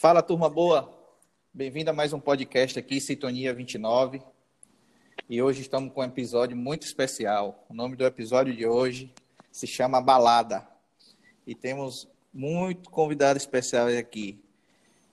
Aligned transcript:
Fala, 0.00 0.22
turma 0.22 0.48
boa. 0.48 0.90
Bem-vindo 1.52 1.90
a 1.90 1.92
mais 1.92 2.14
um 2.14 2.18
podcast 2.18 2.78
aqui, 2.78 2.98
Sintonia 3.02 3.52
29. 3.52 4.22
E 5.28 5.42
hoje 5.42 5.60
estamos 5.60 5.92
com 5.92 6.00
um 6.00 6.04
episódio 6.04 6.56
muito 6.56 6.86
especial. 6.86 7.66
O 7.68 7.74
nome 7.74 7.96
do 7.96 8.06
episódio 8.06 8.56
de 8.56 8.66
hoje 8.66 9.12
se 9.52 9.66
chama 9.66 10.00
Balada. 10.00 10.66
E 11.46 11.54
temos 11.54 12.08
muito 12.32 12.88
convidado 12.88 13.36
especial 13.36 13.88
aqui. 13.88 14.42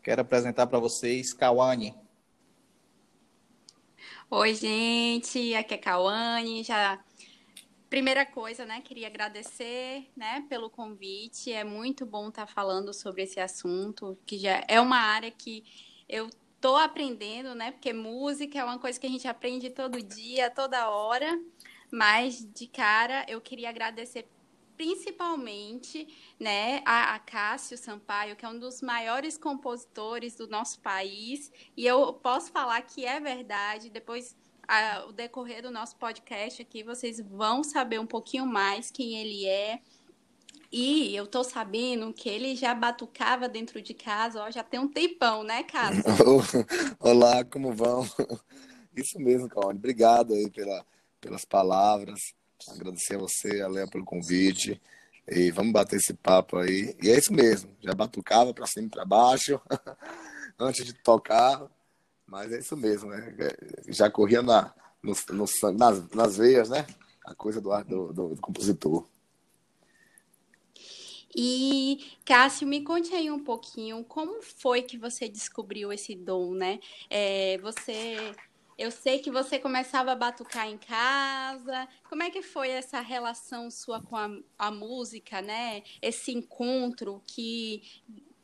Quero 0.02 0.22
apresentar 0.22 0.68
para 0.68 0.80
vocês 0.80 1.34
Kawane. 1.34 1.94
Oi, 4.32 4.54
gente, 4.54 5.54
aqui 5.54 5.74
é 5.74 5.78
Kawane. 5.78 6.64
Já 6.64 6.98
Primeira 7.90 8.26
coisa, 8.26 8.66
né, 8.66 8.82
queria 8.82 9.08
agradecer, 9.08 10.10
né, 10.16 10.46
pelo 10.50 10.70
convite. 10.70 11.54
É 11.54 11.64
muito 11.64 12.06
bom 12.06 12.28
estar 12.28 12.46
falando 12.46 12.94
sobre 12.94 13.24
esse 13.24 13.40
assunto, 13.40 14.18
que 14.26 14.38
já 14.38 14.62
é 14.68 14.82
uma 14.82 14.98
área 14.98 15.32
que 15.32 15.64
eu 16.10 16.30
tô 16.60 16.76
aprendendo, 16.76 17.56
né, 17.56 17.72
porque 17.72 17.94
música 17.94 18.60
é 18.60 18.64
uma 18.64 18.78
coisa 18.78 19.00
que 19.00 19.08
a 19.08 19.10
gente 19.10 19.26
aprende 19.26 19.70
todo 19.70 20.04
dia, 20.04 20.50
toda 20.50 20.90
hora. 20.90 21.40
Mas 21.90 22.46
de 22.54 22.68
cara, 22.68 23.26
eu 23.30 23.40
queria 23.40 23.70
agradecer 23.70 24.28
principalmente, 24.76 26.08
né, 26.40 26.82
a, 26.86 27.16
a 27.16 27.20
Cássio 27.20 27.78
Sampaio, 27.78 28.36
que 28.36 28.46
é 28.46 28.50
um 28.50 28.60
dos 28.60 28.82
maiores 28.82 29.38
compositores 29.38 30.36
do 30.36 30.48
nosso 30.48 30.80
país, 30.82 31.52
e 31.76 31.86
eu 31.86 32.14
posso 32.14 32.52
falar 32.52 32.82
que 32.82 33.06
é 33.06 33.20
verdade. 33.20 33.90
Depois 33.90 34.36
a, 34.68 35.06
o 35.08 35.12
decorrer 35.12 35.62
do 35.62 35.72
nosso 35.72 35.96
podcast 35.96 36.62
aqui, 36.62 36.84
vocês 36.84 37.20
vão 37.20 37.64
saber 37.64 38.00
um 38.00 38.06
pouquinho 38.06 38.46
mais 38.46 38.92
quem 38.92 39.18
ele 39.18 39.46
é. 39.46 39.80
E 40.72 41.16
eu 41.16 41.26
tô 41.26 41.44
sabendo 41.44 42.14
que 42.14 42.28
ele 42.28 42.56
já 42.56 42.76
batucava 42.76 43.48
dentro 43.48 43.82
de 43.82 43.94
casa, 43.94 44.44
ó, 44.44 44.52
já 44.52 44.64
tem 44.64 44.80
um 44.80 44.88
tempão, 44.88 45.42
né, 45.44 45.64
Cássio? 45.64 46.04
Olá, 47.00 47.46
como 47.46 47.74
vão? 47.74 48.06
Isso 48.94 49.18
mesmo, 49.20 49.48
Caone. 49.48 49.78
Obrigado 49.78 50.34
aí 50.34 50.50
pela, 50.50 50.86
pelas 51.22 51.46
palavras. 51.46 52.34
Agradecer 52.68 53.16
a 53.16 53.20
você, 53.20 53.62
a 53.62 53.68
Léa, 53.68 53.88
pelo 53.88 54.04
convite. 54.04 54.82
E 55.30 55.52
vamos 55.52 55.72
bater 55.72 55.98
esse 55.98 56.14
papo 56.14 56.58
aí. 56.58 56.98
E 57.02 57.10
é 57.10 57.18
isso 57.18 57.32
mesmo. 57.32 57.70
Já 57.80 57.94
batucava 57.94 58.54
para 58.54 58.66
cima 58.66 58.88
e 58.88 58.90
para 58.90 59.06
baixo 59.06 59.62
antes 60.60 60.84
de 60.84 60.94
tocar. 60.94 61.70
Mas 62.28 62.52
é 62.52 62.60
isso 62.60 62.76
mesmo, 62.76 63.10
né? 63.10 63.34
É, 63.40 63.92
já 63.92 64.12
corria 64.12 64.42
na, 64.42 64.74
no, 65.02 65.14
no, 65.32 65.46
nas, 65.74 66.10
nas 66.12 66.38
veias, 66.38 66.70
né? 66.70 66.86
A 67.24 67.34
coisa 67.34 67.62
do, 67.62 67.84
do, 67.84 68.14
do, 68.14 68.42
compositor. 68.42 69.08
E, 71.34 72.06
Cássio, 72.26 72.68
me 72.68 72.82
conte 72.84 73.14
aí 73.14 73.32
um 73.32 73.44
pouquinho 73.44 74.04
como 74.04 74.42
foi 74.42 74.82
que 74.82 74.98
você 74.98 75.30
descobriu 75.30 75.94
esse 75.94 76.16
dom, 76.16 76.54
né? 76.54 76.80
É, 77.10 77.58
você. 77.60 78.34
Eu 78.78 78.92
sei 78.92 79.20
que 79.20 79.32
você 79.32 79.58
começava 79.58 80.12
a 80.12 80.16
batucar 80.16 80.68
em 80.68 80.78
casa. 80.78 81.88
Como 82.10 82.22
é 82.22 82.30
que 82.30 82.44
foi 82.44 82.70
essa 82.70 83.00
relação 83.00 83.72
sua 83.72 84.02
com 84.02 84.16
a, 84.16 84.30
a 84.58 84.70
música, 84.70 85.42
né? 85.42 85.82
Esse 86.02 86.32
encontro 86.32 87.22
que 87.26 87.82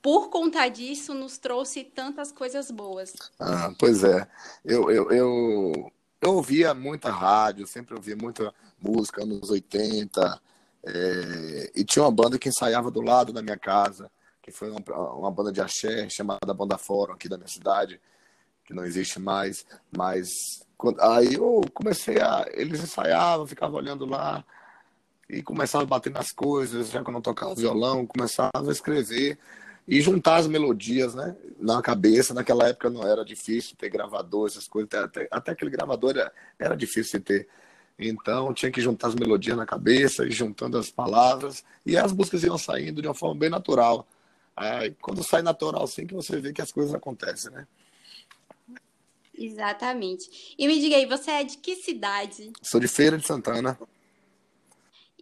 por 0.03 0.29
conta 0.29 0.67
disso, 0.67 1.13
nos 1.13 1.37
trouxe 1.37 1.81
tantas 1.81 2.29
coisas 2.29 2.69
boas. 2.69 3.13
Ah, 3.39 3.73
pois 3.79 4.03
é. 4.03 4.27
Eu, 4.65 4.91
eu, 4.91 5.09
eu, 5.09 5.91
eu 6.21 6.35
ouvia 6.35 6.73
muita 6.73 7.09
rádio, 7.09 7.65
sempre 7.65 7.95
ouvia 7.95 8.13
muita 8.13 8.53
música, 8.81 9.23
anos 9.23 9.49
80. 9.49 10.41
É, 10.85 11.71
e 11.73 11.85
tinha 11.85 12.03
uma 12.03 12.11
banda 12.11 12.37
que 12.37 12.49
ensaiava 12.49 12.91
do 12.91 12.99
lado 12.99 13.31
da 13.31 13.41
minha 13.41 13.57
casa, 13.57 14.11
que 14.41 14.51
foi 14.51 14.69
uma, 14.69 14.81
uma 15.13 15.31
banda 15.31 15.53
de 15.53 15.61
axé 15.61 16.09
chamada 16.09 16.53
Banda 16.53 16.77
Fórum, 16.77 17.13
aqui 17.13 17.29
da 17.29 17.37
minha 17.37 17.47
cidade, 17.47 18.01
que 18.65 18.73
não 18.73 18.83
existe 18.83 19.21
mais. 19.21 19.65
Mas 19.97 20.27
quando, 20.77 20.99
aí 20.99 21.35
eu 21.35 21.61
comecei 21.73 22.19
a. 22.19 22.45
Eles 22.51 22.83
ensaiavam, 22.83 23.47
ficava 23.47 23.77
olhando 23.77 24.05
lá 24.05 24.43
e 25.29 25.41
começava 25.41 25.85
a 25.85 25.87
bater 25.87 26.11
nas 26.11 26.33
coisas, 26.33 26.89
já 26.89 27.01
que 27.01 27.09
eu 27.09 27.13
não 27.13 27.21
tocava 27.21 27.55
violão, 27.55 28.05
começava 28.05 28.67
a 28.67 28.71
escrever 28.71 29.39
e 29.87 30.01
juntar 30.01 30.37
as 30.37 30.47
melodias, 30.47 31.13
né? 31.13 31.35
Na 31.59 31.81
cabeça, 31.81 32.33
naquela 32.33 32.67
época 32.67 32.89
não 32.89 33.05
era 33.05 33.23
difícil 33.23 33.75
ter 33.77 33.89
gravador, 33.89 34.47
essas 34.47 34.67
coisas, 34.67 34.93
até, 34.93 35.27
até 35.29 35.51
aquele 35.51 35.71
gravador 35.71 36.11
era, 36.11 36.31
era 36.57 36.75
difícil 36.75 37.19
de 37.19 37.25
ter. 37.25 37.47
Então 37.99 38.53
tinha 38.53 38.71
que 38.71 38.81
juntar 38.81 39.07
as 39.07 39.15
melodias 39.15 39.57
na 39.57 39.65
cabeça 39.65 40.25
e 40.25 40.31
juntando 40.31 40.77
as 40.77 40.89
palavras, 40.89 41.63
e 41.85 41.97
as 41.97 42.11
músicas 42.11 42.43
iam 42.43 42.57
saindo 42.57 43.01
de 43.01 43.07
uma 43.07 43.13
forma 43.13 43.39
bem 43.39 43.49
natural. 43.49 44.07
Aí, 44.55 44.95
quando 45.01 45.23
sai 45.23 45.41
natural 45.41 45.83
assim 45.83 46.05
que 46.05 46.13
você 46.13 46.39
vê 46.39 46.53
que 46.53 46.61
as 46.61 46.71
coisas 46.71 46.93
acontecem, 46.93 47.51
né? 47.51 47.67
Exatamente. 49.35 50.55
E 50.57 50.67
me 50.67 50.79
diga 50.79 50.95
aí, 50.95 51.05
você 51.05 51.31
é 51.31 51.43
de 51.43 51.57
que 51.57 51.75
cidade? 51.75 52.53
Sou 52.61 52.79
de 52.79 52.87
Feira 52.87 53.17
de 53.17 53.25
Santana. 53.25 53.77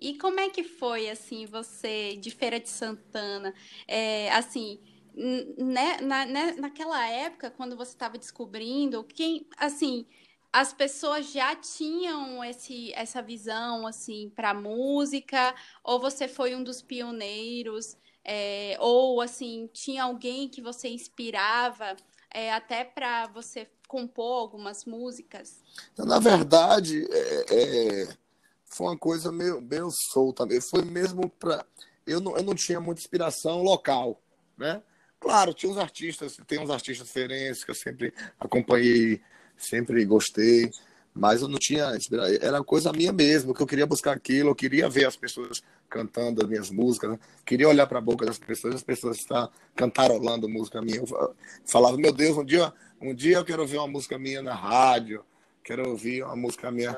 E 0.02 0.18
como 0.18 0.40
é 0.40 0.50
que 0.50 0.64
foi, 0.64 1.08
assim, 1.10 1.46
você 1.46 2.16
de 2.18 2.32
Feira 2.32 2.60
de 2.60 2.68
Santana? 2.70 3.54
É, 3.88 4.32
assim, 4.32 4.80
né, 5.14 6.02
na, 6.02 6.26
né, 6.26 6.54
naquela 6.54 7.08
época, 7.08 7.52
quando 7.52 7.78
você 7.78 7.92
estava 7.92 8.18
descobrindo, 8.18 9.04
quem, 9.04 9.48
assim, 9.58 10.08
as 10.52 10.74
pessoas 10.74 11.32
já 11.32 11.56
tinham 11.56 12.44
esse, 12.44 12.92
essa 12.94 13.22
visão, 13.22 13.86
assim, 13.86 14.32
para 14.36 14.56
música? 14.56 15.54
Ou 15.84 16.00
você 16.00 16.28
foi 16.28 16.56
um 16.56 16.64
dos 16.64 16.82
pioneiros? 16.82 17.96
É, 18.26 18.76
ou, 18.80 19.22
assim, 19.22 19.70
tinha 19.72 20.04
alguém 20.04 20.50
que 20.50 20.62
você 20.62 20.90
inspirava 20.90 21.96
é, 22.34 22.52
até 22.52 22.84
para 22.84 23.28
você 23.28 23.70
compor 23.88 24.40
algumas 24.40 24.84
músicas? 24.84 25.64
Na 25.98 26.18
verdade, 26.18 27.06
é, 27.12 27.46
é 27.50 28.22
foi 28.72 28.88
uma 28.88 28.98
coisa 28.98 29.32
meio, 29.32 29.62
meio 29.62 29.90
solta. 29.92 30.48
Foi 30.62 30.84
mesmo 30.84 31.30
para. 31.30 31.66
Eu 32.08 32.20
não, 32.20 32.36
eu 32.38 32.44
não 32.44 32.56
tinha 32.56 32.80
muita 32.80 33.02
inspiração 33.02 33.62
local, 33.62 34.20
né? 34.58 34.82
Claro, 35.20 35.54
tinha 35.54 35.72
uns 35.72 35.78
artistas, 35.78 36.38
tem 36.48 36.60
uns 36.60 36.72
artistas 36.72 37.06
diferentes 37.06 37.64
que 37.64 37.70
eu 37.70 37.76
sempre 37.76 38.12
acompanhei, 38.40 39.22
sempre 39.56 40.04
gostei, 40.04 40.72
mas 41.14 41.42
eu 41.42 41.48
não 41.48 41.60
tinha 41.60 41.96
inspiração. 41.96 42.38
Era 42.42 42.64
coisa 42.64 42.92
minha 42.92 43.14
mesmo, 43.14 43.54
que 43.54 43.62
eu 43.62 43.68
queria 43.68 43.86
buscar 43.86 44.14
aquilo, 44.14 44.50
eu 44.50 44.56
queria 44.56 44.90
ver 44.90 45.06
as 45.06 45.16
pessoas 45.16 45.62
cantando 45.88 46.42
as 46.42 46.50
minhas 46.50 46.72
músicas, 46.72 47.12
né? 47.12 47.20
queria 47.46 47.68
olhar 47.68 47.86
para 47.86 48.00
a 48.00 48.02
boca 48.02 48.26
das 48.26 48.40
pessoas, 48.40 48.76
as 48.76 48.84
pessoas 48.84 49.18
estão 49.18 49.52
cantarolando 49.76 50.50
música 50.50 50.82
minha. 50.82 50.98
Eu 50.98 51.36
falava, 51.66 51.98
meu 51.98 52.14
Deus, 52.14 52.38
um 52.38 52.46
dia, 52.46 52.74
um 53.00 53.14
dia 53.14 53.38
eu 53.38 53.46
quero 53.46 53.62
ouvir 53.62 53.78
uma 53.78 53.88
música 53.88 54.18
minha 54.18 54.42
na 54.42 54.56
rádio, 54.56 55.24
quero 55.64 55.88
ouvir 55.88 56.24
uma 56.24 56.36
música 56.36 56.72
minha 56.72 56.98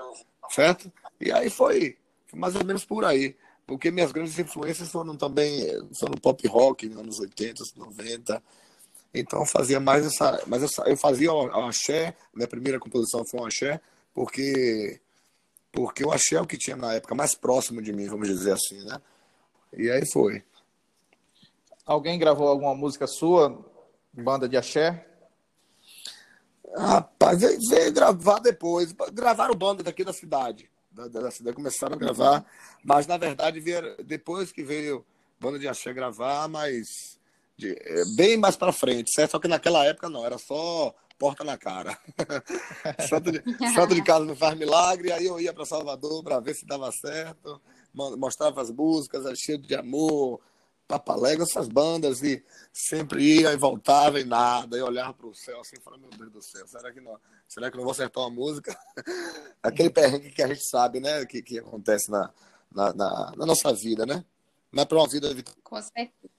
certo? 0.50 0.92
E 1.24 1.32
aí 1.32 1.50
foi, 1.50 1.98
mais 2.34 2.56
ou 2.56 2.66
menos 2.66 2.84
por 2.84 3.06
aí. 3.06 3.36
Porque 3.66 3.90
minhas 3.90 4.12
grandes 4.12 4.38
influências 4.38 4.90
foram 4.90 5.16
também 5.16 5.66
foram 5.98 6.16
pop 6.16 6.46
rock 6.48 6.88
nos 6.90 6.98
anos 6.98 7.20
80, 7.20 7.64
90. 7.78 8.44
Então 9.14 9.40
eu 9.40 9.46
fazia 9.46 9.80
mais 9.80 10.06
essa. 10.06 10.44
Mas 10.48 10.64
essa, 10.64 10.84
eu 10.84 10.98
fazia 10.98 11.32
o, 11.32 11.48
axé, 11.66 12.16
minha 12.34 12.48
primeira 12.48 12.80
composição 12.80 13.24
foi 13.26 13.40
um 13.40 13.46
axé, 13.46 13.80
porque, 14.14 15.00
porque 15.72 16.04
o 16.04 16.12
axé 16.12 16.36
é 16.36 16.42
o 16.42 16.48
que 16.48 16.58
tinha 16.58 16.76
na 16.76 16.94
época 16.94 17.16
mais 17.16 17.36
próximo 17.36 17.82
de 17.82 17.94
mim, 17.94 18.08
vamos 18.08 18.28
dizer 18.28 18.54
assim, 18.54 18.84
né? 18.84 19.00
E 19.78 19.90
aí 19.90 20.06
foi. 20.06 20.44
Alguém 21.86 22.20
gravou 22.20 22.48
alguma 22.48 22.76
música 22.76 23.08
sua, 23.08 23.64
banda 24.12 24.48
de 24.48 24.58
axé? 24.58 25.08
Rapaz, 26.76 27.40
veio, 27.40 27.60
veio 27.70 27.94
gravar 27.94 28.40
depois. 28.40 28.94
Gravaram 29.14 29.56
banda 29.56 29.84
daqui 29.84 30.04
da 30.04 30.12
cidade. 30.12 30.70
Da, 30.94 31.08
da 31.08 31.32
cidade 31.32 31.56
começaram 31.56 31.96
a 31.96 31.98
gravar, 31.98 32.46
mas 32.84 33.08
na 33.08 33.18
verdade 33.18 33.60
vieram, 33.60 33.96
depois 34.06 34.52
que 34.52 34.64
veio 34.64 35.04
banda 35.40 35.58
de 35.58 35.68
axé 35.68 35.92
gravar, 35.92 36.48
mas 36.48 37.20
de, 37.58 37.72
é, 37.72 38.06
bem 38.16 38.38
mais 38.38 38.56
para 38.56 38.72
frente, 38.72 39.12
certo? 39.12 39.32
Só 39.32 39.40
que 39.40 39.48
naquela 39.48 39.84
época 39.86 40.08
não, 40.08 40.24
era 40.24 40.38
só 40.38 40.94
porta 41.18 41.44
na 41.44 41.58
cara. 41.58 41.98
santo, 43.10 43.32
de, 43.32 43.44
santo 43.74 43.96
de 43.96 44.04
casa 44.04 44.24
não 44.24 44.36
faz 44.36 44.58
milagre, 44.58 45.12
aí 45.12 45.26
eu 45.26 45.40
ia 45.40 45.54
para 45.54 45.66
Salvador 45.66 46.24
para 46.24 46.40
ver 46.40 46.54
se 46.54 46.66
dava 46.66 46.92
certo, 46.92 47.62
mostrava 47.94 48.62
as 48.62 48.70
músicas, 48.70 49.40
cheio 49.40 49.58
de 49.58 49.76
amor, 49.76 50.40
Papaléguas, 50.88 51.50
essas 51.50 51.68
bandas, 51.68 52.22
e 52.22 52.44
sempre 52.72 53.24
ia 53.24 53.52
e 53.54 53.58
voltava 53.58 54.20
e 54.20 54.24
nada, 54.24 54.78
e 54.78 54.82
olhava 54.82 55.14
para 55.14 55.28
o 55.28 55.34
céu 55.34 55.60
assim, 55.62 55.78
falando, 55.82 56.02
meu 56.02 56.12
Deus 56.12 56.32
do 56.32 56.42
céu, 56.42 56.68
será 56.68 56.92
que 56.92 57.00
não, 57.00 57.20
será 57.48 57.72
que 57.72 57.78
não 57.78 57.84
vou 57.84 57.92
acertar 57.92 58.24
uma 58.24 58.30
música? 58.30 58.78
Aquele 59.64 59.90
perrengue 59.90 60.32
que 60.32 60.44
a 60.44 60.48
gente 60.48 60.68
sabe, 60.68 61.00
né, 61.00 61.26
que, 61.26 61.42
que 61.42 61.60
acontece 61.60 62.12
na, 62.12 62.32
na, 62.72 62.94
na, 62.94 63.34
na 63.38 63.46
nossa 63.46 63.74
vida, 63.74 64.06
né? 64.06 64.24
Mas 64.72 64.86
para 64.86 64.98
uma 64.98 65.08
vida... 65.08 65.30
Com 65.64 65.82
certeza. 65.82 66.34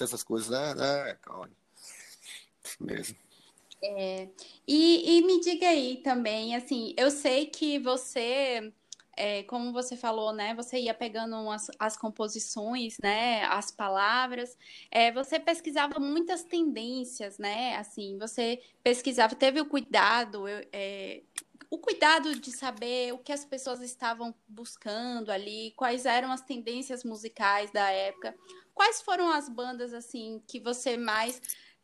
Essas 0.00 0.22
coisas, 0.22 0.48
né? 0.48 0.74
né 0.74 1.18
calma. 1.20 1.50
Mesmo. 2.78 3.16
É, 3.82 4.28
e, 4.66 5.18
e 5.18 5.22
me 5.22 5.40
diga 5.40 5.68
aí 5.68 5.98
também, 5.98 6.54
assim, 6.54 6.94
eu 6.96 7.10
sei 7.10 7.46
que 7.46 7.78
você 7.78 8.72
é, 9.20 9.42
como 9.42 9.70
você 9.70 9.96
falou, 9.96 10.32
né? 10.32 10.54
Você 10.54 10.78
ia 10.80 10.94
pegando 10.94 11.50
as, 11.50 11.70
as 11.78 11.94
composições, 11.94 12.96
né? 13.02 13.44
As 13.44 13.70
palavras. 13.70 14.56
É, 14.90 15.12
você 15.12 15.38
pesquisava 15.38 16.00
muitas 16.00 16.42
tendências, 16.42 17.36
né? 17.38 17.76
Assim, 17.76 18.16
você 18.18 18.62
pesquisava, 18.82 19.34
teve 19.34 19.60
o 19.60 19.66
cuidado, 19.66 20.44
é, 20.72 21.20
o 21.68 21.76
cuidado 21.76 22.34
de 22.34 22.50
saber 22.50 23.12
o 23.12 23.18
que 23.18 23.30
as 23.30 23.44
pessoas 23.44 23.82
estavam 23.82 24.34
buscando 24.48 25.30
ali, 25.30 25.74
quais 25.76 26.06
eram 26.06 26.32
as 26.32 26.40
tendências 26.40 27.04
musicais 27.04 27.70
da 27.70 27.90
época, 27.90 28.34
quais 28.72 29.02
foram 29.02 29.30
as 29.30 29.50
bandas 29.50 29.92
assim 29.92 30.42
que 30.48 30.58
você 30.58 30.96
mais 30.96 31.42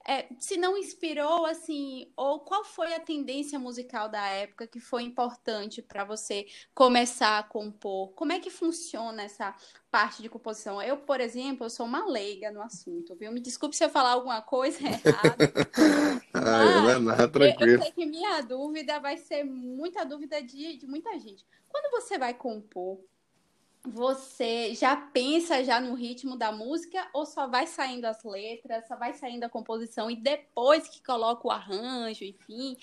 é, 0.08 0.26
se 0.38 0.56
não 0.56 0.78
inspirou, 0.78 1.44
assim, 1.46 2.12
ou 2.16 2.38
qual 2.40 2.64
foi 2.64 2.94
a 2.94 3.00
tendência 3.00 3.58
musical 3.58 4.08
da 4.08 4.24
época 4.28 4.66
que 4.66 4.78
foi 4.78 5.02
importante 5.02 5.82
para 5.82 6.04
você 6.04 6.46
começar 6.72 7.38
a 7.38 7.42
compor? 7.42 8.12
Como 8.12 8.30
é 8.30 8.38
que 8.38 8.48
funciona 8.48 9.24
essa 9.24 9.52
parte 9.90 10.22
de 10.22 10.28
composição? 10.28 10.80
Eu, 10.80 10.98
por 10.98 11.20
exemplo, 11.20 11.66
eu 11.66 11.70
sou 11.70 11.84
uma 11.84 12.06
leiga 12.06 12.52
no 12.52 12.62
assunto, 12.62 13.16
viu? 13.16 13.32
Me 13.32 13.40
desculpe 13.40 13.74
se 13.74 13.84
eu 13.84 13.90
falar 13.90 14.10
alguma 14.12 14.40
coisa 14.40 14.78
errada. 14.86 15.52
Não 16.32 16.90
é 16.90 16.98
nada, 17.00 17.28
tranquilo. 17.28 17.72
Eu 17.72 17.82
sei 17.82 17.90
que 17.90 18.06
minha 18.06 18.40
dúvida 18.42 19.00
vai 19.00 19.16
ser 19.16 19.42
muita 19.42 20.04
dúvida 20.04 20.40
de, 20.40 20.76
de 20.76 20.86
muita 20.86 21.18
gente. 21.18 21.44
Quando 21.68 21.90
você 21.90 22.16
vai 22.16 22.32
compor, 22.32 23.00
você 23.86 24.74
já 24.74 24.96
pensa 24.96 25.62
já 25.62 25.80
no 25.80 25.94
ritmo 25.94 26.36
da 26.36 26.50
música 26.50 27.08
ou 27.14 27.24
só 27.24 27.46
vai 27.46 27.66
saindo 27.66 28.04
as 28.06 28.22
letras, 28.24 28.86
só 28.86 28.96
vai 28.96 29.12
saindo 29.14 29.44
a 29.44 29.48
composição 29.48 30.10
e 30.10 30.16
depois 30.16 30.88
que 30.88 31.02
coloca 31.02 31.46
o 31.46 31.50
arranjo, 31.50 32.24
enfim, 32.24 32.76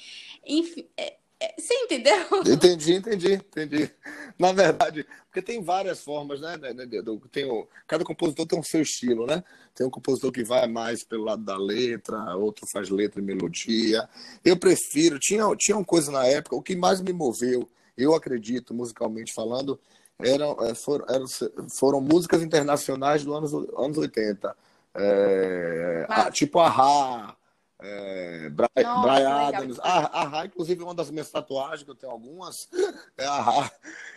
enfim, 0.45 0.88
é, 0.97 1.17
é, 1.44 1.55
você 1.59 1.73
entendeu? 1.73 2.15
Entendi, 2.47 2.94
entendi, 2.94 3.33
entendi. 3.33 3.91
Na 4.39 4.53
verdade, 4.53 5.05
porque 5.25 5.41
tem 5.41 5.61
várias 5.61 6.01
formas, 6.01 6.39
né? 6.39 6.55
né, 6.55 6.73
né 6.73 6.85
tem 7.31 7.44
o, 7.44 7.67
cada 7.85 8.05
compositor 8.05 8.45
tem 8.45 8.57
o 8.57 8.63
seu 8.63 8.81
estilo, 8.81 9.25
né? 9.25 9.44
Tem 9.75 9.85
um 9.85 9.89
compositor 9.89 10.31
que 10.31 10.44
vai 10.44 10.67
mais 10.67 11.03
pelo 11.03 11.25
lado 11.25 11.44
da 11.44 11.57
letra, 11.57 12.35
outro 12.38 12.65
faz 12.71 12.89
letra 12.89 13.19
e 13.19 13.23
melodia. 13.23 14.07
Eu 14.45 14.55
prefiro, 14.55 15.19
tinha, 15.19 15.44
tinha 15.57 15.75
uma 15.75 15.83
coisa 15.83 16.11
na 16.11 16.25
época, 16.25 16.55
o 16.55 16.61
que 16.61 16.77
mais 16.77 17.01
me 17.01 17.11
moveu, 17.11 17.69
eu 17.97 18.15
acredito, 18.15 18.73
musicalmente 18.73 19.33
falando, 19.33 19.77
eram, 20.19 20.57
é, 20.62 20.75
foram, 20.75 21.06
eram, 21.10 21.25
foram 21.69 22.01
músicas 22.01 22.42
internacionais 22.42 23.24
dos 23.24 23.36
anos, 23.36 23.54
anos 23.77 23.98
80. 23.98 24.56
É, 24.95 26.06
a, 26.07 26.31
tipo 26.31 26.60
Ahá, 26.60 27.36
é, 27.80 28.50
Brian, 28.50 29.01
Brian 29.01 29.30
Adams. 29.30 29.80
Ahá, 29.80 30.45
inclusive, 30.45 30.81
é 30.81 30.86
uma 30.86 30.95
das 30.95 31.12
minhas 31.12 31.30
tatuagens, 31.30 31.83
que 31.83 31.92
eu 31.92 31.95
tenho 31.95 32.12
algumas, 32.12 32.69
é 33.18 33.25
Ahá. 33.25 33.71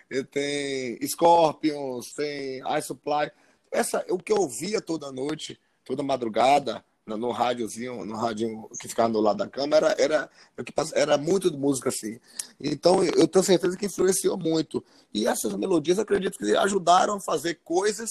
Eu 0.09 0.25
tenho 0.25 0.99
Scorpions, 1.09 2.13
tem 2.13 2.63
Ice 2.79 2.87
Supply. 2.87 3.31
Essa, 3.73 4.05
o 4.11 4.19
que 4.19 4.33
eu 4.33 4.37
ouvia 4.37 4.81
toda 4.81 5.11
noite, 5.11 5.59
toda 5.85 6.03
madrugada, 6.03 6.85
no 7.07 7.31
rádiozinho, 7.31 8.05
no 8.05 8.17
rádio 8.17 8.69
que 8.81 8.89
ficava 8.89 9.13
do 9.13 9.21
lado 9.21 9.37
da 9.37 9.49
câmera, 9.49 9.95
era, 9.97 10.29
era, 10.57 10.85
era 10.95 11.19
muito 11.19 11.51
de 11.51 11.57
música 11.57 11.89
assim. 11.89 12.19
Então, 12.61 13.05
eu 13.05 13.29
tenho 13.29 13.45
certeza 13.45 13.77
que 13.77 13.87
influenciou 13.87 14.37
muito. 14.37 14.85
E 15.15 15.27
essas 15.27 15.55
melodias, 15.55 16.01
acredito 16.01 16.37
que 16.37 16.57
ajudaram 16.57 17.15
a 17.15 17.21
fazer 17.21 17.61
coisas, 17.63 18.11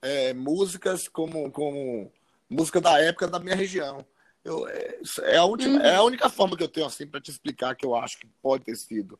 é, 0.00 0.32
músicas 0.32 1.08
como, 1.08 1.50
como 1.50 2.10
música 2.48 2.80
da 2.80 3.00
época 3.00 3.26
da 3.26 3.40
minha 3.40 3.56
região. 3.56 4.06
Eu, 4.44 4.66
é, 4.68 4.98
é, 5.22 5.36
a 5.36 5.44
última, 5.44 5.78
uhum. 5.78 5.84
é 5.84 5.96
a 5.96 6.02
única 6.02 6.28
forma 6.30 6.56
que 6.56 6.62
eu 6.62 6.68
tenho 6.68 6.86
assim 6.86 7.06
para 7.06 7.20
te 7.20 7.30
explicar 7.30 7.74
que 7.74 7.84
eu 7.84 7.96
acho 7.96 8.18
que 8.18 8.28
pode 8.40 8.64
ter 8.64 8.76
sido. 8.76 9.18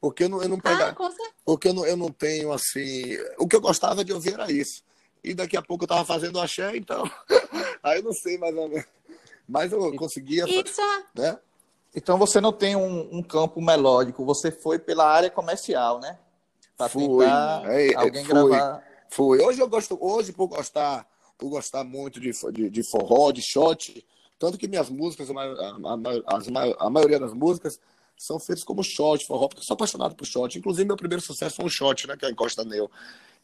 Porque 0.00 0.24
eu 0.24 0.28
não, 0.28 0.42
eu 0.42 0.48
não 0.48 0.60
pega, 0.60 0.90
ah, 0.90 1.10
porque 1.44 1.68
eu 1.68 1.74
não, 1.74 1.84
eu 1.84 1.96
não 1.96 2.10
tenho 2.10 2.52
assim. 2.52 3.16
O 3.36 3.46
que 3.46 3.56
eu 3.56 3.60
gostava 3.60 4.04
de 4.04 4.12
ouvir 4.12 4.34
era 4.34 4.50
isso. 4.50 4.82
E 5.22 5.34
daqui 5.34 5.56
a 5.56 5.62
pouco 5.62 5.84
eu 5.84 5.88
tava 5.88 6.04
fazendo 6.04 6.40
axé, 6.40 6.76
então 6.76 7.02
Aí 7.82 7.98
eu 7.98 8.04
não 8.04 8.12
sei 8.12 8.38
mais 8.38 8.56
ou 8.56 8.68
menos. 8.68 8.86
Mas 9.48 9.72
eu 9.72 9.94
conseguia. 9.96 10.44
Isso. 10.48 10.80
Né? 11.14 11.38
Então 11.94 12.18
você 12.18 12.40
não 12.40 12.52
tem 12.52 12.76
um, 12.76 13.16
um, 13.16 13.22
campo 13.22 13.60
melódico, 13.60 14.24
você 14.24 14.50
foi 14.50 14.78
pela 14.78 15.06
área 15.06 15.30
comercial, 15.30 15.98
né? 16.00 16.18
Para 16.76 16.88
tentar 16.90 17.62
é, 17.72 17.88
é, 17.88 17.94
alguém 17.96 18.24
fui, 18.24 18.34
gravar. 18.34 18.84
Foi. 19.08 19.40
Hoje 19.40 19.60
eu 19.60 19.68
gosto, 19.68 19.98
hoje 20.00 20.32
por 20.32 20.46
gostar, 20.48 21.08
por 21.38 21.48
gostar 21.48 21.82
muito 21.84 22.20
de, 22.20 22.30
de, 22.52 22.70
de 22.70 22.82
forró, 22.82 23.32
de 23.32 23.40
shot, 23.40 24.06
tanto 24.38 24.58
que 24.58 24.68
minhas 24.68 24.90
músicas, 24.90 25.30
a, 25.30 25.34
a, 25.34 25.46
a, 26.26 26.86
a 26.86 26.90
maioria 26.90 27.18
das 27.18 27.32
músicas 27.32 27.80
são 28.16 28.38
feitas 28.38 28.64
como 28.64 28.82
shot, 28.82 29.26
forró, 29.26 29.48
porque 29.48 29.60
eu 29.60 29.64
sou 29.64 29.74
apaixonado 29.74 30.14
por 30.14 30.26
shot. 30.26 30.58
Inclusive, 30.58 30.86
meu 30.86 30.96
primeiro 30.96 31.22
sucesso 31.22 31.56
foi 31.56 31.64
um 31.64 31.70
shot, 31.70 32.06
né? 32.06 32.16
Que 32.16 32.26
é 32.26 32.28
a 32.28 32.30
Encosta 32.30 32.64
Neu. 32.64 32.90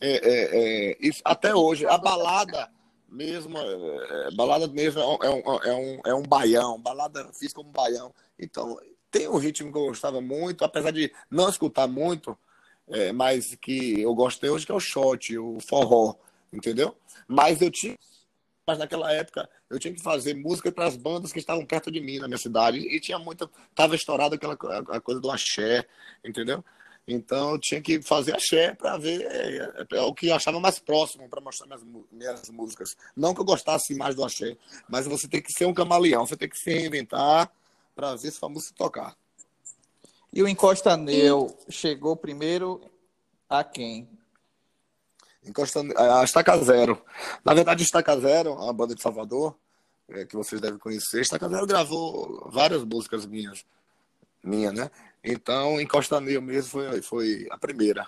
É, 0.00 0.10
é, 0.10 0.90
é, 0.92 1.10
até 1.24 1.54
hoje, 1.54 1.86
a 1.86 1.96
balada 1.96 2.68
mesmo, 3.08 3.58
é, 3.58 4.28
é, 4.28 4.30
balada 4.34 4.66
mesmo 4.66 5.00
é 5.00 5.06
um, 5.06 5.62
é, 5.62 5.74
um, 5.74 6.00
é 6.06 6.14
um 6.14 6.22
baião, 6.22 6.80
balada 6.80 7.30
fiz 7.32 7.52
como 7.52 7.70
baião. 7.70 8.12
Então, 8.38 8.78
tem 9.10 9.28
um 9.28 9.36
ritmo 9.36 9.70
que 9.70 9.78
eu 9.78 9.86
gostava 9.86 10.20
muito, 10.20 10.64
apesar 10.64 10.90
de 10.90 11.12
não 11.30 11.48
escutar 11.48 11.86
muito, 11.86 12.36
é, 12.88 13.12
mas 13.12 13.54
que 13.54 14.00
eu 14.00 14.14
gostei 14.14 14.50
hoje, 14.50 14.66
que 14.66 14.72
é 14.72 14.74
o 14.74 14.80
shot, 14.80 15.38
o 15.38 15.58
forró, 15.60 16.16
entendeu? 16.52 16.96
Mas 17.26 17.62
eu 17.62 17.70
tinha. 17.70 17.96
Mas 18.66 18.78
naquela 18.78 19.12
época 19.12 19.48
eu 19.68 19.78
tinha 19.78 19.92
que 19.92 20.00
fazer 20.00 20.34
música 20.34 20.72
para 20.72 20.86
as 20.86 20.96
bandas 20.96 21.32
que 21.32 21.38
estavam 21.38 21.66
perto 21.66 21.90
de 21.90 22.00
mim, 22.00 22.18
na 22.18 22.26
minha 22.26 22.38
cidade. 22.38 22.78
E 22.78 22.98
tinha 22.98 23.18
muita. 23.18 23.48
Tava 23.74 23.94
estourada 23.94 24.36
aquela 24.36 24.54
a 24.88 25.00
coisa 25.00 25.20
do 25.20 25.30
axé, 25.30 25.86
entendeu? 26.24 26.64
Então 27.06 27.52
eu 27.52 27.58
tinha 27.58 27.80
que 27.82 28.00
fazer 28.00 28.34
axé 28.34 28.74
para 28.74 28.96
ver 28.96 29.20
é, 29.22 29.74
é, 29.92 30.00
o 30.00 30.14
que 30.14 30.28
eu 30.28 30.34
achava 30.34 30.58
mais 30.58 30.78
próximo 30.78 31.28
para 31.28 31.40
mostrar 31.40 31.66
minhas, 31.66 31.82
minhas 32.10 32.48
músicas. 32.50 32.96
Não 33.14 33.34
que 33.34 33.40
eu 33.40 33.44
gostasse 33.44 33.94
mais 33.94 34.14
do 34.14 34.24
axé, 34.24 34.56
mas 34.88 35.06
você 35.06 35.28
tem 35.28 35.42
que 35.42 35.52
ser 35.52 35.66
um 35.66 35.74
camaleão, 35.74 36.26
você 36.26 36.36
tem 36.36 36.48
que 36.48 36.56
se 36.56 36.72
reinventar 36.72 37.50
para 37.94 38.16
ver 38.16 38.30
se 38.30 38.38
a 38.42 38.48
música 38.48 38.74
tocar. 38.76 39.16
E 40.32 40.42
o 40.42 40.48
Encosta 40.48 40.96
Neu 40.96 41.56
chegou 41.68 42.16
primeiro 42.16 42.80
a 43.48 43.62
quem? 43.62 44.08
Encosta, 45.46 45.80
a 45.96 46.24
Estaca 46.24 46.56
Zero. 46.58 47.00
Na 47.44 47.52
verdade, 47.52 47.82
Estaca 47.82 48.18
Zero, 48.18 48.60
a 48.62 48.72
banda 48.72 48.94
de 48.94 49.02
Salvador, 49.02 49.54
é, 50.08 50.24
que 50.24 50.34
vocês 50.34 50.60
devem 50.60 50.78
conhecer, 50.78 51.20
Estaca 51.20 51.48
Zero 51.48 51.66
gravou 51.66 52.48
várias 52.50 52.82
músicas 52.82 53.26
minhas, 53.26 53.64
minha, 54.42 54.72
né? 54.72 54.90
Então, 55.24 55.80
Encosta 55.80 56.20
Neu 56.20 56.42
mesmo 56.42 56.70
foi, 56.70 57.00
foi 57.00 57.46
a 57.50 57.56
primeira. 57.56 58.06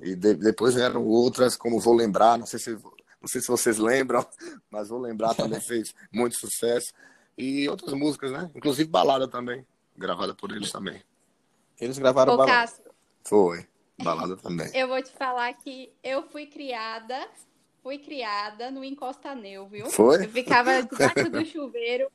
E 0.00 0.16
de, 0.16 0.34
depois 0.34 0.74
vieram 0.74 1.06
outras, 1.06 1.56
como 1.56 1.78
Vou 1.78 1.94
Lembrar, 1.94 2.36
não 2.36 2.46
sei, 2.46 2.58
se, 2.58 2.70
não 2.72 3.28
sei 3.28 3.40
se 3.40 3.46
vocês 3.46 3.78
lembram, 3.78 4.26
mas 4.68 4.88
Vou 4.88 4.98
Lembrar 4.98 5.34
também 5.34 5.60
fez 5.60 5.94
muito 6.12 6.36
sucesso. 6.36 6.92
E 7.38 7.68
outras 7.68 7.94
músicas, 7.94 8.32
né? 8.32 8.50
Inclusive 8.54 8.90
balada 8.90 9.28
também, 9.28 9.64
gravada 9.96 10.34
por 10.34 10.50
eles 10.50 10.72
também. 10.72 11.00
Eles 11.80 11.96
gravaram 11.98 12.34
Ô, 12.34 12.36
balada. 12.36 12.60
Cássio, 12.60 12.84
foi, 13.24 13.66
balada 14.02 14.36
também. 14.36 14.70
Eu 14.74 14.88
vou 14.88 15.00
te 15.00 15.12
falar 15.12 15.52
que 15.54 15.92
eu 16.02 16.24
fui 16.24 16.46
criada, 16.46 17.28
fui 17.82 17.98
criada 17.98 18.70
no 18.70 18.84
Encosta 18.84 19.34
Neu, 19.34 19.68
viu? 19.68 19.86
Foi? 19.86 20.24
Eu 20.24 20.28
ficava 20.28 20.82
debaixo 20.82 21.30
do 21.30 21.44
chuveiro 21.46 22.10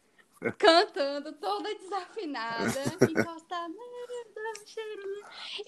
cantando 0.57 1.33
toda 1.33 1.73
desafinada, 1.75 2.83
encostada. 3.09 3.73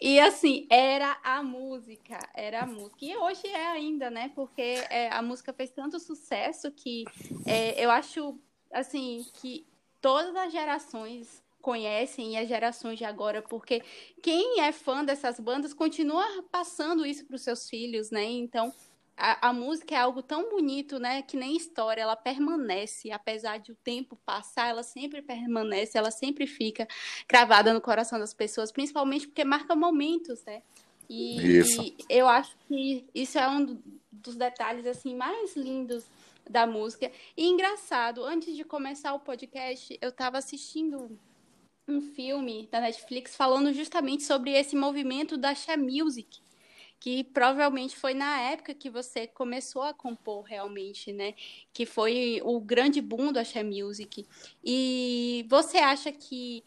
E 0.02 0.20
assim, 0.20 0.68
era 0.70 1.18
a 1.24 1.42
música, 1.42 2.20
era 2.34 2.62
a 2.62 2.66
música. 2.66 2.98
E 3.06 3.16
hoje 3.16 3.48
é 3.48 3.68
ainda, 3.68 4.10
né? 4.10 4.32
Porque 4.36 4.62
é, 4.90 5.10
a 5.12 5.22
música 5.22 5.54
fez 5.54 5.72
tanto 5.72 6.00
sucesso 6.00 6.72
que 6.72 7.06
é, 7.46 7.84
eu 7.84 7.90
acho, 7.90 8.40
assim, 8.72 9.26
que 9.36 9.66
todas 10.02 10.36
as 10.36 10.52
gerações 10.52 11.44
conhecem 11.62 12.34
e 12.34 12.38
as 12.38 12.48
gerações 12.48 12.98
de 12.98 13.04
agora, 13.04 13.42
porque 13.42 13.84
quem 14.22 14.62
é 14.62 14.72
fã 14.72 15.04
dessas 15.04 15.40
bandas 15.40 15.74
continua 15.74 16.26
passando 16.50 17.06
isso 17.06 17.26
para 17.26 17.36
os 17.36 17.42
seus 17.42 17.70
filhos, 17.70 18.10
né? 18.10 18.24
Então, 18.24 18.74
a, 19.18 19.50
a, 19.50 19.54
música 19.54 19.96
é 19.96 19.98
algo 19.98 20.22
tão 20.22 20.50
bonito, 20.50 21.00
né? 21.00 21.24
Que 21.24 21.36
nem 21.36 21.58
história, 21.58 22.02
ela 22.02 22.16
permanece, 22.16 23.12
apesar 23.12 23.58
de 23.58 23.72
o 23.72 23.76
tempo 23.76 24.16
passar, 24.24 24.70
ela 24.70 24.84
sempre 24.84 25.24
permanece, 25.24 25.98
ela 25.98 26.12
sempre 26.12 26.46
fica 26.46 26.88
gravada 27.28 27.74
no 27.74 27.82
coração 27.82 28.20
das 28.20 28.34
pessoas, 28.34 28.72
principalmente 28.72 29.28
porque 29.28 29.44
marca 29.44 29.76
momentos, 29.76 30.44
né? 30.46 30.62
E, 31.10 31.38
e 31.40 31.96
eu 32.08 32.28
acho 32.28 32.56
que 32.68 33.06
isso 33.16 33.40
é 33.40 33.50
um 33.50 33.82
dos 34.12 34.36
detalhes 34.36 34.86
assim 34.86 35.16
mais 35.16 35.56
lindos 35.56 36.06
da 36.48 36.68
música. 36.68 37.12
E 37.36 37.48
engraçado, 37.48 38.24
antes 38.24 38.56
de 38.56 38.64
começar 38.64 39.14
o 39.14 39.20
podcast, 39.20 39.98
eu 40.00 40.10
estava 40.10 40.38
assistindo 40.38 41.18
um 41.88 42.02
filme 42.02 42.68
da 42.72 42.82
Netflix 42.82 43.36
falando 43.36 43.74
justamente 43.74 44.24
sobre 44.24 44.52
esse 44.52 44.76
movimento 44.76 45.38
da 45.38 45.56
She 45.56 45.76
Music 45.76 46.40
que 47.00 47.24
provavelmente 47.24 47.96
foi 47.96 48.14
na 48.14 48.40
época 48.42 48.74
que 48.74 48.90
você 48.90 49.28
começou 49.28 49.84
a 49.84 49.94
compor 49.94 50.44
realmente, 50.44 51.14
né? 51.14 51.34
Que 51.72 51.86
foi 51.86 52.42
o 52.44 52.60
grande 52.60 53.02
boom 53.02 53.32
do 53.32 53.40
Axé 53.40 53.64
Music. 53.64 54.28
E 54.64 55.46
você 55.50 55.78
acha 55.78 56.12
que 56.12 56.64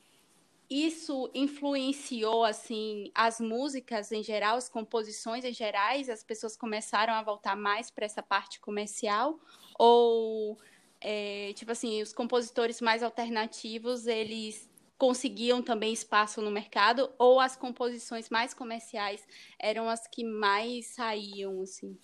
isso 0.70 1.28
influenciou 1.34 2.44
assim 2.44 3.10
as 3.12 3.40
músicas 3.40 4.12
em 4.12 4.22
geral, 4.22 4.56
as 4.56 4.68
composições 4.68 5.44
em 5.44 5.52
gerais, 5.52 6.08
as 6.08 6.22
pessoas 6.22 6.56
começaram 6.56 7.12
a 7.12 7.22
voltar 7.22 7.56
mais 7.56 7.90
para 7.90 8.06
essa 8.06 8.22
parte 8.22 8.60
comercial 8.60 9.40
ou 9.76 10.56
é, 11.00 11.52
tipo 11.54 11.72
assim, 11.72 12.00
os 12.02 12.12
compositores 12.12 12.80
mais 12.80 13.02
alternativos, 13.02 14.06
eles 14.06 14.69
conseguiam 15.00 15.62
também 15.62 15.94
espaço 15.94 16.42
no 16.42 16.50
mercado 16.50 17.10
ou 17.18 17.40
as 17.40 17.56
composições 17.56 18.28
mais 18.28 18.52
comerciais 18.52 19.22
eram 19.58 19.88
as 19.88 20.06
que 20.06 20.22
mais 20.22 20.88
saíam 20.88 21.62
assim? 21.62 21.96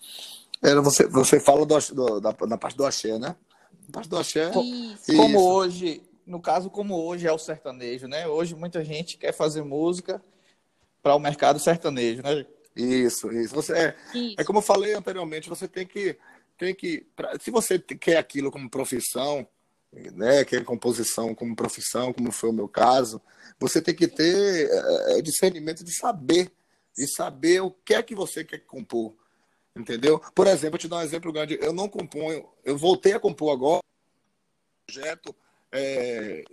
Era 0.63 0.81
você, 0.81 1.05
você 1.07 1.39
fala 1.39 1.63
do, 1.63 1.77
do, 1.93 2.19
da, 2.19 2.31
da 2.31 2.57
parte 2.57 2.75
do 2.75 2.83
axé, 2.83 3.19
né? 3.19 3.35
Na 3.87 3.93
parte 3.93 4.09
do 4.09 4.17
axé. 4.17 4.49
Isso. 4.49 5.15
Como 5.15 5.37
Isso. 5.37 5.47
hoje, 5.47 6.01
no 6.25 6.41
caso 6.41 6.71
como 6.71 6.99
hoje 6.99 7.27
é 7.27 7.31
o 7.31 7.37
sertanejo, 7.37 8.07
né? 8.07 8.27
Hoje 8.27 8.55
muita 8.55 8.83
gente 8.83 9.15
quer 9.15 9.31
fazer 9.31 9.61
música 9.61 10.19
para 11.03 11.13
o 11.13 11.19
mercado 11.19 11.59
sertanejo, 11.59 12.23
né? 12.23 12.47
Isso, 12.75 13.31
isso. 13.31 13.53
Você 13.53 13.73
é, 13.73 13.95
isso. 14.15 14.35
é 14.39 14.43
como 14.43 14.57
eu 14.57 14.63
falei 14.63 14.95
anteriormente, 14.95 15.49
você 15.49 15.67
tem 15.67 15.85
que 15.85 16.17
tem 16.57 16.73
que 16.73 17.05
pra, 17.15 17.37
se 17.39 17.51
você 17.51 17.77
quer 17.77 18.17
aquilo 18.17 18.49
como 18.49 18.67
profissão, 18.67 19.47
né, 19.91 20.43
quer 20.45 20.63
composição 20.63 21.33
como 21.33 21.55
profissão, 21.55 22.13
como 22.13 22.31
foi 22.31 22.49
o 22.49 22.53
meu 22.53 22.67
caso, 22.67 23.21
você 23.59 23.81
tem 23.81 23.95
que 23.95 24.07
ter 24.07 24.69
é, 24.69 25.21
discernimento 25.21 25.83
de 25.83 25.95
saber, 25.95 26.51
de 26.95 27.07
saber 27.07 27.61
o 27.61 27.71
que 27.71 27.93
é 27.93 28.03
que 28.03 28.15
você 28.15 28.43
quer 28.43 28.59
compor, 28.59 29.15
entendeu? 29.75 30.19
Por 30.35 30.47
exemplo, 30.47 30.75
eu 30.75 30.79
te 30.79 30.87
dar 30.87 30.97
um 30.97 31.01
exemplo 31.01 31.31
grande, 31.31 31.57
eu 31.61 31.73
não 31.73 31.87
componho, 31.87 32.47
eu 32.63 32.77
voltei 32.77 33.13
a 33.13 33.19
compor 33.19 33.53
agora 33.53 33.81
um 33.81 34.93
projeto 34.93 35.35
é, 35.71 36.43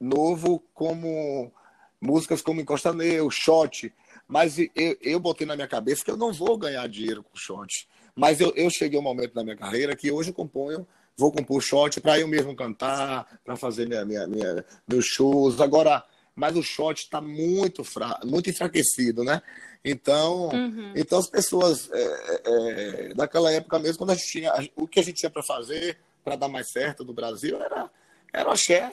novo 0.00 0.60
como 0.72 1.52
músicas 2.00 2.42
como 2.42 2.60
Encosta 2.60 2.92
Neu, 2.92 3.30
Shot, 3.30 3.92
mas 4.26 4.58
eu, 4.58 4.96
eu 5.00 5.20
botei 5.20 5.46
na 5.46 5.54
minha 5.54 5.68
cabeça 5.68 6.04
que 6.04 6.10
eu 6.10 6.16
não 6.16 6.32
vou 6.32 6.56
ganhar 6.56 6.88
dinheiro 6.88 7.22
com 7.22 7.36
shot. 7.36 7.88
Mas 8.14 8.40
eu, 8.40 8.52
eu 8.54 8.70
cheguei 8.70 8.98
a 8.98 9.00
um 9.00 9.04
momento 9.04 9.34
na 9.34 9.42
minha 9.42 9.56
carreira 9.56 9.96
que 9.96 10.10
hoje 10.10 10.30
eu 10.30 10.34
componho, 10.34 10.86
vou 11.16 11.32
compor 11.32 11.62
shot 11.62 12.00
para 12.00 12.18
eu 12.18 12.28
mesmo 12.28 12.54
cantar, 12.54 13.40
para 13.44 13.56
fazer 13.56 13.86
minha, 13.86 14.04
minha, 14.04 14.26
minha, 14.26 14.64
meus 14.86 15.06
shows. 15.06 15.60
Agora, 15.60 16.04
mas 16.34 16.56
o 16.56 16.62
shot 16.62 17.00
está 17.00 17.20
muito, 17.20 17.84
fra... 17.84 18.18
muito 18.24 18.50
enfraquecido, 18.50 19.22
né? 19.22 19.40
Então, 19.84 20.48
uhum. 20.48 20.92
então 20.96 21.18
as 21.18 21.28
pessoas 21.28 21.90
é, 21.92 22.02
é, 22.02 23.10
é, 23.10 23.14
daquela 23.14 23.52
época 23.52 23.78
mesmo, 23.78 23.98
quando 23.98 24.10
a 24.10 24.14
gente 24.14 24.26
tinha 24.26 24.52
o 24.74 24.88
que 24.88 24.98
a 24.98 25.02
gente 25.02 25.18
tinha 25.18 25.30
para 25.30 25.42
fazer 25.42 25.98
para 26.24 26.36
dar 26.36 26.48
mais 26.48 26.70
certo 26.70 27.04
no 27.04 27.12
Brasil 27.12 27.60
era 27.62 27.90
era 28.32 28.48
o 28.48 28.52
axé, 28.52 28.90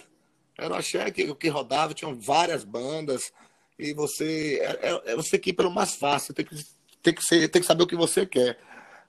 era 0.57 0.73
o 0.73 0.75
axé 0.75 1.09
que, 1.09 1.33
que 1.33 1.47
rodava, 1.47 1.93
tinham 1.93 2.13
várias 2.13 2.65
bandas 2.65 3.31
e 3.79 3.93
você 3.93 4.59
é, 4.61 4.89
é, 4.89 5.01
é 5.13 5.15
você 5.15 5.39
que 5.39 5.51
ir 5.51 5.53
pelo 5.53 5.71
mais 5.71 5.95
fácil, 5.95 6.33
tem 6.33 6.45
que 6.45 6.55
tem 7.01 7.13
que 7.13 7.23
ser, 7.23 7.47
tem 7.47 7.61
que 7.61 7.67
saber 7.67 7.83
o 7.83 7.87
que 7.87 7.95
você 7.95 8.25
quer. 8.25 8.59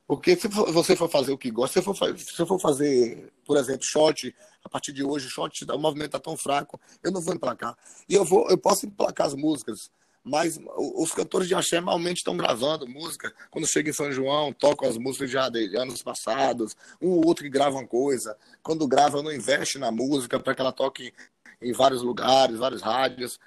Porque 0.06 0.36
se 0.36 0.48
você 0.48 0.94
for 0.96 1.08
fazer 1.08 1.32
o 1.32 1.38
que 1.38 1.50
gosta, 1.50 1.80
se 1.80 1.84
for, 1.84 2.18
se 2.18 2.46
for 2.46 2.60
fazer, 2.60 3.32
por 3.44 3.56
exemplo, 3.56 3.84
shot, 3.84 4.34
a 4.64 4.68
partir 4.68 4.92
de 4.92 5.02
hoje, 5.02 5.28
shot, 5.28 5.64
o 5.64 5.78
movimento 5.78 6.06
está 6.06 6.18
tão 6.18 6.36
fraco, 6.36 6.80
eu 7.02 7.10
não 7.10 7.20
vou 7.20 7.34
emplacar. 7.34 7.76
E 8.08 8.14
eu 8.14 8.24
vou, 8.24 8.48
eu 8.50 8.58
posso 8.58 8.86
emplacar 8.86 9.28
as 9.28 9.34
músicas, 9.34 9.90
mas 10.24 10.60
os 10.76 11.12
cantores 11.12 11.48
de 11.48 11.54
axé 11.54 11.76
normalmente 11.80 12.18
estão 12.18 12.36
gravando 12.36 12.86
música. 12.86 13.32
Quando 13.50 13.66
chega 13.66 13.90
em 13.90 13.92
São 13.92 14.12
João, 14.12 14.52
tocam 14.52 14.88
as 14.88 14.96
músicas 14.96 15.30
de 15.30 15.76
anos 15.76 16.02
passados, 16.02 16.76
um 17.00 17.08
ou 17.10 17.26
outro 17.26 17.44
que 17.44 17.50
grava 17.50 17.76
uma 17.76 17.86
coisa. 17.86 18.36
Quando 18.62 18.86
grava, 18.86 19.22
não 19.22 19.32
investe 19.32 19.78
na 19.78 19.90
música 19.90 20.38
para 20.38 20.54
que 20.54 20.60
ela 20.60 20.72
toque 20.72 21.12
em 21.60 21.72
vários 21.72 22.02
lugares, 22.02 22.58
várias 22.58 22.82
rádios. 22.82 23.40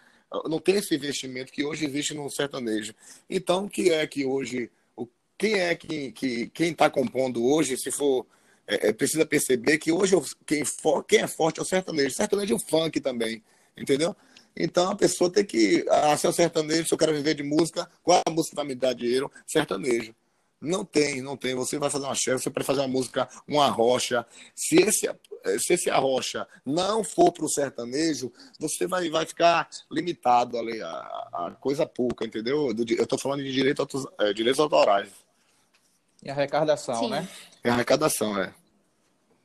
Não 0.49 0.59
tem 0.59 0.75
esse 0.75 0.93
investimento 0.95 1.51
que 1.51 1.63
hoje 1.63 1.85
existe 1.85 2.13
no 2.13 2.29
sertanejo. 2.29 2.93
Então, 3.29 3.65
o 3.65 3.69
que 3.69 3.91
é 3.91 4.05
que 4.05 4.25
hoje 4.25 4.69
quem 5.37 5.55
é 5.55 5.75
que, 5.75 6.11
que 6.11 6.47
quem 6.49 6.71
está 6.71 6.89
compondo 6.89 7.45
hoje, 7.45 7.77
se 7.77 7.91
for 7.91 8.25
é, 8.67 8.89
é, 8.89 8.93
precisa 8.93 9.25
perceber 9.25 9.77
que 9.77 9.91
hoje 9.91 10.15
quem, 10.45 10.65
for, 10.65 11.03
quem 11.03 11.19
é 11.19 11.27
forte 11.27 11.59
é 11.59 11.63
o 11.63 11.65
sertanejo, 11.65 12.15
sertanejo 12.15 12.53
é 12.53 12.55
o 12.57 12.59
funk 12.59 12.99
também, 12.99 13.43
entendeu? 13.77 14.15
Então 14.57 14.89
a 14.89 14.95
pessoa 14.95 15.29
tem 15.29 15.45
que, 15.45 15.85
ah, 15.89 16.17
se 16.17 16.25
é 16.25 16.29
o 16.29 16.33
sertanejo, 16.33 16.87
se 16.87 16.93
eu 16.93 16.97
quero 16.97 17.13
viver 17.13 17.35
de 17.35 17.43
música, 17.43 17.89
qual 18.01 18.21
a 18.25 18.31
música 18.31 18.55
vai 18.55 18.65
me 18.65 18.75
dar 18.75 18.93
dinheiro? 18.93 19.31
Sertanejo. 19.45 20.15
Não 20.61 20.83
tem, 20.85 21.21
não 21.21 21.35
tem. 21.37 21.53
Você 21.53 21.77
vai 21.77 21.89
fazer 21.89 22.05
uma 22.05 22.15
chefe, 22.15 22.43
você 22.43 22.49
pode 22.49 22.65
fazer 22.65 22.79
uma 22.79 22.87
música, 22.87 23.27
uma 23.47 23.67
rocha. 23.67 24.25
Se 24.55 24.77
esse, 24.77 25.07
se 25.59 25.73
esse 25.73 25.89
arrocha 25.89 26.47
não 26.65 27.03
for 27.03 27.31
para 27.31 27.45
o 27.45 27.49
sertanejo, 27.49 28.31
você 28.57 28.87
vai, 28.87 29.09
vai 29.09 29.25
ficar 29.25 29.69
limitado 29.91 30.57
ali 30.57 30.81
a, 30.81 30.87
a 30.87 31.57
coisa 31.59 31.85
pouca, 31.85 32.25
entendeu? 32.25 32.69
Eu 32.69 33.03
estou 33.03 33.19
falando 33.19 33.43
de 33.43 33.51
direito, 33.51 33.85
é, 34.19 34.33
direitos 34.33 34.59
autorais. 34.59 35.24
E 36.25 36.31
arrecadação, 36.31 37.01
Sim. 37.01 37.09
né? 37.11 37.29
É 37.63 37.69
arrecadação, 37.69 38.41
é. 38.41 38.51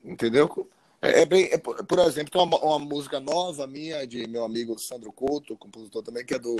Entendeu? 0.02 0.68
É, 1.02 1.20
é 1.20 1.26
bem, 1.26 1.50
é, 1.52 1.58
por 1.58 1.98
exemplo, 2.00 2.30
tem 2.30 2.40
uma, 2.40 2.58
uma, 2.58 2.78
música 2.78 3.20
nova 3.20 3.66
minha, 3.66 4.06
de 4.06 4.26
meu 4.26 4.44
amigo 4.44 4.78
Sandro 4.78 5.12
Couto, 5.12 5.58
compositor 5.58 6.02
também, 6.02 6.24
que 6.24 6.34
é 6.34 6.38
do 6.38 6.56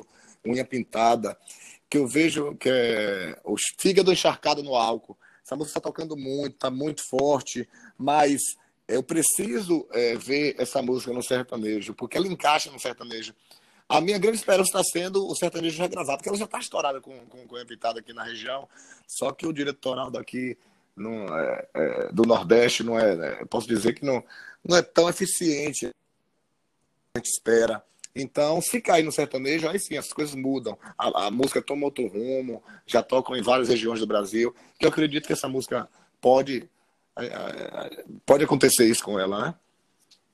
Unha 0.46 0.64
Pintada, 0.64 1.36
que 1.88 1.96
eu 1.96 2.06
vejo 2.06 2.54
que 2.56 2.68
é 2.68 3.40
o 3.44 3.54
Fígado 3.78 4.12
Encharcado 4.12 4.62
no 4.62 4.74
Álcool. 4.74 5.16
Essa 5.42 5.56
música 5.56 5.78
está 5.78 5.80
tocando 5.80 6.14
muito, 6.16 6.54
está 6.54 6.70
muito 6.70 7.02
forte, 7.02 7.66
mas 7.96 8.40
eu 8.86 9.02
preciso 9.02 9.86
é, 9.90 10.16
ver 10.16 10.54
essa 10.58 10.82
música 10.82 11.14
no 11.14 11.22
sertanejo, 11.22 11.94
porque 11.94 12.18
ela 12.18 12.26
encaixa 12.26 12.70
no 12.70 12.78
sertanejo. 12.78 13.34
A 13.90 14.00
minha 14.00 14.18
grande 14.18 14.38
esperança 14.38 14.68
está 14.68 14.84
sendo 14.84 15.26
o 15.26 15.34
sertanejo 15.34 15.76
já 15.76 15.88
gravar, 15.88 16.16
porque 16.16 16.28
ela 16.28 16.38
já 16.38 16.44
está 16.44 16.60
estourada 16.60 17.00
com, 17.00 17.26
com, 17.26 17.44
com 17.44 17.58
Evitada 17.58 17.98
aqui 17.98 18.12
na 18.12 18.22
região, 18.22 18.68
só 19.04 19.32
que 19.32 19.44
o 19.44 19.52
diretoral 19.52 20.12
daqui 20.12 20.56
não 20.96 21.26
é, 21.36 21.68
é, 21.74 22.12
do 22.12 22.22
Nordeste 22.22 22.84
não 22.84 22.96
é, 22.96 23.16
né, 23.16 23.44
posso 23.50 23.66
dizer 23.66 23.94
que 23.94 24.04
não, 24.04 24.22
não 24.64 24.76
é 24.76 24.82
tão 24.82 25.08
eficiente 25.08 25.86
a 25.86 27.18
gente 27.18 27.30
espera. 27.30 27.82
Então, 28.14 28.62
se 28.62 28.80
cair 28.80 29.02
no 29.02 29.10
sertanejo, 29.10 29.68
aí 29.68 29.80
sim, 29.80 29.96
as 29.96 30.12
coisas 30.12 30.36
mudam. 30.36 30.78
A, 30.96 31.26
a, 31.26 31.30
música 31.30 31.60
toma 31.60 31.86
outro 31.86 32.06
rumo, 32.06 32.62
já 32.86 33.02
tocam 33.02 33.36
em 33.36 33.42
várias 33.42 33.68
regiões 33.68 33.98
do 33.98 34.06
Brasil. 34.06 34.54
Eu 34.78 34.88
acredito 34.88 35.26
que 35.26 35.32
essa 35.32 35.48
música 35.48 35.88
pode, 36.20 36.70
é, 37.16 37.26
é, 37.26 38.04
pode 38.24 38.44
acontecer 38.44 38.86
isso 38.86 39.02
com 39.02 39.18
ela, 39.18 39.46
né? 39.46 39.54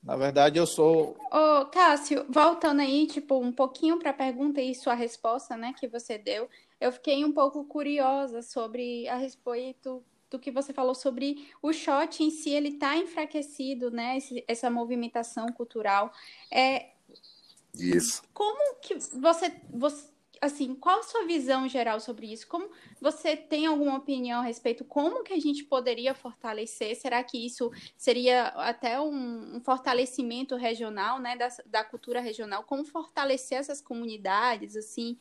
Na 0.07 0.15
verdade, 0.15 0.57
eu 0.57 0.67
sou. 0.69 1.17
Ô, 1.33 1.67
Cássio, 1.67 2.25
voltando 2.29 2.81
aí, 2.81 3.09
tipo, 3.09 3.41
um 3.41 3.51
pouquinho 3.51 3.99
para 3.99 4.11
a 4.11 4.15
pergunta 4.15 4.61
e 4.61 4.73
sua 4.73 4.95
resposta, 4.95 5.57
né, 5.57 5.75
que 5.77 5.89
você 5.89 6.17
deu, 6.17 6.49
eu 6.81 6.93
fiquei 6.93 7.25
um 7.25 7.33
pouco 7.33 7.65
curiosa 7.65 8.41
sobre 8.41 9.09
a 9.09 9.17
respeito 9.17 10.05
do 10.31 10.39
que 10.39 10.53
você 10.53 10.73
falou 10.73 10.95
sobre 10.95 11.49
o 11.61 11.73
shot 11.73 12.23
em 12.23 12.31
si, 12.31 12.51
ele 12.51 12.69
está 12.69 12.97
enfraquecido, 12.97 13.91
né, 13.91 14.17
esse, 14.17 14.45
essa 14.47 14.71
movimentação 14.71 15.49
cultural. 15.49 16.13
É, 16.53 16.91
Isso. 17.75 18.23
Como 18.33 18.77
que 18.77 18.95
você, 18.95 19.53
você 19.69 20.09
assim, 20.40 20.75
qual 20.75 21.00
a 21.00 21.02
sua 21.02 21.25
visão 21.25 21.69
geral 21.69 22.00
sobre 22.00 22.33
isso? 22.33 22.47
Como 22.47 22.71
você 23.00 23.37
tem 23.37 23.66
alguma 23.66 23.97
opinião 23.97 24.40
a 24.40 24.45
respeito? 24.45 24.85
Como 24.85 25.23
que 25.23 25.33
a 25.33 25.40
gente 25.40 25.64
poderia 25.64 26.14
fortalecer? 26.14 26.95
Será 26.97 27.23
que 27.23 27.45
isso 27.45 27.71
seria 27.97 28.49
até 28.49 29.00
um, 29.00 29.57
um 29.57 29.61
fortalecimento 29.61 30.57
regional, 30.57 31.19
né, 31.19 31.37
da, 31.37 31.49
da 31.66 31.85
cultura 31.85 32.21
regional? 32.21 32.64
Como 32.64 32.85
fortalecer 32.85 33.59
essas 33.59 33.81
comunidades, 33.81 34.76
assim? 34.76 35.19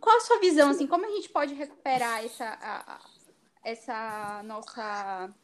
Qual 0.00 0.16
a 0.16 0.20
sua 0.20 0.38
visão, 0.38 0.70
assim? 0.70 0.86
Como 0.86 1.04
a 1.04 1.10
gente 1.10 1.28
pode 1.28 1.54
recuperar 1.54 2.24
essa, 2.24 2.58
a, 2.60 3.00
essa 3.64 4.42
nossa 4.44 5.34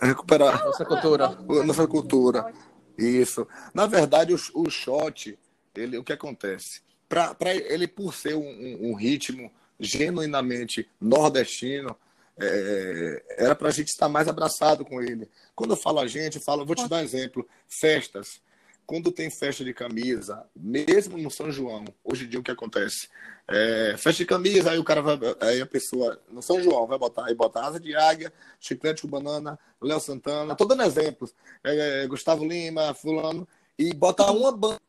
recuperar 0.00 0.64
nossa 0.64 0.84
cultura, 0.84 1.28
nossa 1.64 1.86
cultura. 1.86 2.54
Isso. 2.96 3.46
Na 3.74 3.86
verdade, 3.86 4.34
o, 4.34 4.38
o 4.54 4.70
shot, 4.70 5.38
ele, 5.74 5.96
o 5.96 6.04
que 6.04 6.12
acontece? 6.12 6.82
Para 7.10 7.52
ele, 7.52 7.88
por 7.88 8.14
ser 8.14 8.36
um, 8.36 8.90
um 8.90 8.94
ritmo 8.94 9.50
genuinamente 9.80 10.88
nordestino, 11.00 11.96
é, 12.38 13.24
era 13.36 13.54
para 13.56 13.68
a 13.68 13.72
gente 13.72 13.88
estar 13.88 14.08
mais 14.08 14.28
abraçado 14.28 14.84
com 14.84 15.02
ele. 15.02 15.28
Quando 15.54 15.72
eu 15.72 15.76
falo 15.76 15.98
a 15.98 16.06
gente, 16.06 16.36
eu 16.36 16.42
falo, 16.42 16.64
vou 16.64 16.76
te 16.76 16.88
dar 16.88 16.98
um 16.98 17.04
exemplo: 17.04 17.46
festas. 17.68 18.40
Quando 18.86 19.12
tem 19.12 19.30
festa 19.30 19.64
de 19.64 19.74
camisa, 19.74 20.44
mesmo 20.54 21.16
no 21.18 21.30
São 21.30 21.50
João, 21.50 21.84
hoje 22.02 22.24
em 22.24 22.28
dia 22.28 22.40
o 22.40 22.42
que 22.42 22.50
acontece? 22.50 23.08
É, 23.48 23.94
festa 23.96 24.18
de 24.18 24.26
camisa, 24.26 24.70
aí 24.70 24.78
o 24.78 24.84
cara 24.84 25.00
vai, 25.00 25.18
aí 25.40 25.60
a 25.60 25.66
pessoa, 25.66 26.20
no 26.28 26.42
São 26.42 26.62
João, 26.62 26.86
vai 26.86 26.98
botar, 26.98 27.26
aí 27.26 27.34
bota 27.34 27.60
asa 27.60 27.78
de 27.78 27.94
águia, 27.94 28.32
chiclete 28.60 29.02
com 29.02 29.08
banana, 29.08 29.58
Léo 29.80 30.00
Santana, 30.00 30.56
tô 30.56 30.64
dando 30.64 30.82
exemplos, 30.82 31.32
é, 31.62 32.06
Gustavo 32.08 32.44
Lima, 32.44 32.92
fulano, 32.94 33.46
e 33.78 33.94
bota 33.94 34.28
uma 34.30 34.50
banda 34.50 34.80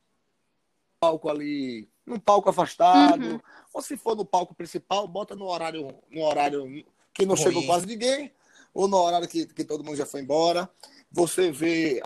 palco 1.02 1.28
ali, 1.28 1.90
num 2.06 2.20
palco 2.20 2.48
afastado, 2.48 3.26
uhum. 3.26 3.40
ou 3.74 3.82
se 3.82 3.98
for 3.98 4.16
no 4.16 4.24
palco 4.24 4.54
principal, 4.54 5.08
bota 5.08 5.36
no 5.36 5.46
horário, 5.46 5.92
no 6.12 6.22
horário 6.22 6.86
que 7.12 7.26
não 7.26 7.34
Ruim. 7.34 7.44
chegou 7.44 7.66
quase 7.66 7.88
ninguém, 7.88 8.32
ou 8.72 8.88
no 8.88 8.98
horário 8.98 9.28
que, 9.28 9.48
que 9.48 9.64
todo 9.64 9.84
mundo 9.84 9.98
já 9.98 10.06
foi 10.06 10.22
embora. 10.22 10.70
você 11.12 11.52
vê, 11.52 12.00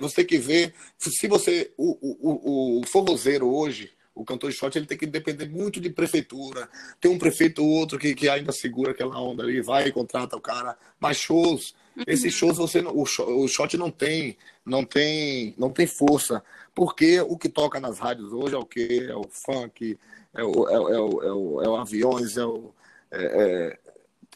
você 0.00 0.16
tem 0.16 0.26
que 0.26 0.38
ver, 0.38 0.74
se 0.98 1.28
você, 1.28 1.72
o, 1.78 1.96
o, 2.00 2.80
o 2.80 2.86
forrozeiro 2.88 3.48
hoje, 3.48 3.92
o 4.14 4.24
cantor 4.24 4.50
de 4.50 4.56
shot, 4.56 4.76
ele 4.76 4.86
tem 4.86 4.98
que 4.98 5.06
depender 5.06 5.48
muito 5.48 5.80
de 5.80 5.88
prefeitura. 5.88 6.68
Tem 7.00 7.10
um 7.10 7.18
prefeito 7.18 7.62
ou 7.62 7.70
outro 7.70 7.98
que, 7.98 8.14
que 8.14 8.28
ainda 8.28 8.52
segura 8.52 8.90
aquela 8.90 9.18
onda 9.18 9.42
ali, 9.42 9.62
vai 9.62 9.86
e 9.86 9.92
contrata 9.92 10.36
o 10.36 10.40
cara. 10.40 10.76
Mas 11.00 11.16
shows. 11.16 11.74
Esses 12.06 12.32
shows 12.32 12.56
você 12.56 12.80
o, 12.80 13.02
o 13.02 13.48
shot 13.48 13.76
não 13.76 13.90
tem, 13.90 14.36
não 14.64 14.84
tem, 14.84 15.54
não 15.58 15.70
tem 15.70 15.86
força. 15.86 16.42
Porque 16.74 17.20
o 17.20 17.36
que 17.36 17.48
toca 17.48 17.78
nas 17.78 17.98
rádios 17.98 18.32
hoje 18.32 18.54
é 18.54 18.58
o 18.58 18.64
que? 18.64 19.06
É 19.08 19.14
o 19.14 19.24
funk, 19.28 19.98
é 20.34 20.42
o, 20.42 20.68
é, 20.68 20.74
é, 20.74 20.78
o, 20.78 21.22
é, 21.22 21.32
o, 21.32 21.62
é 21.62 21.68
o 21.68 21.76
aviões, 21.76 22.36
é 22.36 22.44
o, 22.44 22.72
é, 23.10 23.24
é, 23.24 23.78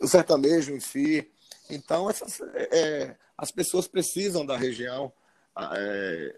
o 0.01 0.07
sertanejo 0.07 0.73
em 0.73 0.81
si. 0.81 1.27
Então, 1.71 2.11
essas, 2.11 2.41
é, 2.55 3.17
as 3.37 3.51
pessoas 3.51 3.89
precisam 3.89 4.45
da 4.45 4.57
região, 4.57 5.13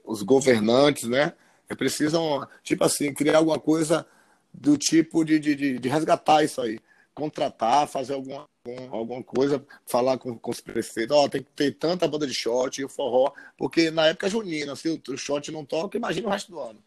os 0.05 0.23
governantes, 0.23 1.09
né? 1.09 1.33
precisam, 1.77 2.47
tipo 2.63 2.85
assim, 2.85 3.13
criar 3.13 3.39
alguma 3.39 3.59
coisa 3.59 4.07
do 4.55 4.79
tipo 4.79 5.25
de, 5.25 5.39
de, 5.39 5.79
de 5.79 5.89
resgatar 5.89 6.45
isso 6.45 6.61
aí. 6.61 6.79
Contratar, 7.15 7.89
fazer 7.89 8.15
alguma, 8.15 8.49
alguma 8.91 9.23
coisa, 9.23 9.65
falar 9.87 10.19
com, 10.19 10.37
com 10.39 10.51
os 10.51 10.61
prefeitos, 10.61 11.17
ó, 11.17 11.25
oh, 11.25 11.29
tem 11.29 11.43
que 11.43 11.51
ter 11.51 11.73
tanta 11.73 12.09
banda 12.09 12.27
de 12.27 12.35
shot 12.35 12.81
e 12.81 12.85
o 12.85 12.89
forró, 12.89 13.33
porque 13.57 13.91
na 13.91 14.07
época 14.07 14.29
junina, 14.29 14.75
se 14.77 14.89
o, 14.89 15.13
o 15.13 15.17
shot 15.17 15.51
não 15.51 15.65
toca, 15.65 15.97
imagina 15.97 16.29
o 16.29 16.31
resto 16.31 16.53
do 16.53 16.61
ano. 16.61 16.83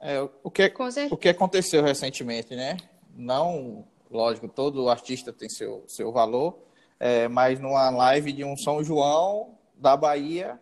É, 0.00 0.20
o, 0.20 0.50
que, 0.50 0.72
o 1.10 1.16
que 1.16 1.28
aconteceu 1.28 1.82
recentemente, 1.82 2.54
né? 2.54 2.76
Não, 3.16 3.86
lógico, 4.10 4.48
todo 4.48 4.88
artista 4.88 5.32
tem 5.32 5.48
seu, 5.48 5.84
seu 5.86 6.12
valor, 6.12 6.58
é, 7.00 7.26
mas 7.28 7.58
numa 7.58 7.90
live 7.90 8.32
de 8.32 8.44
um 8.44 8.56
São 8.56 8.82
João 8.84 9.56
da 9.74 9.96
Bahia, 9.96 10.60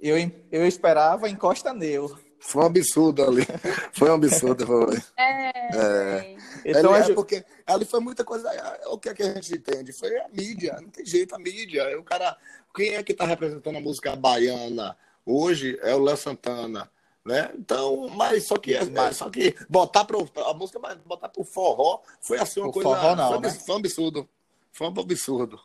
eu, 0.00 0.16
eu 0.50 0.66
esperava 0.66 1.28
Encosta 1.28 1.74
Neu. 1.74 2.16
Foi 2.40 2.62
um 2.62 2.66
absurdo 2.66 3.22
ali. 3.22 3.46
Foi 3.92 4.10
um 4.10 4.14
absurdo. 4.14 4.66
Foi. 4.66 4.98
É. 5.16 5.50
é. 5.76 6.36
Então, 6.64 6.94
é 6.96 7.14
porque 7.14 7.44
ali 7.66 7.84
foi 7.84 8.00
muita 8.00 8.24
coisa. 8.24 8.50
É, 8.50 8.88
o 8.88 8.98
que, 8.98 9.08
é 9.10 9.14
que 9.14 9.22
a 9.22 9.34
gente 9.34 9.54
entende? 9.54 9.92
Foi 9.92 10.18
a 10.18 10.28
mídia. 10.28 10.78
Não 10.80 10.88
tem 10.88 11.04
jeito, 11.04 11.34
a 11.34 11.38
mídia. 11.38 11.98
O 11.98 12.02
cara. 12.02 12.36
Quem 12.74 12.94
é 12.94 13.02
que 13.02 13.12
está 13.12 13.24
representando 13.24 13.76
a 13.76 13.80
música 13.80 14.16
baiana 14.16 14.96
hoje 15.26 15.78
é 15.82 15.94
o 15.94 16.02
Léo 16.02 16.16
Santana. 16.16 16.90
Né? 17.24 17.52
Então, 17.54 18.08
mas 18.08 18.44
só 18.44 18.56
que, 18.56 18.74
mas, 18.86 19.18
só 19.18 19.28
que 19.28 19.54
botar 19.68 20.06
para 20.06 20.16
a 20.18 20.54
música, 20.54 20.78
mas 20.78 20.96
botar 21.04 21.28
para 21.28 21.42
o 21.42 21.44
forró 21.44 22.00
foi 22.20 22.38
assim 22.38 22.60
uma 22.60 22.70
o 22.70 22.72
coisa. 22.72 22.88
Forró 22.88 23.14
não, 23.14 23.28
foi, 23.28 23.40
né? 23.40 23.50
foi 23.50 23.74
um 23.74 23.78
absurdo. 23.78 24.28
Foi 24.72 24.88
um 24.88 25.00
absurdo. 25.00 25.60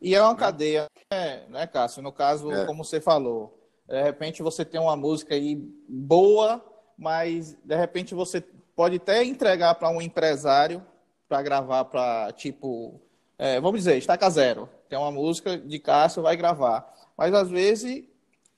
E 0.00 0.14
é 0.14 0.22
uma 0.22 0.36
cadeia, 0.36 0.86
né, 1.12 1.44
né 1.48 1.66
Cássio? 1.66 2.02
No 2.02 2.12
caso, 2.12 2.50
é. 2.52 2.64
como 2.64 2.84
você 2.84 3.00
falou, 3.00 3.59
de 3.90 4.00
repente 4.00 4.40
você 4.40 4.64
tem 4.64 4.80
uma 4.80 4.94
música 4.94 5.34
aí 5.34 5.56
boa, 5.88 6.64
mas 6.96 7.56
de 7.64 7.74
repente 7.74 8.14
você 8.14 8.40
pode 8.76 8.96
até 8.96 9.24
entregar 9.24 9.74
para 9.74 9.90
um 9.90 10.00
empresário 10.00 10.80
para 11.28 11.42
gravar 11.42 11.84
para 11.86 12.32
tipo, 12.32 13.00
é, 13.36 13.60
vamos 13.60 13.80
dizer, 13.80 13.98
estaca 13.98 14.30
zero. 14.30 14.68
Tem 14.88 14.96
uma 14.96 15.10
música 15.10 15.58
de 15.58 15.78
Cássio, 15.80 16.22
vai 16.22 16.36
gravar. 16.36 16.88
Mas 17.16 17.34
às 17.34 17.50
vezes 17.50 18.04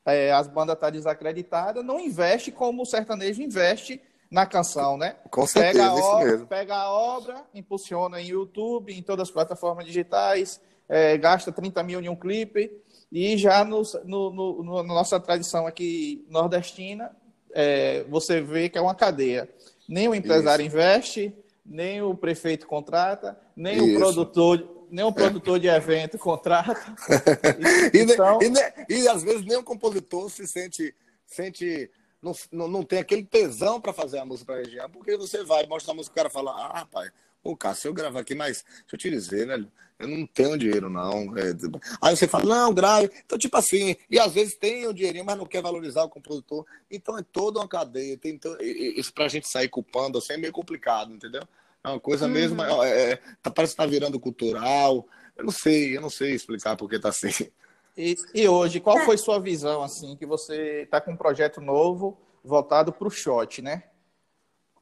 é, 0.04 0.30
as 0.32 0.46
bandas 0.46 0.74
estão 0.74 0.88
tá 0.88 0.90
desacreditadas, 0.90 1.82
não 1.82 1.98
investe 1.98 2.52
como 2.52 2.82
o 2.82 2.86
sertanejo 2.86 3.42
investe 3.42 4.02
na 4.30 4.44
canção, 4.44 4.98
né? 4.98 5.16
Com 5.30 5.46
certeza, 5.46 5.78
pega 5.78 5.86
a 5.86 5.94
obra, 5.94 6.24
mesmo. 6.24 6.46
Pega 6.46 6.76
a 6.76 6.90
obra, 6.90 7.44
impulsiona 7.54 8.20
em 8.20 8.28
YouTube, 8.28 8.92
em 8.92 9.02
todas 9.02 9.28
as 9.28 9.32
plataformas 9.32 9.86
digitais, 9.86 10.60
é, 10.88 11.16
gasta 11.16 11.50
30 11.50 11.82
mil 11.82 12.00
em 12.02 12.08
um 12.10 12.16
clipe 12.16 12.82
e 13.12 13.36
já 13.36 13.62
no, 13.62 13.82
no, 14.04 14.30
no, 14.32 14.82
na 14.82 14.94
nossa 14.94 15.20
tradição 15.20 15.66
aqui 15.66 16.24
nordestina, 16.30 17.14
é, 17.52 18.04
você 18.04 18.40
vê 18.40 18.70
que 18.70 18.78
é 18.78 18.80
uma 18.80 18.94
cadeia. 18.94 19.46
Nem 19.86 20.08
o 20.08 20.14
empresário 20.14 20.64
Isso. 20.64 20.74
investe, 20.74 21.36
nem 21.64 22.00
o 22.00 22.14
prefeito 22.14 22.66
contrata, 22.66 23.38
nem 23.54 23.76
Isso. 23.76 23.96
o 23.96 23.98
produtor, 23.98 24.86
nem 24.90 25.04
o 25.04 25.12
produtor 25.12 25.58
é. 25.58 25.60
de 25.60 25.68
evento 25.68 26.18
contrata. 26.18 26.94
e, 27.92 27.98
então... 27.98 28.38
e, 28.40 28.94
e, 28.94 29.02
e, 29.02 29.08
às 29.08 29.22
vezes 29.22 29.44
nem 29.44 29.58
o 29.58 29.62
compositor 29.62 30.30
se 30.30 30.46
sente, 30.46 30.94
sente 31.26 31.90
não, 32.22 32.32
não, 32.50 32.66
não 32.66 32.82
tem 32.82 33.00
aquele 33.00 33.24
tesão 33.24 33.78
para 33.78 33.92
fazer 33.92 34.20
a 34.20 34.24
música 34.24 34.52
para 34.52 34.62
a 34.62 34.64
região, 34.64 34.88
porque 34.88 35.18
você 35.18 35.44
vai, 35.44 35.66
mostra 35.66 35.92
a 35.92 35.94
música, 35.94 36.14
o 36.14 36.16
cara 36.16 36.30
fala, 36.30 36.52
ah, 36.52 36.78
rapaz, 36.78 37.12
Pô, 37.42 37.56
Cássio, 37.56 37.88
eu 37.88 37.94
gravo 37.94 38.18
aqui, 38.18 38.34
mas 38.34 38.64
deixa 38.64 38.94
eu 38.94 38.98
te 38.98 39.10
dizer, 39.10 39.46
velho, 39.46 39.70
eu 39.98 40.08
não 40.08 40.26
tenho 40.26 40.58
dinheiro, 40.58 40.88
não. 40.88 41.36
É... 41.36 41.54
Aí 42.00 42.16
você 42.16 42.26
fala, 42.28 42.44
não, 42.44 42.74
grave. 42.74 43.10
Então, 43.24 43.38
tipo 43.38 43.56
assim, 43.56 43.96
e 44.10 44.18
às 44.18 44.32
vezes 44.32 44.56
tem 44.56 44.86
o 44.86 44.92
dinheirinho, 44.92 45.24
mas 45.24 45.38
não 45.38 45.46
quer 45.46 45.62
valorizar 45.62 46.02
o 46.04 46.08
compositor. 46.08 46.64
Então 46.90 47.18
é 47.18 47.22
toda 47.22 47.60
uma 47.60 47.68
cadeia. 47.68 48.16
Tem, 48.16 48.32
então, 48.32 48.56
isso 48.60 49.12
pra 49.12 49.28
gente 49.28 49.48
sair 49.48 49.68
culpando 49.68 50.18
assim 50.18 50.34
é 50.34 50.36
meio 50.36 50.52
complicado, 50.52 51.12
entendeu? 51.12 51.42
É 51.84 51.88
uma 51.88 52.00
coisa 52.00 52.26
uhum. 52.26 52.32
mesmo, 52.32 52.62
é, 52.62 53.12
é, 53.12 53.16
tá, 53.42 53.50
parece 53.50 53.74
que 53.74 53.76
tá 53.78 53.86
virando 53.86 54.20
cultural. 54.20 55.06
Eu 55.36 55.44
não 55.44 55.52
sei, 55.52 55.96
eu 55.96 56.00
não 56.00 56.10
sei 56.10 56.34
explicar 56.34 56.76
por 56.76 56.88
que 56.88 56.98
tá 56.98 57.08
assim. 57.08 57.48
E, 57.96 58.16
e 58.34 58.48
hoje, 58.48 58.80
qual 58.80 58.98
foi 59.00 59.18
sua 59.18 59.38
visão, 59.38 59.82
assim, 59.82 60.16
que 60.16 60.24
você 60.24 60.86
tá 60.90 61.00
com 61.00 61.12
um 61.12 61.16
projeto 61.16 61.60
novo 61.60 62.16
voltado 62.44 62.92
para 62.92 63.06
o 63.06 63.10
shot, 63.10 63.60
né? 63.60 63.84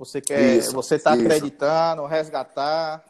Você 0.01 0.19
quer, 0.19 0.57
isso, 0.57 0.73
você 0.73 0.95
está 0.95 1.13
acreditando, 1.13 2.07
resgatar. 2.07 3.05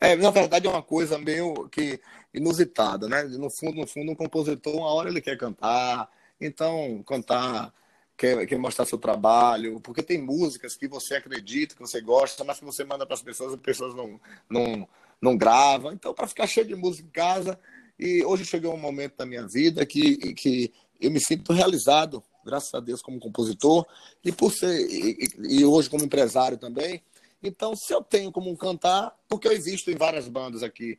É. 0.00 0.12
é. 0.12 0.16
na 0.16 0.30
verdade 0.30 0.66
é 0.66 0.70
uma 0.70 0.82
coisa 0.82 1.18
meio 1.18 1.68
que 1.68 2.00
inusitada, 2.32 3.06
né? 3.06 3.24
No 3.24 3.50
fundo, 3.50 3.76
no 3.76 3.86
fundo, 3.86 4.10
um 4.10 4.14
compositor, 4.14 4.74
uma 4.74 4.90
hora 4.90 5.10
ele 5.10 5.20
quer 5.20 5.36
cantar, 5.36 6.10
então 6.40 7.02
cantar 7.06 7.74
quer, 8.16 8.46
quer 8.46 8.58
mostrar 8.58 8.86
seu 8.86 8.96
trabalho, 8.96 9.80
porque 9.80 10.02
tem 10.02 10.16
músicas 10.16 10.74
que 10.74 10.88
você 10.88 11.16
acredita, 11.16 11.74
que 11.74 11.82
você 11.82 12.00
gosta, 12.00 12.42
mas 12.42 12.58
que 12.58 12.64
você 12.64 12.84
manda 12.84 13.04
para 13.04 13.14
as 13.14 13.22
pessoas, 13.22 13.52
as 13.52 13.60
pessoas 13.60 13.94
não, 13.94 14.18
não, 14.48 14.88
não 15.20 15.36
gravam. 15.36 15.92
Então, 15.92 16.14
para 16.14 16.26
ficar 16.26 16.46
cheio 16.46 16.66
de 16.66 16.74
música 16.74 17.06
em 17.06 17.10
casa, 17.10 17.60
e 17.98 18.24
hoje 18.24 18.46
chegou 18.46 18.72
um 18.72 18.80
momento 18.80 19.18
da 19.18 19.26
minha 19.26 19.46
vida 19.46 19.84
que, 19.84 20.32
que 20.32 20.72
eu 20.98 21.10
me 21.10 21.20
sinto 21.20 21.52
realizado 21.52 22.24
graças 22.44 22.72
a 22.74 22.80
Deus, 22.80 23.02
como 23.02 23.20
compositor, 23.20 23.86
e 24.24 24.32
por 24.32 24.52
ser, 24.52 24.74
e, 24.90 25.28
e, 25.60 25.64
hoje 25.64 25.88
como 25.88 26.04
empresário 26.04 26.58
também. 26.58 27.02
Então, 27.42 27.74
se 27.74 27.92
eu 27.92 28.02
tenho 28.02 28.30
como 28.30 28.56
cantar, 28.56 29.16
porque 29.28 29.48
eu 29.48 29.52
existo 29.52 29.90
em 29.90 29.96
várias 29.96 30.28
bandas 30.28 30.62
aqui, 30.62 30.98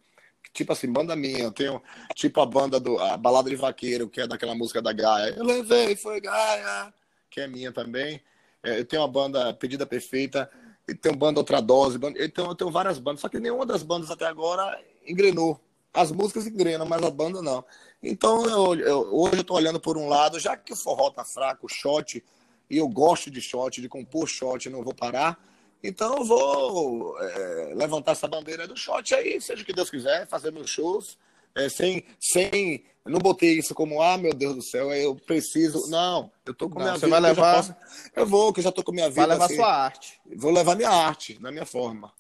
tipo 0.53 0.73
assim, 0.73 0.91
banda 0.91 1.15
minha, 1.15 1.43
eu 1.45 1.51
tenho 1.51 1.81
tipo 2.15 2.41
a 2.41 2.45
banda 2.45 2.79
do 2.79 2.99
a 2.99 3.17
Balada 3.17 3.49
de 3.49 3.55
Vaqueiro, 3.55 4.09
que 4.09 4.21
é 4.21 4.27
daquela 4.27 4.53
música 4.53 4.81
da 4.81 4.91
Gaia. 4.91 5.33
Eu 5.37 5.43
levei, 5.43 5.95
foi 5.95 6.19
Gaia, 6.19 6.93
que 7.29 7.39
é 7.39 7.47
minha 7.47 7.71
também. 7.71 8.21
É, 8.61 8.79
eu 8.79 8.85
tenho 8.85 9.01
uma 9.01 9.07
banda 9.07 9.53
Pedida 9.53 9.85
Perfeita, 9.85 10.49
e 10.87 10.93
tenho 10.93 11.15
banda 11.15 11.39
Outra 11.39 11.61
Dose, 11.61 11.97
banda, 11.97 12.23
então 12.23 12.47
eu 12.47 12.55
tenho 12.55 12.71
várias 12.71 12.99
bandas, 12.99 13.21
só 13.21 13.29
que 13.29 13.39
nenhuma 13.39 13.65
das 13.65 13.83
bandas 13.83 14.11
até 14.11 14.25
agora 14.25 14.79
engrenou. 15.07 15.59
As 15.93 16.11
músicas 16.11 16.47
engrenam, 16.47 16.85
mas 16.87 17.03
a 17.03 17.11
banda 17.11 17.41
não. 17.41 17.63
Então, 18.01 18.45
eu, 18.45 18.79
eu, 18.79 19.15
hoje 19.15 19.35
eu 19.35 19.41
estou 19.41 19.57
olhando 19.57 19.79
por 19.79 19.97
um 19.97 20.09
lado, 20.09 20.39
já 20.39 20.57
que 20.57 20.73
o 20.73 20.75
forró 20.75 21.11
tá 21.11 21.23
fraco, 21.23 21.67
o 21.67 21.69
shot, 21.69 22.23
e 22.69 22.77
eu 22.77 22.87
gosto 22.87 23.29
de 23.29 23.39
shot, 23.39 23.79
de 23.79 23.87
compor 23.87 24.27
shot, 24.27 24.69
não 24.69 24.83
vou 24.83 24.95
parar. 24.95 25.37
Então, 25.83 26.17
eu 26.17 26.23
vou 26.23 27.15
é, 27.19 27.73
levantar 27.75 28.13
essa 28.13 28.27
bandeira 28.27 28.67
do 28.67 28.75
shot 28.75 29.13
aí, 29.13 29.39
seja 29.39 29.61
o 29.61 29.65
que 29.65 29.73
Deus 29.73 29.89
quiser, 29.89 30.27
fazer 30.27 30.51
meus 30.51 30.69
shows, 30.69 31.17
é, 31.53 31.69
sem, 31.69 32.03
sem. 32.19 32.83
Não 33.05 33.19
botei 33.19 33.59
isso 33.59 33.75
como, 33.75 34.01
ah, 34.01 34.17
meu 34.17 34.33
Deus 34.33 34.55
do 34.55 34.61
céu, 34.63 34.91
eu 34.93 35.15
preciso. 35.15 35.89
Não, 35.89 36.31
eu 36.45 36.53
tô 36.53 36.69
com 36.69 36.79
não, 36.79 36.85
minha 36.85 36.97
você 36.97 37.05
vida. 37.05 37.19
Vai 37.19 37.29
levar... 37.29 37.51
eu, 37.51 37.55
posso, 37.55 37.75
eu 38.15 38.25
vou, 38.25 38.53
que 38.53 38.61
eu 38.61 38.63
já 38.63 38.71
tô 38.71 38.81
com 38.81 38.91
minha 38.91 39.09
vida. 39.09 39.27
Vai 39.27 39.35
levar 39.35 39.45
assim, 39.45 39.55
sua 39.55 39.75
arte. 39.75 40.19
Vou 40.37 40.51
levar 40.51 40.75
minha 40.75 40.89
arte, 40.89 41.37
na 41.39 41.51
minha 41.51 41.65
forma. 41.65 42.11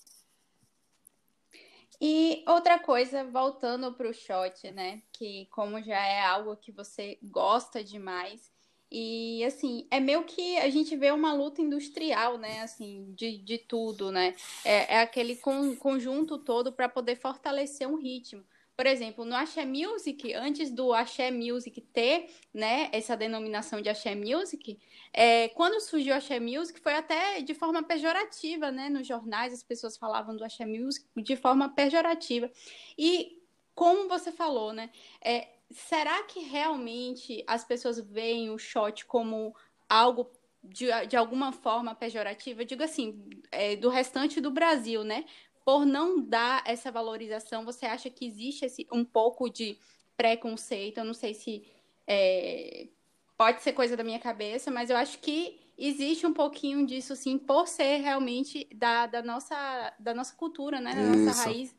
E 2.05 2.43
outra 2.45 2.77
coisa, 2.77 3.23
voltando 3.23 3.93
para 3.93 4.09
o 4.09 4.13
shot, 4.13 4.69
né? 4.71 5.01
Que 5.13 5.47
como 5.49 5.81
já 5.81 6.05
é 6.05 6.21
algo 6.21 6.57
que 6.57 6.69
você 6.69 7.17
gosta 7.23 7.81
demais, 7.81 8.51
e 8.91 9.41
assim, 9.45 9.87
é 9.89 10.01
meio 10.01 10.25
que 10.25 10.57
a 10.57 10.69
gente 10.69 10.97
vê 10.97 11.11
uma 11.11 11.33
luta 11.33 11.61
industrial, 11.61 12.37
né? 12.37 12.59
Assim, 12.59 13.13
de, 13.15 13.37
de 13.37 13.57
tudo, 13.57 14.11
né? 14.11 14.35
É, 14.65 14.95
é 14.95 15.01
aquele 15.01 15.37
con, 15.37 15.77
conjunto 15.77 16.37
todo 16.37 16.73
para 16.73 16.89
poder 16.89 17.15
fortalecer 17.15 17.87
um 17.87 17.95
ritmo. 17.95 18.43
Por 18.75 18.87
exemplo, 18.87 19.23
no 19.23 19.35
Axé 19.35 19.65
Music, 19.65 20.33
antes 20.33 20.71
do 20.71 20.93
Axé 20.93 21.29
Music 21.29 21.79
ter 21.79 22.27
né, 22.51 22.89
essa 22.91 23.15
denominação 23.15 23.81
de 23.81 23.89
Axé 23.89 24.15
Music, 24.15 24.79
é, 25.13 25.49
quando 25.49 25.79
surgiu 25.79 26.13
o 26.13 26.17
Axé 26.17 26.39
Music 26.39 26.79
foi 26.79 26.95
até 26.95 27.41
de 27.41 27.53
forma 27.53 27.83
pejorativa, 27.83 28.71
né? 28.71 28.89
Nos 28.89 29.05
jornais 29.05 29.53
as 29.53 29.61
pessoas 29.61 29.95
falavam 29.95 30.35
do 30.35 30.43
Axé 30.43 30.65
Music 30.65 31.05
de 31.15 31.35
forma 31.35 31.69
pejorativa. 31.69 32.49
E 32.97 33.39
como 33.75 34.09
você 34.09 34.31
falou, 34.31 34.73
né? 34.73 34.89
É, 35.23 35.49
será 35.69 36.23
que 36.23 36.39
realmente 36.39 37.43
as 37.47 37.63
pessoas 37.63 37.99
veem 37.99 38.49
o 38.49 38.57
shot 38.57 39.05
como 39.05 39.55
algo 39.87 40.31
de, 40.63 40.87
de 41.07 41.15
alguma 41.15 41.51
forma 41.51 41.93
pejorativa? 41.93 42.65
Digo 42.65 42.83
assim, 42.83 43.23
é, 43.51 43.75
do 43.75 43.89
restante 43.89 44.39
do 44.41 44.51
Brasil, 44.51 45.03
né? 45.03 45.25
Por 45.65 45.85
não 45.85 46.21
dar 46.21 46.63
essa 46.65 46.91
valorização, 46.91 47.65
você 47.65 47.85
acha 47.85 48.09
que 48.09 48.25
existe 48.25 48.65
esse, 48.65 48.87
um 48.91 49.05
pouco 49.05 49.49
de 49.49 49.77
preconceito? 50.17 50.99
Eu 50.99 51.05
não 51.05 51.13
sei 51.13 51.33
se 51.33 51.63
É, 52.07 52.89
pode 53.37 53.61
ser 53.63 53.73
coisa 53.73 53.95
da 53.97 54.03
minha 54.03 54.19
cabeça, 54.19 54.69
mas 54.71 54.89
eu 54.89 54.97
acho 54.97 55.19
que 55.19 55.59
existe 55.77 56.25
um 56.27 56.33
pouquinho 56.33 56.85
disso, 56.85 57.15
sim, 57.15 57.37
por 57.37 57.67
ser 57.67 57.97
realmente 57.97 58.67
da, 58.75 59.07
da, 59.07 59.21
nossa, 59.23 59.93
da 59.99 60.13
nossa 60.13 60.35
cultura, 60.35 60.79
né? 60.81 60.95
Da 60.95 61.03
nossa 61.03 61.31
Isso. 61.31 61.33
raiz 61.33 61.75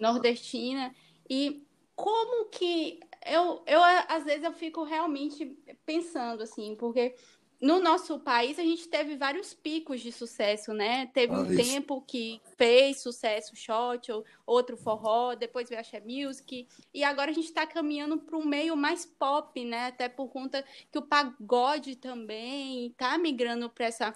nordestina. 0.00 0.94
E 1.28 1.66
como 1.94 2.46
que 2.50 3.00
eu, 3.26 3.62
eu 3.66 3.80
às 4.08 4.24
vezes 4.24 4.44
eu 4.44 4.52
fico 4.52 4.84
realmente 4.84 5.46
pensando 5.84 6.42
assim, 6.42 6.76
porque 6.76 7.14
no 7.60 7.80
nosso 7.80 8.18
país 8.18 8.58
a 8.58 8.62
gente 8.62 8.88
teve 8.88 9.16
vários 9.16 9.54
picos 9.54 10.00
de 10.00 10.12
sucesso, 10.12 10.72
né? 10.72 11.06
Teve 11.06 11.34
ah, 11.34 11.38
um 11.38 11.46
isso. 11.46 11.56
tempo 11.56 12.02
que 12.06 12.40
fez 12.56 13.00
sucesso 13.00 13.56
shot, 13.56 14.12
ou 14.12 14.24
outro 14.44 14.76
forró, 14.76 15.34
depois 15.34 15.68
veio 15.68 15.80
a 15.80 15.84
Xé 15.84 16.00
Music, 16.00 16.66
e 16.92 17.04
agora 17.04 17.30
a 17.30 17.34
gente 17.34 17.46
está 17.46 17.66
caminhando 17.66 18.18
para 18.18 18.36
um 18.36 18.44
meio 18.44 18.76
mais 18.76 19.06
pop, 19.06 19.64
né? 19.64 19.86
Até 19.86 20.08
por 20.08 20.28
conta 20.28 20.64
que 20.92 20.98
o 20.98 21.02
pagode 21.02 21.96
também 21.96 22.88
está 22.88 23.16
migrando 23.16 23.70
para 23.70 23.86
essa 23.86 24.14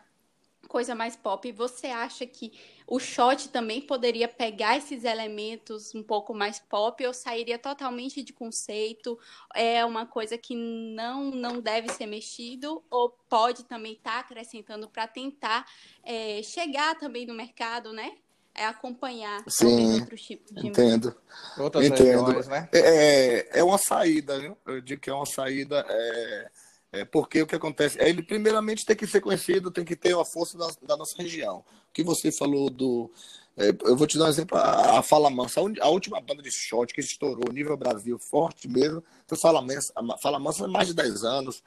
coisa 0.69 0.95
mais 0.95 1.17
pop, 1.17 1.51
você 1.53 1.89
acha 1.89 2.27
que 2.27 2.53
o 2.87 2.99
shot 2.99 3.49
também 3.49 3.81
poderia 3.81 4.29
pegar 4.29 4.77
esses 4.77 5.05
elementos 5.05 5.95
um 5.95 6.03
pouco 6.03 6.35
mais 6.35 6.59
pop 6.59 7.05
ou 7.07 7.13
sairia 7.13 7.59
totalmente 7.59 8.23
de 8.23 8.33
conceito? 8.33 9.19
É 9.55 9.85
uma 9.85 10.07
coisa 10.07 10.39
que 10.39 10.55
não, 10.55 11.31
não 11.31 11.61
deve 11.61 11.89
ser 11.91 12.07
mexido 12.07 12.83
ou 12.91 13.11
pode 13.29 13.65
também 13.65 13.93
estar 13.93 14.13
tá 14.13 14.19
acrescentando 14.21 14.89
para 14.89 15.07
tentar 15.07 15.67
é, 16.03 16.43
chegar 16.43 16.99
também 16.99 17.27
no 17.27 17.35
mercado, 17.35 17.93
né? 17.93 18.17
É 18.53 18.65
acompanhar 18.67 19.45
Sim, 19.49 20.01
outros 20.01 20.23
tipos 20.23 20.53
de 20.53 20.67
entendo. 20.67 21.15
Outras 21.57 21.87
entendo. 21.87 22.25
Regiões, 22.25 22.49
né? 22.49 22.69
É, 22.73 22.79
é, 22.79 23.61
é 23.61 23.65
uma 23.65 23.79
saída, 23.79 24.39
viu? 24.41 24.57
Eu 24.67 24.81
digo 24.81 25.01
que 25.01 25.09
é 25.09 25.15
uma 25.15 25.27
saída. 25.27 25.87
É 25.89 26.51
é, 26.93 27.05
porque 27.05 27.41
o 27.43 27.47
que 27.47 27.55
acontece? 27.55 28.01
É 28.01 28.09
ele, 28.09 28.23
primeiramente, 28.23 28.85
tem 28.85 28.97
que 28.97 29.07
ser 29.07 29.21
conhecido, 29.21 29.71
tem 29.71 29.85
que 29.85 29.95
ter 29.95 30.17
a 30.17 30.25
força 30.25 30.59
da, 30.59 30.69
da 30.83 30.97
nossa 30.97 31.17
região. 31.17 31.59
O 31.59 31.93
que 31.93 32.03
você 32.03 32.33
falou 32.33 32.69
do. 32.69 33.11
É, 33.57 33.69
eu 33.83 33.97
vou 33.97 34.07
te 34.07 34.19
dar 34.19 34.25
um 34.25 34.29
exemplo: 34.29 34.59
a, 34.59 34.99
a 34.99 35.03
Fala 35.03 35.31
Mansa, 35.31 35.61
a, 35.61 35.89
última 35.89 36.21
banda 36.21 36.43
de 36.43 36.51
shot 36.51 36.93
que 36.93 37.01
estourou 37.01 37.53
nível 37.53 37.77
Brasil 37.77 38.19
forte 38.19 38.67
mesmo, 38.67 39.05
foi 39.27 39.39
Fala 39.39 39.63
Mansa, 39.63 39.93
Fala 40.21 40.39
Mansa 40.41 40.67
mais 40.67 40.89
de 40.89 40.95
10 40.95 41.23
anos. 41.23 41.63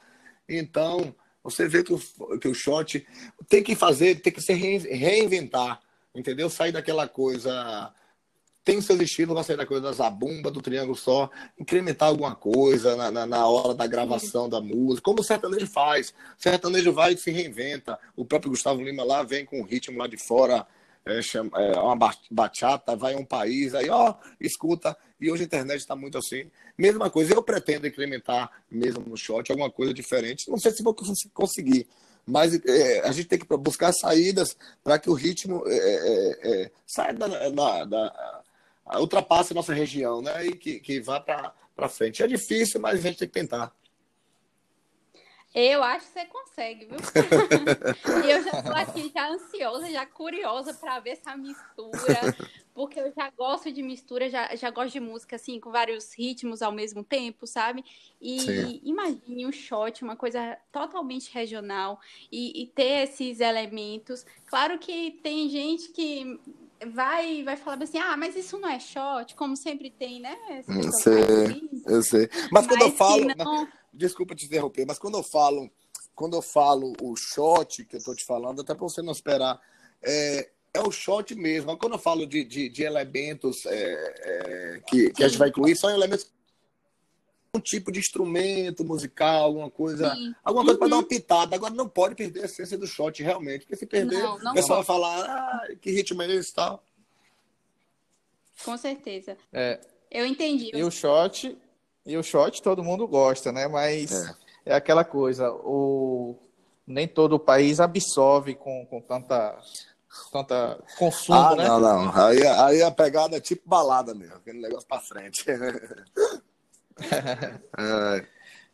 Então, 0.48 1.16
você 1.42 1.70
vê 1.70 1.84
que 1.84 1.94
o, 1.94 2.00
que 2.38 2.50
o 2.50 2.54
shot 2.54 3.06
tem 3.48 3.64
que 3.64 3.76
fazer, 3.76 4.20
tem 4.20 4.34
que 4.34 4.42
se 4.42 4.54
reinventar, 4.54 5.80
entendeu? 6.14 6.50
Sair 6.50 6.74
daquela 6.74 7.08
coisa 7.08 7.94
tem 8.64 8.80
seus 8.82 9.00
estilos, 9.02 9.36
vai 9.36 9.44
sair 9.44 9.58
da 9.58 9.66
coisa 9.66 9.84
da 9.84 9.92
zabumba, 9.92 10.50
do 10.50 10.62
triângulo 10.62 10.96
só, 10.96 11.30
incrementar 11.60 12.08
alguma 12.08 12.34
coisa 12.34 12.96
na, 12.96 13.12
na, 13.12 13.26
na 13.26 13.48
hora 13.48 13.74
da 13.74 13.86
gravação 13.86 14.48
da 14.48 14.62
música, 14.62 15.04
como 15.04 15.20
o 15.20 15.24
sertanejo 15.24 15.68
faz. 15.68 16.10
O 16.10 16.42
sertanejo 16.42 16.94
vai 16.94 17.14
e 17.14 17.18
se 17.18 17.30
reinventa. 17.30 18.00
O 18.16 18.24
próprio 18.24 18.52
Gustavo 18.52 18.82
Lima 18.82 19.04
lá 19.04 19.24
vem 19.24 19.46
com 19.46 19.60
um 19.60 19.64
ritmo 19.64 19.98
lá 19.98 20.08
de 20.08 20.18
fora, 20.18 20.66
é, 21.06 21.22
chama, 21.22 21.52
é, 21.62 21.78
uma 21.78 21.98
bachata, 22.32 22.96
vai 22.96 23.14
a 23.14 23.18
um 23.18 23.26
país, 23.26 23.76
aí 23.76 23.90
ó, 23.90 24.16
escuta. 24.40 24.96
E 25.20 25.30
hoje 25.30 25.44
a 25.44 25.46
internet 25.46 25.80
está 25.80 25.96
muito 25.96 26.18
assim. 26.18 26.50
Mesma 26.78 27.10
coisa, 27.10 27.34
eu 27.34 27.44
pretendo 27.44 27.86
incrementar 27.86 28.50
mesmo 28.72 29.04
no 29.06 29.18
shot 29.18 29.52
alguma 29.52 29.70
coisa 29.70 29.94
diferente. 29.94 30.50
Não 30.50 30.58
sei 30.58 30.72
se 30.72 30.82
vou 30.82 30.96
conseguir, 31.34 31.86
mas 32.26 32.54
é, 32.66 33.02
a 33.02 33.12
gente 33.12 33.28
tem 33.28 33.40
que 33.40 33.58
buscar 33.58 33.92
saídas 33.92 34.56
para 34.82 34.98
que 34.98 35.10
o 35.10 35.14
ritmo 35.14 35.64
é, 35.68 35.76
é, 35.76 36.64
é 36.64 36.72
saia 36.88 37.14
da, 37.14 37.28
da, 37.28 37.86
da, 37.86 38.44
ultrapasse 38.96 39.54
a 39.54 39.56
nossa 39.56 39.74
região, 39.74 40.22
né? 40.22 40.46
E 40.46 40.56
que, 40.56 40.80
que 40.80 41.00
vá 41.00 41.20
para 41.20 41.90
frente. 41.90 42.24
É 42.24 42.28
difícil, 42.28 42.80
mas 42.80 43.00
a 43.00 43.02
gente 43.02 43.20
tem 43.20 43.28
que 43.28 43.34
tentar. 43.34 43.74
Eu 45.54 45.84
acho 45.84 46.08
que 46.08 46.14
você 46.14 46.26
consegue, 46.26 46.86
viu? 46.86 46.98
e 48.26 48.32
eu 48.32 48.42
já 48.42 48.58
estou 48.58 48.74
aqui 48.74 49.12
já 49.14 49.30
ansiosa, 49.30 49.92
já 49.92 50.04
curiosa 50.04 50.74
para 50.74 51.00
ver 51.00 51.12
essa 51.12 51.38
mistura, 51.38 52.36
porque 52.74 53.00
eu 53.00 53.14
já 53.16 53.30
gosto 53.30 53.72
de 53.72 53.84
mistura, 53.84 54.32
já, 54.32 54.56
já 54.56 54.72
gosto 54.72 54.94
de 54.94 55.00
música 55.00 55.36
assim, 55.36 55.60
com 55.60 55.72
vários 55.72 56.12
ritmos 56.18 56.64
ao 56.64 56.72
mesmo 56.72 57.04
tempo, 57.04 57.46
sabe? 57.46 57.86
E 58.20 58.40
Sim. 58.40 58.82
imagine 58.84 59.46
um 59.46 59.52
shot, 59.52 60.04
uma 60.04 60.16
coisa 60.16 60.58
totalmente 60.72 61.32
regional, 61.32 62.00
e, 62.32 62.64
e 62.64 62.68
ter 62.68 63.04
esses 63.04 63.40
elementos. 63.40 64.26
Claro 64.48 64.80
que 64.80 65.20
tem 65.22 65.48
gente 65.50 65.90
que 65.90 66.40
vai 66.86 67.44
vai 67.44 67.58
falar 67.58 67.82
assim, 67.84 67.98
ah, 67.98 68.16
mas 68.18 68.36
isso 68.36 68.58
não 68.58 68.70
é 68.70 68.80
shot, 68.80 69.36
como 69.36 69.56
sempre 69.56 69.90
tem, 69.90 70.20
né? 70.20 70.38
Eu 70.68 70.92
sei, 70.92 71.70
eu 71.86 72.02
sei. 72.02 72.30
Mas, 72.52 72.52
mas 72.52 72.68
quando 72.68 72.82
eu 72.82 72.92
falo, 72.92 73.28
não... 73.38 73.68
desculpa 73.94 74.36
te 74.36 74.46
interromper, 74.46 74.86
mas 74.86 75.00
quando 75.00 75.18
eu 75.18 75.24
falo, 75.24 75.70
quando 76.16 76.36
eu 76.36 76.42
falo 76.42 76.94
o 77.02 77.16
shot 77.16 77.86
que 77.86 77.98
eu 77.98 78.04
tô 78.04 78.16
te 78.16 78.26
falando, 78.26 78.62
até 78.62 78.74
para 78.74 78.84
você 78.84 79.02
não 79.02 79.12
esperar, 79.12 79.60
é, 80.02 80.50
é 80.74 80.82
o 80.82 80.92
shot 80.92 81.36
mesmo. 81.36 81.78
Quando 81.78 81.94
eu 81.94 82.00
falo 82.00 82.26
de, 82.26 82.44
de, 82.44 82.68
de 82.70 82.84
elementos 82.84 83.66
é, 83.66 84.14
é, 84.20 84.82
que, 84.88 85.12
que 85.12 85.24
a 85.24 85.28
gente 85.28 85.38
vai 85.38 85.50
incluir, 85.50 85.76
são 85.76 85.90
elementos 85.90 86.33
tipo 87.62 87.92
de 87.92 88.00
instrumento 88.00 88.84
musical, 88.84 89.44
alguma 89.44 89.70
coisa, 89.70 90.14
Sim. 90.16 90.34
alguma 90.44 90.66
coisa 90.66 90.76
uhum. 90.76 90.80
para 90.80 90.90
dar 90.90 90.96
uma 90.96 91.08
pitada. 91.08 91.56
Agora 91.56 91.74
não 91.74 91.88
pode 91.88 92.16
perder 92.16 92.42
a 92.42 92.46
essência 92.46 92.78
do 92.78 92.88
shot 92.88 93.22
realmente, 93.22 93.62
porque 93.62 93.76
se 93.76 93.86
perder, 93.86 94.22
não, 94.22 94.40
não 94.40 94.52
o 94.52 94.56
pessoal 94.56 94.80
vai 94.80 94.86
falar, 94.86 95.22
ah, 95.26 95.68
que 95.80 95.92
ritmo 95.92 96.22
é 96.24 96.32
esse 96.32 96.52
e 96.52 96.56
tal. 96.56 96.84
Com 98.64 98.78
certeza. 98.78 99.38
É. 99.52 99.80
Eu 100.10 100.26
entendi. 100.26 100.72
E 100.74 100.84
o 100.84 100.92
shot, 100.92 101.58
e 102.06 102.18
o 102.18 102.24
shot 102.24 102.62
todo 102.62 102.84
mundo 102.84 103.08
gosta, 103.08 103.52
né? 103.52 103.68
Mas 103.68 104.12
é, 104.12 104.36
é 104.68 104.76
aquela 104.76 105.04
coisa, 105.04 105.52
o 105.52 106.36
nem 106.86 107.08
todo 107.08 107.34
o 107.34 107.40
país 107.40 107.80
absorve 107.80 108.56
com, 108.56 108.86
com 108.86 109.02
tanta 109.02 109.60
tanta 110.32 110.80
consumo, 110.98 111.40
ah, 111.40 111.56
né? 111.56 111.68
Não, 111.68 111.80
não. 111.80 112.26
Aí, 112.26 112.46
aí 112.46 112.84
a 112.84 112.92
pegada 112.92 113.38
é 113.38 113.40
tipo 113.40 113.68
balada 113.68 114.14
mesmo, 114.14 114.36
aquele 114.36 114.60
negócio 114.60 114.88
para 114.88 115.02
frente. 115.02 115.46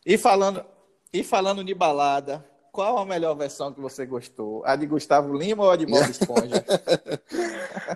e, 0.06 0.18
falando, 0.18 0.66
e 1.12 1.24
falando 1.24 1.64
de 1.64 1.74
balada, 1.74 2.46
qual 2.72 2.98
a 2.98 3.06
melhor 3.06 3.36
versão 3.36 3.74
que 3.74 3.82
você 3.82 4.06
gostou? 4.06 4.64
A 4.66 4.76
de 4.76 4.86
Gustavo 4.86 5.36
Lima 5.36 5.64
ou 5.64 5.72
a 5.72 5.76
de 5.76 5.86
Bob 5.86 6.04
Esponja? 6.10 6.64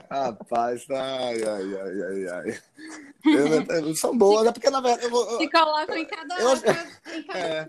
Rapaz, 0.10 0.86
ai, 0.90 1.44
ai, 1.44 1.76
ai, 1.76 2.02
ai, 2.02 2.28
ai. 2.28 2.62
Eu, 3.26 3.88
eu, 3.88 3.96
são 3.96 4.18
boas, 4.18 4.48
é 4.48 4.52
porque 4.52 4.70
na 4.70 4.82
verdade. 4.82 5.06
Eu, 5.06 5.12
eu, 5.12 5.38
Se 5.38 5.50
colocam 5.50 5.96
em 5.96 6.06
cada, 6.06 6.36
eu, 6.40 6.54
em 7.16 7.24
cada 7.24 7.40
é, 7.40 7.68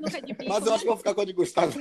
Mas 0.48 0.66
eu 0.66 0.74
acho 0.74 0.82
que 0.82 0.88
vou 0.88 0.96
ficar 0.96 1.14
com 1.14 1.20
a 1.20 1.24
de 1.24 1.32
Gustavo. 1.32 1.72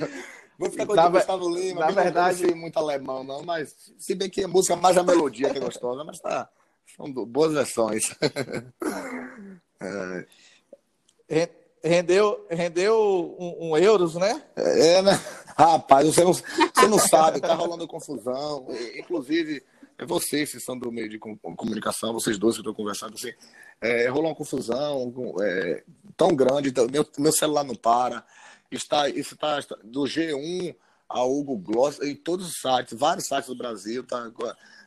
Vou 0.58 0.70
ficar 0.70 0.86
com 0.86 0.92
a 0.92 1.06
de 1.06 1.10
Gustavo 1.10 1.48
Lima. 1.48 1.80
Na 1.80 1.90
verdade, 1.90 2.46
não 2.46 2.56
muito 2.56 2.78
alemão, 2.78 3.24
não, 3.24 3.42
mas 3.42 3.74
se 3.98 4.14
bem 4.14 4.30
que 4.30 4.44
a 4.44 4.48
música 4.48 4.76
mais 4.76 4.96
a 4.96 5.02
melodia 5.02 5.50
que 5.50 5.58
é 5.58 5.60
gostosa, 5.60 6.04
mas 6.04 6.20
tá. 6.20 6.48
São 6.96 7.10
boas 7.10 7.52
versões. 7.54 8.14
é 9.80 10.26
rendeu, 11.82 12.46
rendeu 12.50 13.36
um, 13.38 13.70
um, 13.70 13.76
euros, 13.76 14.14
né? 14.14 14.42
É, 14.56 15.02
né? 15.02 15.12
Rapaz, 15.56 16.06
você 16.06 16.24
não, 16.24 16.32
você 16.32 16.88
não 16.88 16.98
sabe, 16.98 17.40
tá 17.40 17.54
rolando 17.54 17.86
confusão. 17.86 18.66
Inclusive, 18.96 19.62
é 19.98 20.04
vocês 20.04 20.50
que 20.50 20.60
são 20.60 20.76
do 20.76 20.90
meio 20.90 21.08
de 21.08 21.18
comunicação, 21.18 22.12
vocês 22.12 22.38
dois 22.38 22.54
que 22.56 22.60
estão 22.60 22.74
conversando, 22.74 23.14
assim, 23.14 23.32
é, 23.80 24.08
rolou 24.08 24.30
uma 24.30 24.34
confusão 24.34 25.12
é, 25.40 25.84
tão 26.16 26.34
grande, 26.34 26.72
meu, 26.90 27.06
meu 27.18 27.32
celular 27.32 27.64
não 27.64 27.74
para. 27.74 28.24
Está, 28.70 29.08
isso 29.08 29.34
está 29.34 29.60
do 29.84 30.02
G1 30.02 30.74
ao 31.08 31.32
Hugo 31.32 31.56
Gloss, 31.56 32.00
em 32.00 32.16
todos 32.16 32.48
os 32.48 32.60
sites, 32.60 32.98
vários 32.98 33.26
sites 33.26 33.46
do 33.46 33.54
Brasil, 33.54 34.02
tá, 34.02 34.32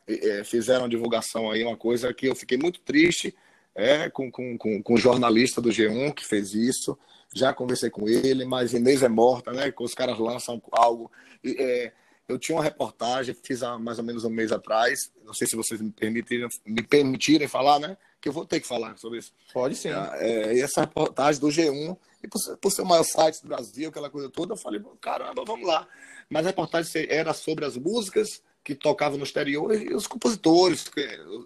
é, 0.06 0.44
fizeram 0.44 0.88
divulgação 0.88 1.50
aí, 1.50 1.64
uma 1.64 1.76
coisa 1.76 2.12
que 2.12 2.26
eu 2.26 2.34
fiquei 2.34 2.58
muito 2.58 2.80
triste 2.80 3.34
é, 3.78 4.10
com, 4.10 4.28
com, 4.28 4.58
com, 4.58 4.82
com 4.82 4.94
o 4.94 4.98
jornalista 4.98 5.60
do 5.60 5.68
G1 5.68 6.12
que 6.12 6.26
fez 6.26 6.52
isso. 6.52 6.98
Já 7.32 7.54
conversei 7.54 7.88
com 7.88 8.08
ele, 8.08 8.44
mas 8.44 8.72
Inês 8.72 9.04
é 9.04 9.08
morta, 9.08 9.52
né? 9.52 9.72
Os 9.78 9.94
caras 9.94 10.18
lançam 10.18 10.60
algo. 10.72 11.08
É, 11.44 11.92
eu 12.26 12.38
tinha 12.38 12.56
uma 12.56 12.64
reportagem, 12.64 13.36
fiz 13.40 13.62
há 13.62 13.78
mais 13.78 13.98
ou 13.98 14.04
menos 14.04 14.24
um 14.24 14.30
mês 14.30 14.50
atrás. 14.50 15.12
Não 15.24 15.32
sei 15.32 15.46
se 15.46 15.54
vocês 15.54 15.80
me 15.80 15.92
permitirem, 15.92 16.48
me 16.66 16.82
permitirem 16.82 17.46
falar, 17.46 17.78
né? 17.78 17.96
Que 18.20 18.28
eu 18.28 18.32
vou 18.32 18.44
ter 18.44 18.58
que 18.58 18.66
falar 18.66 18.98
sobre 18.98 19.20
isso. 19.20 19.32
Pode 19.52 19.76
sim. 19.76 19.90
É, 20.14 20.54
e 20.54 20.60
essa 20.60 20.80
reportagem 20.80 21.40
do 21.40 21.46
G1, 21.46 21.96
e 22.24 22.26
por, 22.26 22.40
por 22.56 22.72
ser 22.72 22.82
o 22.82 22.86
maior 22.86 23.04
site 23.04 23.40
do 23.42 23.48
Brasil, 23.48 23.90
aquela 23.90 24.10
coisa 24.10 24.28
toda, 24.28 24.54
eu 24.54 24.58
falei, 24.58 24.82
caramba, 25.00 25.44
vamos 25.46 25.68
lá. 25.68 25.86
Mas 26.28 26.44
a 26.44 26.48
reportagem 26.48 27.06
era 27.08 27.32
sobre 27.32 27.64
as 27.64 27.76
músicas 27.76 28.42
que 28.68 28.74
tocavam 28.74 29.16
no 29.16 29.24
exterior 29.24 29.74
e 29.74 29.94
os 29.94 30.06
compositores, 30.06 30.90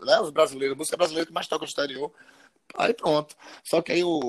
né, 0.04 0.18
os 0.20 0.30
brasileiros, 0.30 0.74
a 0.74 0.76
música 0.76 0.96
brasileira 0.96 1.24
que 1.24 1.32
mais 1.32 1.46
toca 1.46 1.62
no 1.62 1.68
exterior. 1.68 2.10
Aí 2.74 2.92
pronto. 2.92 3.36
Só 3.62 3.80
que 3.80 3.92
aí 3.92 4.00
eu, 4.00 4.20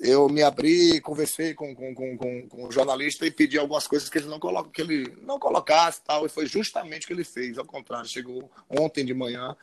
eu 0.00 0.26
me 0.30 0.42
abri, 0.42 1.02
conversei 1.02 1.52
com, 1.52 1.74
com, 1.74 1.94
com, 1.94 2.48
com, 2.48 2.66
o 2.66 2.72
jornalista 2.72 3.26
e 3.26 3.30
pedi 3.30 3.58
algumas 3.58 3.86
coisas 3.86 4.08
que 4.08 4.16
ele 4.16 4.26
não 4.26 4.40
coloca, 4.40 4.70
que 4.70 4.80
ele 4.80 5.18
não 5.20 5.38
colocasse 5.38 6.00
tal, 6.02 6.24
e 6.24 6.30
foi 6.30 6.46
justamente 6.46 7.04
o 7.04 7.06
que 7.08 7.12
ele 7.12 7.24
fez. 7.24 7.58
Ao 7.58 7.64
contrário, 7.66 8.08
chegou 8.08 8.50
ontem 8.70 9.04
de 9.04 9.12
manhã 9.12 9.54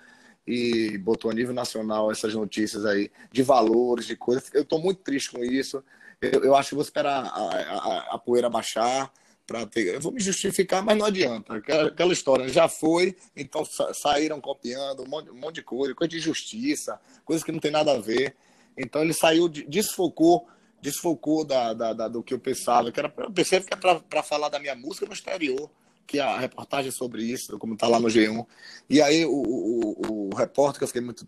e 0.46 1.00
botou 1.00 1.32
a 1.32 1.34
nível 1.34 1.54
nacional 1.56 2.12
essas 2.12 2.36
notícias 2.36 2.86
aí 2.86 3.12
de 3.32 3.42
valores, 3.42 4.06
de 4.06 4.16
coisas. 4.16 4.52
Eu 4.54 4.62
estou 4.62 4.80
muito 4.80 5.02
triste 5.02 5.32
com 5.32 5.44
isso. 5.44 5.84
eu, 6.22 6.44
eu 6.44 6.56
acho 6.56 6.70
que 6.70 6.76
vou 6.76 6.84
esperar 6.84 7.26
a, 7.26 7.40
a, 7.40 8.16
a 8.16 8.20
poeira 8.20 8.52
baixar 8.52 9.12
para. 9.46 9.68
Eu 9.76 10.02
vou 10.02 10.12
me 10.12 10.20
justificar, 10.20 10.84
mas 10.84 10.98
não 10.98 11.06
adianta. 11.06 11.56
Aquela, 11.56 11.88
aquela 11.88 12.14
história 12.14 12.48
já 12.50 12.68
foi, 12.68 13.16
então 13.36 13.64
sa 13.64 13.94
saíram 13.94 14.42
copiando 14.42 15.04
um 15.04 15.08
monte, 15.08 15.30
um 15.30 15.36
monte, 15.36 15.56
de 15.56 15.64
coisa, 15.64 15.94
coisa 15.94 16.10
de 16.10 16.20
justiça, 16.20 17.00
coisas 17.24 17.44
que 17.44 17.52
não 17.52 17.60
tem 17.60 17.72
nada 17.72 17.94
a 17.94 18.00
ver. 18.00 18.36
Então 18.78 19.02
ele 19.02 19.14
saiu, 19.14 19.48
desfocou, 19.48 20.48
desfocou 20.82 21.46
da, 21.46 21.74
da, 21.74 21.94
da 21.94 22.08
do 22.08 22.24
que 22.24 22.34
eu 22.34 22.40
pensava. 22.40 22.92
Que 22.92 23.00
era, 23.00 23.14
eu 23.18 23.32
pensei 23.32 23.60
que 23.62 23.74
era 23.74 24.00
para 24.00 24.24
falar 24.24 24.50
da 24.50 24.60
minha 24.60 24.76
música 24.76 25.06
no 25.06 25.14
exterior, 25.14 25.70
que 26.06 26.20
a 26.20 26.38
reportagem 26.38 26.92
sobre 26.92 27.24
isso, 27.24 27.58
como 27.58 27.74
está 27.74 27.88
lá 27.88 28.00
no 28.00 28.08
G1. 28.08 28.46
E 28.90 29.02
aí 29.02 29.26
o, 29.26 29.32
o, 29.32 30.30
o, 30.30 30.36
repórter, 30.36 30.80
que 30.80 30.84
eu 30.84 30.88
fiquei 30.88 31.02
muito. 31.02 31.26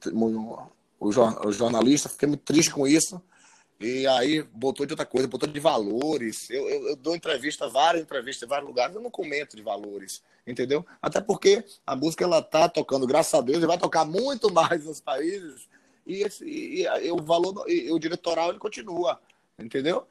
O 0.99 1.51
jornalista, 1.51 2.10
fiquei 2.10 2.27
muito 2.27 2.41
triste 2.41 2.71
com 2.71 2.88
isso 2.88 3.21
e 3.79 4.07
aí 4.07 4.41
botou 4.41 4.85
de 4.85 4.93
outra 4.93 5.05
coisa, 5.05 5.27
botou 5.27 5.47
de 5.47 5.59
valores. 5.59 6.49
Eu, 6.49 6.67
eu, 6.67 6.87
eu, 6.89 6.95
dou 6.95 7.15
entrevista, 7.15 7.69
várias 7.69 8.03
entrevistas 8.03 8.43
em 8.43 8.49
vários 8.49 8.67
lugares, 8.67 8.95
eu 8.95 9.01
não 9.01 9.11
comento 9.11 9.55
de 9.55 9.61
valores, 9.61 10.23
entendeu? 10.47 10.85
Até 10.99 11.21
porque 11.21 11.63
a 11.85 11.95
música 11.95 12.23
ela 12.23 12.41
tá 12.41 12.67
tocando, 12.67 13.05
graças 13.05 13.33
a 13.35 13.41
Deus, 13.41 13.61
e 13.61 13.67
vai 13.67 13.77
tocar 13.77 14.03
muito 14.03 14.51
mais 14.53 14.83
nos 14.85 14.99
países. 14.99 15.67
E, 16.05 16.23
esse, 16.23 16.43
e, 16.43 16.83
e 16.83 17.11
o 17.11 17.17
valor, 17.17 17.65
e, 17.69 17.91
o 17.91 17.99
diretoral 17.99 18.49
ele 18.49 18.59
continua, 18.59 19.19
entendeu? 19.59 20.07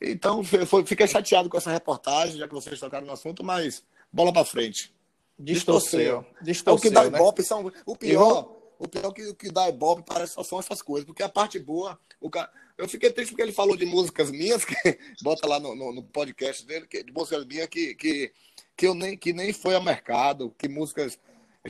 Então, 0.00 0.42
foi, 0.66 0.86
fiquei 0.86 1.06
chateado 1.06 1.50
com 1.50 1.58
essa 1.58 1.70
reportagem, 1.70 2.38
já 2.38 2.48
que 2.48 2.54
vocês 2.54 2.80
tocaram 2.80 3.06
no 3.06 3.12
assunto, 3.12 3.44
mas 3.44 3.84
bola 4.10 4.32
para 4.32 4.46
frente. 4.46 4.94
Distorceu. 5.38 6.24
Distorceu. 6.40 6.72
É 6.72 6.76
o 6.76 6.80
que 6.80 6.90
dá 6.90 7.10
né? 7.10 7.18
Ibope 7.18 7.42
são. 7.42 7.70
O 7.84 7.96
pior, 7.96 8.56
o 8.78 8.88
pior 8.88 9.12
que, 9.12 9.34
que 9.34 9.50
dá 9.50 9.68
Ibope 9.68 10.04
parece 10.06 10.34
só 10.34 10.42
são 10.42 10.58
essas 10.58 10.80
coisas, 10.80 11.06
porque 11.06 11.22
a 11.22 11.28
parte 11.28 11.58
boa, 11.58 11.98
o 12.20 12.30
cara 12.30 12.50
eu 12.80 12.88
fiquei 12.88 13.10
triste 13.10 13.30
porque 13.30 13.42
ele 13.42 13.52
falou 13.52 13.76
de 13.76 13.84
músicas 13.84 14.30
minhas, 14.30 14.64
que 14.64 14.74
bota 15.22 15.46
lá 15.46 15.60
no, 15.60 15.74
no, 15.74 15.92
no 15.92 16.02
podcast 16.02 16.64
dele, 16.64 16.86
que, 16.86 17.02
de 17.02 17.12
músicas 17.12 17.44
minhas 17.44 17.66
que, 17.66 17.94
que, 17.94 18.32
que, 18.76 18.86
eu 18.86 18.94
nem, 18.94 19.16
que 19.16 19.32
nem 19.32 19.52
foi 19.52 19.74
ao 19.74 19.82
mercado, 19.82 20.54
que 20.58 20.66
músicas, 20.66 21.18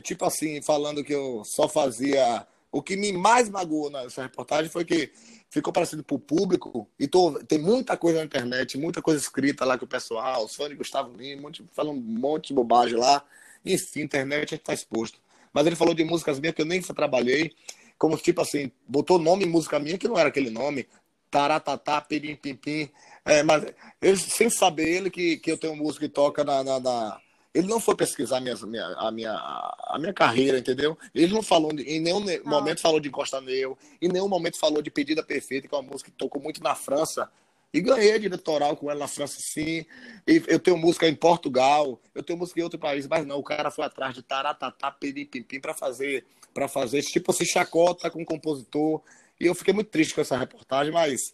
tipo 0.01 0.23
assim, 0.25 0.61
falando 0.61 1.03
que 1.03 1.13
eu 1.13 1.43
só 1.43 1.67
fazia. 1.67 2.47
O 2.71 2.81
que 2.81 2.95
me 2.95 3.11
mais 3.11 3.49
magoou 3.49 3.89
nessa 3.89 4.23
reportagem 4.23 4.71
foi 4.71 4.85
que 4.85 5.11
ficou 5.49 5.73
parecido 5.73 6.01
para 6.01 6.15
o 6.15 6.19
público, 6.19 6.87
e 6.97 7.05
tô, 7.05 7.33
tem 7.43 7.59
muita 7.59 7.97
coisa 7.97 8.19
na 8.19 8.25
internet, 8.25 8.77
muita 8.77 9.01
coisa 9.01 9.19
escrita 9.19 9.65
lá 9.65 9.77
que 9.77 9.83
o 9.83 9.87
pessoal, 9.87 10.45
os 10.45 10.55
fãs 10.55 10.69
de 10.69 10.75
Gustavo 10.75 11.13
Lima, 11.17 11.49
um 11.49 11.67
falando 11.73 11.97
um 11.97 12.19
monte 12.19 12.47
de 12.47 12.53
bobagem 12.53 12.97
lá. 12.97 13.21
Enfim, 13.65 14.03
internet 14.03 14.55
está 14.55 14.73
exposto. 14.73 15.19
Mas 15.53 15.67
ele 15.67 15.75
falou 15.75 15.93
de 15.93 16.05
músicas 16.05 16.39
minhas 16.39 16.55
que 16.55 16.61
eu 16.61 16.65
nem 16.65 16.81
trabalhei, 16.81 17.53
como 18.01 18.17
tipo 18.17 18.41
assim, 18.41 18.71
botou 18.87 19.19
nome 19.19 19.45
em 19.45 19.47
música 19.47 19.77
minha 19.77 19.95
que 19.95 20.07
não 20.07 20.17
era 20.17 20.29
aquele 20.29 20.49
nome, 20.49 20.87
taratatá, 21.31 22.01
pirim, 22.01 22.35
pim, 22.35 22.55
pim. 22.55 22.89
É, 23.25 23.41
mas 23.41 23.65
ele, 24.01 24.17
sem 24.17 24.49
saber 24.49 24.87
ele 24.87 25.09
que, 25.09 25.37
que 25.37 25.51
eu 25.51 25.57
tenho 25.57 25.75
música 25.75 26.07
que 26.07 26.13
toca 26.13 26.43
na, 26.43 26.63
na, 26.63 26.79
na... 26.79 27.21
Ele 27.53 27.67
não 27.67 27.79
foi 27.79 27.95
pesquisar 27.95 28.39
minha, 28.39 28.55
minha, 28.65 28.85
a, 28.97 29.11
minha, 29.11 29.31
a 29.33 29.97
minha 29.99 30.13
carreira, 30.13 30.59
entendeu? 30.59 30.97
Ele 31.13 31.33
não 31.33 31.41
falou, 31.41 31.71
em 31.71 31.99
nenhum 31.99 32.23
ah. 32.29 32.49
momento 32.49 32.81
falou 32.81 32.99
de 32.99 33.09
Costa 33.09 33.41
Neu, 33.41 33.77
em 34.01 34.07
nenhum 34.07 34.27
momento 34.27 34.59
falou 34.59 34.81
de 34.81 34.91
Pedida 34.91 35.23
Perfeita, 35.23 35.67
que 35.67 35.73
é 35.73 35.77
uma 35.77 35.89
música 35.89 36.11
que 36.11 36.17
tocou 36.17 36.41
muito 36.41 36.61
na 36.61 36.75
França. 36.75 37.29
E 37.73 37.79
ganhei 37.79 38.19
diretoral 38.19 38.75
com 38.75 38.91
ela 38.91 39.01
na 39.01 39.07
França, 39.07 39.37
sim. 39.39 39.85
E 40.27 40.43
eu 40.47 40.59
tenho 40.59 40.77
música 40.77 41.07
em 41.07 41.15
Portugal, 41.15 42.01
eu 42.13 42.21
tenho 42.21 42.37
música 42.37 42.59
em 42.59 42.63
outro 42.63 42.79
país, 42.79 43.07
mas 43.07 43.25
não, 43.25 43.39
o 43.39 43.43
cara 43.43 43.71
foi 43.71 43.85
atrás 43.85 44.13
de 44.13 44.21
taratatá, 44.21 44.91
pirim, 44.91 45.25
pim, 45.25 45.41
pim, 45.41 45.59
para 45.59 45.73
fazer, 45.73 46.25
para 46.53 46.67
fazer, 46.67 47.01
tipo 47.01 47.31
assim, 47.31 47.45
chacota 47.45 48.09
com 48.09 48.21
o 48.21 48.25
compositor. 48.25 49.01
E 49.41 49.47
eu 49.47 49.55
fiquei 49.55 49.73
muito 49.73 49.89
triste 49.89 50.13
com 50.13 50.21
essa 50.21 50.37
reportagem, 50.37 50.93
mas 50.93 51.33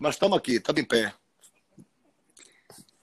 nós 0.00 0.14
estamos 0.14 0.38
aqui, 0.38 0.56
estamos 0.56 0.80
em 0.80 0.84
pé. 0.84 1.12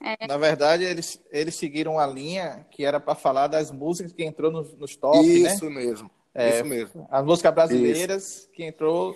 É. 0.01 0.27
Na 0.27 0.37
verdade, 0.37 0.85
eles, 0.85 1.21
eles 1.29 1.55
seguiram 1.55 1.99
a 1.99 2.07
linha 2.07 2.65
que 2.71 2.85
era 2.85 2.99
para 2.99 3.15
falar 3.15 3.47
das 3.47 3.69
músicas 3.69 4.13
que 4.13 4.23
entrou 4.23 4.49
nos, 4.49 4.73
nos 4.75 4.95
top, 4.95 5.27
Isso 5.27 5.65
né? 5.65 5.75
mesmo. 5.75 6.09
É, 6.33 6.55
isso 6.55 6.65
mesmo. 6.65 7.07
As 7.09 7.25
músicas 7.25 7.53
brasileiras 7.53 8.23
Isso. 8.23 8.49
que 8.51 8.63
entrou 8.63 9.15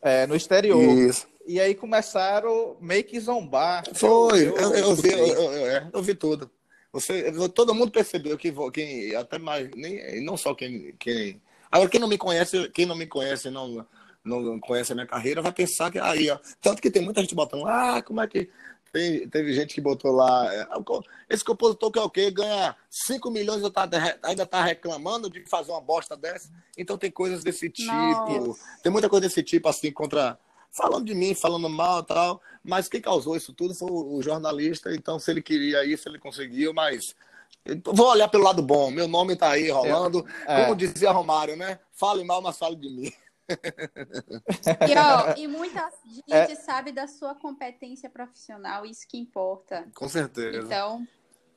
é, 0.00 0.26
no 0.26 0.34
exterior. 0.34 0.82
Isso. 0.82 1.26
E 1.46 1.60
aí 1.60 1.74
começaram 1.74 2.76
meio 2.80 3.04
que 3.04 3.20
zombar. 3.20 3.84
Foi, 3.94 4.48
eu, 4.48 4.56
eu, 4.56 4.74
eu 4.74 4.94
vi, 4.96 5.12
eu, 5.12 5.52
é, 5.52 5.90
eu, 5.92 6.02
vi 6.02 6.14
tudo. 6.14 6.50
Você, 6.92 7.32
todo 7.50 7.74
mundo 7.74 7.90
percebeu 7.90 8.36
que 8.36 8.52
quem 8.72 9.14
até 9.14 9.38
mais 9.38 9.70
nem 9.74 10.22
não 10.24 10.36
só 10.36 10.54
quem, 10.54 10.94
quem 10.98 11.40
agora 11.70 11.88
quem 11.88 12.00
não 12.00 12.08
me 12.08 12.18
conhece, 12.18 12.68
quem 12.70 12.86
não 12.86 12.96
me 12.96 13.06
conhece 13.06 13.50
não 13.50 13.86
não 14.24 14.60
conhece 14.60 14.92
a 14.92 14.94
minha 14.94 15.06
carreira, 15.06 15.42
vai 15.42 15.52
pensar 15.52 15.90
que 15.90 15.98
aí, 15.98 16.30
ó. 16.30 16.38
Tanto 16.60 16.80
que 16.80 16.90
tem 16.90 17.02
muita 17.02 17.20
gente 17.20 17.34
botando, 17.34 17.66
ah, 17.66 18.02
como 18.02 18.20
é 18.20 18.26
que. 18.26 18.48
Tem, 18.92 19.26
teve 19.26 19.54
gente 19.54 19.74
que 19.74 19.80
botou 19.80 20.12
lá. 20.12 20.54
É, 20.54 20.68
esse 21.30 21.42
compositor 21.42 21.90
que 21.90 21.98
é 21.98 22.02
o 22.02 22.10
quê? 22.10 22.30
Ganha 22.30 22.76
5 22.90 23.30
milhões 23.30 23.62
e 23.62 23.70
tá, 23.70 23.88
ainda 24.22 24.44
tá 24.44 24.62
reclamando 24.62 25.30
de 25.30 25.42
fazer 25.48 25.72
uma 25.72 25.80
bosta 25.80 26.14
dessa. 26.14 26.50
Então 26.76 26.98
tem 26.98 27.10
coisas 27.10 27.42
desse 27.42 27.70
tipo. 27.70 27.90
Nossa. 27.90 28.62
Tem 28.82 28.92
muita 28.92 29.08
coisa 29.08 29.26
desse 29.26 29.42
tipo, 29.42 29.66
assim, 29.66 29.90
contra. 29.90 30.38
Falando 30.70 31.06
de 31.06 31.14
mim, 31.14 31.34
falando 31.34 31.68
mal 31.70 32.00
e 32.00 32.04
tal. 32.04 32.42
Mas 32.62 32.88
quem 32.88 33.00
causou 33.00 33.34
isso 33.36 33.52
tudo 33.52 33.74
foi 33.74 33.90
o 33.90 34.20
jornalista. 34.22 34.94
Então, 34.94 35.18
se 35.18 35.30
ele 35.30 35.42
queria 35.42 35.84
isso, 35.86 36.06
ele 36.08 36.18
conseguiu, 36.18 36.74
mas. 36.74 37.14
Vou 37.86 38.08
olhar 38.08 38.28
pelo 38.28 38.44
lado 38.44 38.62
bom. 38.62 38.90
Meu 38.90 39.08
nome 39.08 39.36
tá 39.36 39.50
aí 39.50 39.70
rolando. 39.70 40.26
É. 40.46 40.64
Como 40.64 40.76
dizia 40.76 41.12
Romário, 41.12 41.56
né? 41.56 41.78
Fale 41.92 42.24
mal, 42.24 42.42
mas 42.42 42.58
fale 42.58 42.76
de 42.76 42.90
mim. 42.90 43.12
E, 43.48 44.98
ó, 44.98 45.34
e 45.36 45.46
muita 45.46 45.90
gente 46.04 46.52
é... 46.52 46.54
sabe 46.54 46.92
da 46.92 47.06
sua 47.06 47.34
competência 47.34 48.08
profissional, 48.08 48.84
isso 48.86 49.06
que 49.08 49.18
importa. 49.18 49.88
Com 49.94 50.08
certeza. 50.08 50.58
Então, 50.58 51.06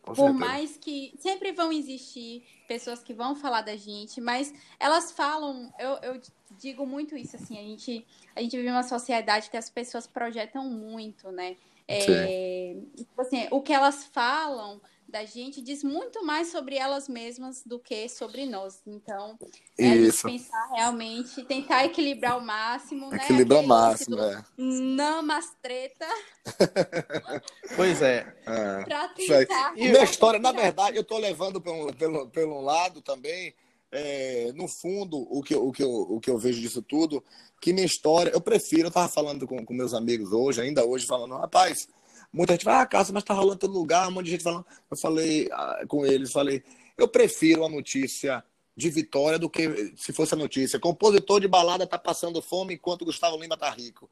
Com 0.02 0.14
por 0.14 0.16
certeza. 0.16 0.40
mais 0.40 0.78
que 0.78 1.14
sempre 1.20 1.52
vão 1.52 1.72
existir 1.72 2.44
pessoas 2.68 3.04
que 3.04 3.14
vão 3.14 3.36
falar 3.36 3.62
da 3.62 3.76
gente, 3.76 4.20
mas 4.20 4.54
elas 4.80 5.12
falam, 5.12 5.74
eu, 5.80 5.98
eu 6.02 6.22
digo 6.52 6.86
muito 6.86 7.16
isso, 7.16 7.36
assim, 7.36 7.58
a 7.58 7.64
gente, 7.64 8.06
a 8.36 8.42
gente 8.42 8.58
vive 8.58 8.70
uma 8.70 8.84
sociedade 8.84 9.50
que 9.50 9.58
as 9.58 9.70
pessoas 9.70 10.08
projetam 10.08 10.70
muito, 10.70 11.32
né? 11.32 11.56
É, 11.88 12.76
tipo 12.96 13.22
assim, 13.22 13.48
o 13.52 13.62
que 13.62 13.72
elas 13.72 14.06
falam 14.06 14.82
da 15.08 15.24
gente 15.24 15.62
diz 15.62 15.84
muito 15.84 16.26
mais 16.26 16.48
sobre 16.48 16.76
elas 16.76 17.08
mesmas 17.08 17.64
do 17.64 17.80
que 17.80 18.10
sobre 18.10 18.46
nós. 18.46 18.82
Então, 18.86 19.38
é 19.78 19.92
a 19.92 19.98
gente 19.98 20.22
pensar 20.22 20.70
realmente, 20.74 21.44
tentar 21.44 21.86
equilibrar 21.86 22.34
ao 22.34 22.42
máximo, 22.42 23.10
né? 23.10 23.18
Equilibrar 23.18 23.60
ao 23.60 23.68
máximo, 23.68 24.20
é. 24.20 24.44
Não 24.58 25.22
mais 25.22 25.56
treta. 25.62 26.08
pois 27.76 28.02
é. 28.02 28.36
é. 28.46 28.84
Pra 28.84 29.08
tentar. 29.10 29.74
E 29.76 29.88
minha 29.88 30.04
história, 30.04 30.40
na 30.40 30.52
verdade, 30.52 30.98
eu 30.98 31.04
tô 31.04 31.18
levando 31.18 31.62
pelo, 31.62 31.94
pelo, 31.94 32.28
pelo 32.30 32.62
lado 32.62 33.02
também. 33.02 33.54
É, 33.92 34.52
no 34.56 34.68
fundo, 34.68 35.18
o 35.18 35.42
que, 35.42 35.56
o, 35.56 35.72
que 35.72 35.82
eu, 35.82 35.90
o 35.90 36.20
que 36.20 36.30
eu 36.30 36.38
vejo 36.38 36.60
disso 36.60 36.82
tudo, 36.82 37.24
que 37.62 37.72
minha 37.72 37.86
história, 37.86 38.32
eu 38.32 38.42
prefiro, 38.42 38.84
eu 38.84 38.88
estava 38.90 39.08
falando 39.08 39.48
com, 39.48 39.64
com 39.64 39.74
meus 39.74 39.94
amigos 39.94 40.34
hoje, 40.34 40.60
ainda 40.60 40.84
hoje, 40.84 41.06
falando, 41.06 41.38
rapaz, 41.38 41.88
Muita 42.36 42.54
gente 42.54 42.66
fala, 42.66 42.82
ah, 42.82 42.86
Cássio, 42.86 43.14
mas 43.14 43.24
tá 43.24 43.34
rolando 43.34 43.60
todo 43.60 43.74
lugar, 43.74 44.10
um 44.10 44.12
monte 44.12 44.26
de 44.26 44.32
gente 44.32 44.44
falando. 44.44 44.66
Eu 44.92 44.98
falei 44.98 45.48
ah, 45.52 45.86
com 45.88 46.06
eles, 46.06 46.34
falei, 46.34 46.62
eu 46.98 47.08
prefiro 47.08 47.64
a 47.64 47.70
notícia 47.70 48.44
de 48.76 48.90
vitória 48.90 49.40
do 49.40 49.50
que 49.50 49.94
se 49.96 50.12
fosse 50.12 50.34
a 50.34 50.38
notícia. 50.38 50.78
Compositor 50.78 51.40
de 51.40 51.48
balada 51.48 51.88
tá 51.88 51.98
passando 51.98 52.42
fome 52.42 52.74
enquanto 52.74 53.06
Gustavo 53.06 53.38
Lima 53.38 53.56
tá 53.56 53.70
rico. 53.70 54.10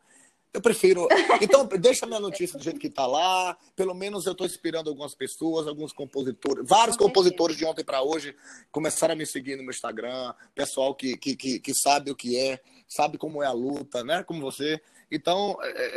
Eu 0.54 0.62
prefiro. 0.62 1.08
Então, 1.42 1.66
deixa 1.80 2.06
a 2.06 2.08
minha 2.08 2.20
notícia 2.20 2.58
do 2.58 2.64
jeito 2.64 2.80
que 2.80 2.88
está 2.88 3.08
lá. 3.08 3.58
Pelo 3.76 3.94
menos 3.96 4.26
eu 4.26 4.34
estou 4.34 4.46
inspirando 4.46 4.90
algumas 4.90 5.16
pessoas, 5.16 5.68
alguns 5.68 5.92
compositores. 5.92 6.64
Vários 6.66 6.96
compositores 6.96 7.58
de 7.58 7.66
ontem 7.66 7.84
para 7.84 8.04
hoje 8.04 8.36
começaram 8.72 9.14
a 9.14 9.18
me 9.18 9.26
seguir 9.26 9.56
no 9.58 9.64
meu 9.64 9.72
Instagram. 9.72 10.34
Pessoal 10.54 10.94
que, 10.94 11.18
que, 11.18 11.36
que, 11.36 11.60
que, 11.60 11.74
sabe 11.74 12.12
o 12.12 12.16
que 12.16 12.38
é, 12.38 12.62
sabe 12.88 13.18
como 13.18 13.42
é 13.42 13.48
a 13.48 13.52
luta, 13.52 14.04
né? 14.04 14.24
Como 14.24 14.40
você. 14.40 14.80
Então, 15.16 15.58
é, 15.62 15.68
é, 15.68 15.92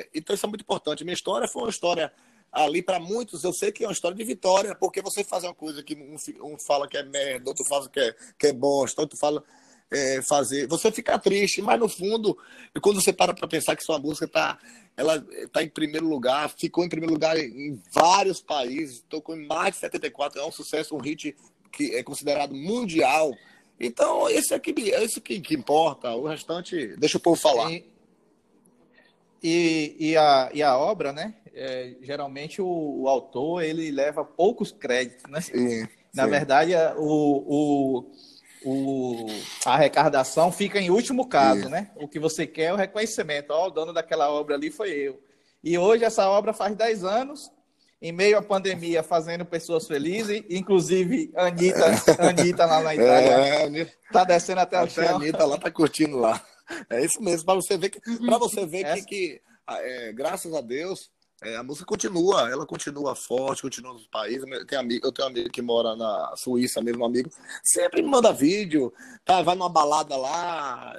é, 0.00 0.08
então 0.14 0.34
isso 0.34 0.46
é 0.46 0.48
muito 0.48 0.62
importante. 0.62 1.04
Minha 1.04 1.14
história 1.14 1.46
foi 1.48 1.62
uma 1.62 1.70
história 1.70 2.12
ali 2.50 2.82
para 2.82 3.00
muitos, 3.00 3.44
eu 3.44 3.52
sei 3.52 3.72
que 3.72 3.82
é 3.82 3.86
uma 3.86 3.94
história 3.94 4.16
de 4.16 4.24
vitória, 4.24 4.74
porque 4.74 5.00
você 5.00 5.24
faz 5.24 5.42
uma 5.42 5.54
coisa 5.54 5.82
que 5.82 5.94
um, 5.94 6.52
um 6.52 6.58
fala 6.58 6.86
que 6.86 6.98
é 6.98 7.02
merda, 7.02 7.48
outro 7.48 7.64
fala 7.64 7.88
que 7.88 7.98
é, 7.98 8.14
que 8.38 8.46
é 8.48 8.52
bosta, 8.52 9.00
outro 9.00 9.16
fala 9.18 9.42
é, 9.90 10.20
fazer. 10.22 10.66
Você 10.66 10.92
fica 10.92 11.18
triste, 11.18 11.62
mas 11.62 11.80
no 11.80 11.88
fundo, 11.88 12.36
quando 12.82 13.00
você 13.00 13.12
para 13.12 13.32
para 13.32 13.48
pensar 13.48 13.74
que 13.74 13.82
sua 13.82 13.98
música 13.98 14.26
está 14.26 14.58
ela 14.94 15.24
tá 15.50 15.62
em 15.62 15.68
primeiro 15.68 16.06
lugar, 16.06 16.50
ficou 16.58 16.84
em 16.84 16.88
primeiro 16.88 17.14
lugar 17.14 17.38
em 17.38 17.80
vários 17.90 18.42
países, 18.42 19.02
tocou 19.08 19.34
em 19.34 19.46
mais 19.46 19.74
de 19.74 19.80
74, 19.80 20.38
é 20.38 20.44
um 20.44 20.52
sucesso, 20.52 20.94
um 20.94 21.00
hit 21.00 21.34
que 21.70 21.94
é 21.94 22.02
considerado 22.02 22.54
mundial. 22.54 23.32
Então, 23.80 24.28
esse 24.28 24.52
é 24.52 24.58
que, 24.58 24.72
que, 24.72 25.40
que 25.40 25.54
importa, 25.54 26.14
o 26.14 26.26
restante, 26.26 26.94
deixa 26.98 27.16
o 27.16 27.20
povo 27.20 27.40
falar. 27.40 27.72
E, 27.72 27.91
e, 29.42 29.96
e, 29.98 30.16
a, 30.16 30.50
e 30.54 30.62
a 30.62 30.76
obra, 30.76 31.12
né? 31.12 31.34
É, 31.54 31.94
geralmente 32.00 32.62
o, 32.62 33.02
o, 33.02 33.08
autor 33.08 33.62
ele 33.62 33.90
leva 33.90 34.24
poucos 34.24 34.72
créditos, 34.72 35.30
né? 35.30 35.40
Sim, 35.40 35.86
Na 36.14 36.24
sim. 36.24 36.30
verdade, 36.30 36.72
o, 36.96 38.06
o, 38.06 38.12
o, 38.64 39.26
a 39.66 39.74
arrecadação 39.74 40.52
fica 40.52 40.78
em 40.78 40.90
último 40.90 41.26
caso, 41.26 41.64
Sim. 41.64 41.68
né? 41.70 41.90
O 41.96 42.06
que 42.06 42.18
você 42.18 42.46
quer 42.46 42.64
é 42.64 42.72
o 42.72 42.76
reconhecimento. 42.76 43.50
Ó, 43.50 43.68
o 43.68 43.70
dono 43.70 43.92
daquela 43.92 44.30
obra 44.30 44.54
ali 44.54 44.70
foi 44.70 44.90
eu. 44.90 45.20
E 45.64 45.78
hoje 45.78 46.04
essa 46.04 46.28
obra 46.28 46.52
faz 46.52 46.74
10 46.74 47.04
anos, 47.04 47.50
em 48.00 48.12
meio 48.12 48.36
à 48.36 48.42
pandemia, 48.42 49.02
fazendo 49.02 49.44
pessoas 49.44 49.86
felizes, 49.86 50.42
inclusive 50.50 51.32
a 51.34 51.46
Anitta, 51.46 51.86
Anitta 52.18 52.66
lá 52.66 52.82
na 52.82 52.94
Itália. 52.94 53.80
É, 53.80 53.86
tá 54.12 54.24
descendo 54.24 54.60
até, 54.60 54.76
até 54.76 54.86
o 54.86 54.90
chão. 54.90 55.14
A 55.14 55.16
Anitta 55.16 55.44
lá 55.44 55.56
tá 55.56 55.70
curtindo 55.70 56.18
lá. 56.18 56.44
É 56.88 57.04
isso 57.04 57.22
mesmo, 57.22 57.46
para 57.46 57.54
você 57.54 57.76
ver 57.76 57.90
que, 57.90 58.00
pra 58.00 58.38
você 58.38 58.66
ver 58.66 58.94
que, 58.94 59.04
que 59.04 59.42
é, 59.68 60.12
graças 60.12 60.54
a 60.54 60.60
Deus, 60.60 61.10
é, 61.42 61.56
a 61.56 61.62
música 61.62 61.84
continua, 61.84 62.48
ela 62.48 62.64
continua 62.64 63.16
forte, 63.16 63.62
continua 63.62 63.92
nos 63.92 64.06
países. 64.06 64.44
Eu 64.48 64.64
tenho, 64.64 64.80
amigo, 64.80 65.06
eu 65.06 65.12
tenho 65.12 65.26
um 65.26 65.30
amigo 65.30 65.50
que 65.50 65.60
mora 65.60 65.96
na 65.96 66.34
Suíça, 66.36 66.80
mesmo 66.80 67.04
amigo, 67.04 67.30
sempre 67.64 68.00
me 68.00 68.08
manda 68.08 68.32
vídeo, 68.32 68.92
tá, 69.24 69.42
vai 69.42 69.56
numa 69.56 69.68
balada 69.68 70.16
lá, 70.16 70.94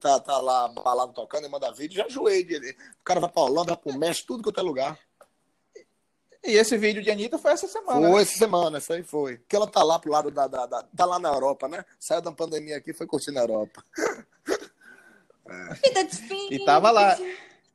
tá, 0.00 0.20
tá 0.20 0.38
lá, 0.38 0.68
balada 0.68 1.12
tocando 1.12 1.46
e 1.46 1.50
manda 1.50 1.70
vídeo, 1.72 1.96
já 1.96 2.06
enjoei 2.06 2.42
dele. 2.44 2.74
O 3.00 3.04
cara 3.04 3.20
vai 3.20 3.30
pra 3.30 3.42
Holanda, 3.42 3.74
vai 3.74 3.76
pro 3.76 3.98
México, 3.98 4.28
tudo 4.28 4.52
que 4.52 4.58
é 4.58 4.62
lugar. 4.62 4.98
E 6.44 6.52
esse 6.52 6.78
vídeo 6.78 7.02
de 7.02 7.10
Anitta 7.10 7.36
foi 7.36 7.52
essa 7.52 7.68
semana. 7.68 8.08
Foi 8.08 8.16
né? 8.16 8.22
essa 8.22 8.38
semana, 8.38 8.78
isso 8.78 8.92
aí 8.92 9.02
foi. 9.02 9.36
Porque 9.36 9.56
ela 9.56 9.66
tá 9.66 9.82
lá 9.82 9.98
pro 9.98 10.10
lado 10.10 10.30
da, 10.30 10.46
da, 10.46 10.64
da, 10.64 10.82
Tá 10.82 11.04
lá 11.04 11.18
na 11.18 11.28
Europa, 11.28 11.68
né? 11.68 11.84
Saiu 11.98 12.22
da 12.22 12.32
pandemia 12.32 12.76
aqui 12.76 12.94
foi 12.94 13.06
curtindo 13.06 13.38
a 13.38 13.42
Europa. 13.42 13.84
É. 15.48 16.54
E 16.54 16.64
tava 16.64 16.90
lá. 16.90 17.16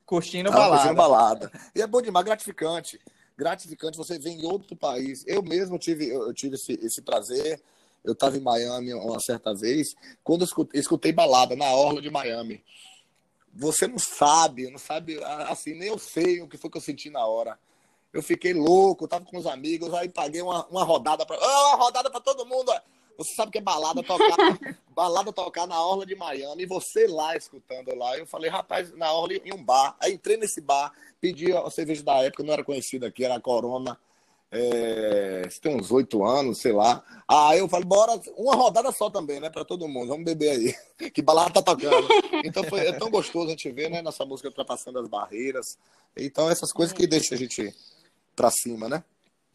Curtindo 0.06 0.50
Tava 0.50 0.62
balada. 0.62 0.78
Curtindo 0.78 0.96
balada. 0.96 1.52
E 1.76 1.82
é 1.82 1.88
bom 1.88 2.02
demais, 2.02 2.26
gratificante. 2.26 3.00
Gratificante 3.38 3.98
você 3.98 4.20
vem 4.20 4.42
em 4.42 4.46
outro 4.46 4.76
país. 4.76 5.24
Eu 5.26 5.42
mesmo 5.42 5.80
tive, 5.80 6.10
eu 6.10 6.34
tive 6.34 6.56
esse, 6.56 6.74
esse 6.74 7.02
prazer. 7.02 7.62
Eu 8.04 8.14
estava 8.14 8.38
em 8.38 8.42
Miami 8.42 8.94
uma 8.94 9.20
certa 9.20 9.56
vez, 9.56 9.96
quando 10.24 10.42
eu 10.42 10.46
escutei, 10.46 10.80
escutei 10.80 11.14
balada 11.14 11.56
na 11.56 11.74
orla 11.74 12.02
de 12.02 12.12
Miami. 12.12 12.62
Você 13.56 13.88
não 13.88 13.98
sabe, 13.98 14.70
não 14.70 14.78
sabe, 14.78 15.24
assim, 15.24 15.74
nem 15.74 15.88
eu 15.88 15.98
sei 15.98 16.42
o 16.42 16.48
que 16.48 16.58
foi 16.58 16.70
que 16.70 16.78
eu 16.78 16.82
senti 16.82 17.10
na 17.10 17.26
hora. 17.26 17.58
Eu 18.12 18.22
fiquei 18.22 18.54
louco, 18.54 19.08
tava 19.08 19.26
com 19.26 19.38
os 19.38 19.46
amigos, 19.46 19.94
aí 19.94 20.10
paguei 20.10 20.42
uma, 20.42 20.66
uma 20.68 20.84
rodada 20.84 21.26
para, 21.26 21.38
oh, 21.40 21.68
uma 21.70 21.78
rodada 21.78 22.10
para 22.12 22.20
todo 22.20 22.46
mundo. 22.46 22.72
Você 23.18 23.36
sabe 23.36 23.52
que 23.52 23.58
é 23.58 23.62
balada 23.62 24.02
tocar, 24.04 24.38
balada 24.90 25.32
tocar 25.32 25.68
na 25.68 25.80
orla 25.80 26.06
de 26.06 26.16
Miami, 26.16 26.64
e 26.64 26.66
você 26.66 27.08
lá 27.08 27.36
escutando 27.36 27.96
lá. 27.96 28.18
Eu 28.18 28.26
falei, 28.26 28.50
rapaz, 28.50 28.92
na 28.96 29.12
orla 29.12 29.34
em 29.34 29.54
um 29.54 29.64
bar. 29.64 29.96
Aí 30.00 30.14
entrei 30.14 30.38
nesse 30.38 30.62
bar, 30.62 30.92
pedi 31.22 31.52
a 31.52 31.70
cerveja 31.70 32.04
da 32.04 32.16
época, 32.24 32.44
não 32.44 32.54
era 32.54 32.64
conhecida 32.64 33.08
aqui, 33.08 33.24
era 33.24 33.36
a 33.36 33.42
Corona. 33.42 33.98
É, 34.56 35.50
tem 35.62 35.76
uns 35.76 35.92
oito 35.92 36.24
anos, 36.24 36.60
sei 36.60 36.72
lá. 36.72 37.04
Aí 37.28 37.58
eu 37.58 37.68
falei, 37.68 37.86
bora, 37.86 38.20
uma 38.38 38.56
rodada 38.56 38.92
só 38.92 39.10
também, 39.10 39.40
né, 39.40 39.50
para 39.50 39.66
todo 39.66 39.88
mundo, 39.88 40.10
vamos 40.10 40.26
beber 40.26 40.50
aí. 40.52 40.76
Que 41.12 41.22
balada 41.22 41.52
tá 41.52 41.62
tocando. 41.62 42.08
Então 42.44 42.64
foi, 42.64 42.82
é 42.82 42.94
tão 42.94 43.10
gostoso 43.10 43.48
a 43.48 43.50
gente 43.50 43.70
ver, 43.72 43.90
né, 43.90 44.02
nossa 44.02 44.24
música 44.26 44.50
ultrapassando 44.50 45.00
as 45.00 45.08
barreiras. 45.08 45.78
Então 46.16 46.50
essas 46.50 46.72
coisas 46.72 46.94
que 46.94 47.08
deixam 47.08 47.36
a 47.36 47.40
gente 47.40 47.76
para 48.36 48.52
cima, 48.52 48.88
né? 48.88 49.04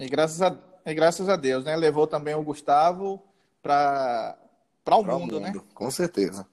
E 0.00 0.08
graças 0.08 0.42
a, 0.42 0.56
e 0.84 0.94
graças 0.94 1.28
a 1.28 1.36
Deus, 1.36 1.64
né, 1.64 1.76
levou 1.76 2.06
também 2.06 2.34
o 2.34 2.42
Gustavo 2.42 3.22
para 3.68 4.96
o 4.96 5.02
mundo, 5.02 5.18
mundo, 5.18 5.40
né? 5.40 5.52
Com 5.74 5.90
certeza. 5.90 6.48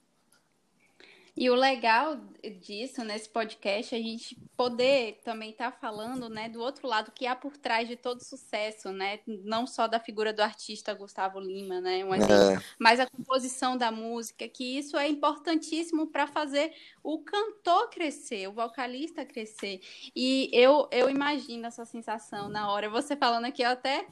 E 1.34 1.50
o 1.50 1.54
legal 1.54 2.16
disso, 2.62 3.04
nesse 3.04 3.28
podcast, 3.28 3.94
é 3.94 3.98
a 3.98 4.00
gente 4.00 4.34
poder 4.56 5.20
também 5.22 5.50
estar 5.50 5.70
tá 5.70 5.78
falando, 5.78 6.30
né, 6.30 6.48
do 6.48 6.60
outro 6.60 6.88
lado 6.88 7.12
que 7.14 7.26
há 7.26 7.36
por 7.36 7.58
trás 7.58 7.86
de 7.86 7.94
todo 7.94 8.24
sucesso, 8.24 8.90
né? 8.90 9.20
Não 9.26 9.66
só 9.66 9.86
da 9.86 10.00
figura 10.00 10.32
do 10.32 10.40
artista 10.40 10.94
Gustavo 10.94 11.38
Lima, 11.38 11.78
né? 11.78 12.02
Um 12.06 12.14
é. 12.14 12.58
Mas 12.78 13.00
a 13.00 13.06
composição 13.06 13.76
da 13.76 13.92
música, 13.92 14.48
que 14.48 14.78
isso 14.78 14.96
é 14.96 15.08
importantíssimo 15.08 16.06
para 16.06 16.26
fazer 16.26 16.72
o 17.02 17.18
cantor 17.18 17.90
crescer, 17.90 18.48
o 18.48 18.52
vocalista 18.52 19.24
crescer. 19.26 19.80
E 20.14 20.48
eu, 20.54 20.88
eu 20.90 21.10
imagino 21.10 21.66
essa 21.66 21.84
sensação 21.84 22.48
na 22.48 22.70
hora. 22.70 22.88
Você 22.88 23.14
falando 23.14 23.44
aqui, 23.44 23.60
eu 23.60 23.68
até 23.68 24.06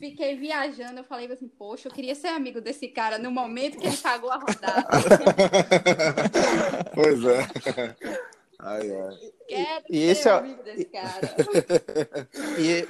fiquei 0.00 0.34
viajando, 0.34 1.00
eu 1.00 1.04
falei 1.04 1.30
assim, 1.30 1.46
poxa, 1.46 1.88
eu 1.88 1.92
queria 1.92 2.14
ser 2.14 2.28
amigo 2.28 2.58
desse 2.58 2.88
cara 2.88 3.18
no 3.18 3.30
momento 3.30 3.76
que 3.76 3.86
ele 3.86 3.96
pagou 3.98 4.30
a 4.30 4.36
rodada. 4.36 4.86
pois 6.94 7.22
é. 7.22 7.96
Ai, 8.58 8.90
ai. 8.90 9.18
Quero 9.46 9.84
e 9.90 9.98
ser 9.98 10.06
esse 10.06 10.28
é... 10.28 10.32
amigo 10.32 10.62
desse 10.62 10.84
cara. 10.86 11.36
e, 12.58 12.88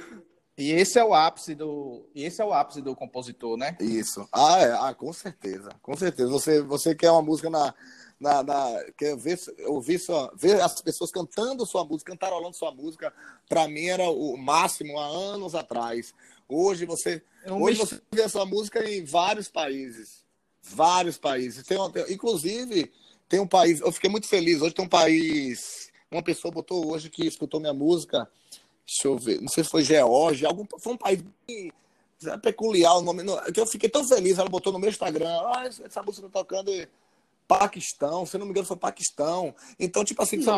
e 0.57 0.71
esse 0.71 0.97
é 0.97 1.03
o 1.03 1.13
ápice 1.13 1.53
do, 1.53 2.09
esse 2.15 2.41
é 2.41 2.45
o 2.45 2.53
ápice 2.53 2.81
do 2.81 2.95
compositor, 2.95 3.57
né? 3.57 3.75
Isso. 3.81 4.25
Ah, 4.31 4.61
é. 4.61 4.71
ah, 4.71 4.93
com 4.93 5.11
certeza, 5.11 5.69
com 5.81 5.97
certeza. 5.97 6.29
Você, 6.29 6.61
você 6.61 6.95
quer 6.95 7.11
uma 7.11 7.21
música 7.21 7.49
na, 7.49 7.73
na, 8.17 8.41
na 8.41 8.85
quer 8.97 9.17
ver, 9.17 9.37
ouvir 9.65 9.99
sua, 9.99 10.33
ver 10.37 10.61
as 10.61 10.81
pessoas 10.81 11.11
cantando 11.11 11.65
sua 11.65 11.83
música, 11.83 12.13
cantarolando 12.13 12.55
sua 12.55 12.71
música. 12.71 13.13
Para 13.49 13.67
mim 13.67 13.87
era 13.87 14.09
o 14.09 14.37
máximo 14.37 14.97
há 14.97 15.05
anos 15.05 15.55
atrás. 15.55 16.13
Hoje 16.53 16.85
você, 16.85 17.23
é 17.45 17.53
hoje 17.53 17.77
você 17.79 18.01
vê 18.11 18.23
essa 18.23 18.45
música 18.45 18.83
em 18.83 19.05
vários 19.05 19.47
países. 19.47 20.25
Vários 20.61 21.17
países. 21.17 21.65
Tem, 21.65 21.77
tem, 21.91 22.13
inclusive, 22.13 22.91
tem 23.29 23.39
um 23.39 23.47
país. 23.47 23.79
Eu 23.79 23.89
fiquei 23.93 24.09
muito 24.09 24.27
feliz. 24.27 24.61
Hoje 24.61 24.75
tem 24.75 24.83
um 24.83 24.89
país. 24.89 25.89
Uma 26.11 26.21
pessoa 26.21 26.51
botou 26.51 26.91
hoje 26.91 27.09
que 27.09 27.25
escutou 27.25 27.61
minha 27.61 27.73
música. 27.73 28.29
Deixa 28.85 29.07
eu 29.07 29.17
ver. 29.17 29.39
Não 29.39 29.47
sei 29.47 29.63
se 29.63 29.69
foi 29.69 29.81
Geórgia. 29.81 30.49
Algum, 30.49 30.65
foi 30.77 30.91
um 30.91 30.97
país 30.97 31.23
bem, 31.47 31.71
é 32.25 32.37
peculiar 32.37 32.97
o 32.97 33.01
nome. 33.01 33.23
Que 33.53 33.61
eu 33.61 33.65
fiquei 33.65 33.87
tão 33.87 34.03
feliz. 34.03 34.37
Ela 34.37 34.49
botou 34.49 34.73
no 34.73 34.79
meu 34.79 34.89
Instagram. 34.89 35.29
Ah, 35.29 35.63
essa 35.65 36.03
música 36.03 36.27
tá 36.27 36.39
tocando. 36.39 36.69
Paquistão, 37.47 38.25
se 38.25 38.37
não 38.37 38.45
me 38.45 38.51
engano, 38.51 38.65
foi 38.65 38.77
Paquistão. 38.77 39.53
Então, 39.79 40.03
tipo 40.03 40.21
assim, 40.21 40.41
foi, 40.41 40.53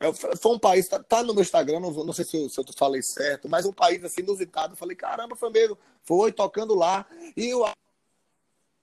é, 0.00 0.12
foi 0.12 0.52
um 0.52 0.58
país, 0.58 0.86
tá, 0.88 1.02
tá, 1.02 1.22
no 1.22 1.34
meu 1.34 1.42
Instagram, 1.42 1.80
não, 1.80 1.90
não 1.90 2.12
sei 2.12 2.24
se 2.24 2.36
eu, 2.36 2.48
se 2.48 2.60
eu 2.60 2.64
falei 2.76 3.02
certo, 3.02 3.48
mas 3.48 3.66
um 3.66 3.72
país 3.72 4.04
assim 4.04 4.20
inusitado. 4.20 4.74
Eu 4.74 4.76
falei, 4.76 4.96
caramba, 4.96 5.34
foi 5.34 5.50
mesmo. 5.50 5.76
Foi 6.02 6.30
tocando 6.32 6.74
lá. 6.74 7.04
E 7.36 7.52
o 7.54 7.66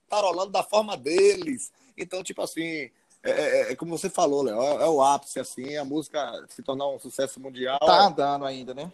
tarolando 0.08 0.52
da 0.52 0.64
forma 0.64 0.96
deles. 0.96 1.72
Então, 1.98 2.24
tipo 2.24 2.42
assim, 2.42 2.90
é, 3.24 3.32
é, 3.32 3.72
é 3.72 3.76
como 3.76 3.98
você 3.98 4.10
falou, 4.10 4.44
Léo, 4.44 4.62
é, 4.62 4.84
é, 4.84 4.88
o 4.88 5.02
ápice, 5.02 5.40
assim, 5.40 5.76
a 5.78 5.84
música 5.86 6.46
se 6.50 6.62
tornar 6.62 6.88
um 6.88 7.00
sucesso 7.00 7.40
mundial. 7.40 7.80
Tá 7.80 8.08
andando 8.08 8.46
ainda, 8.46 8.74
né? 8.74 8.92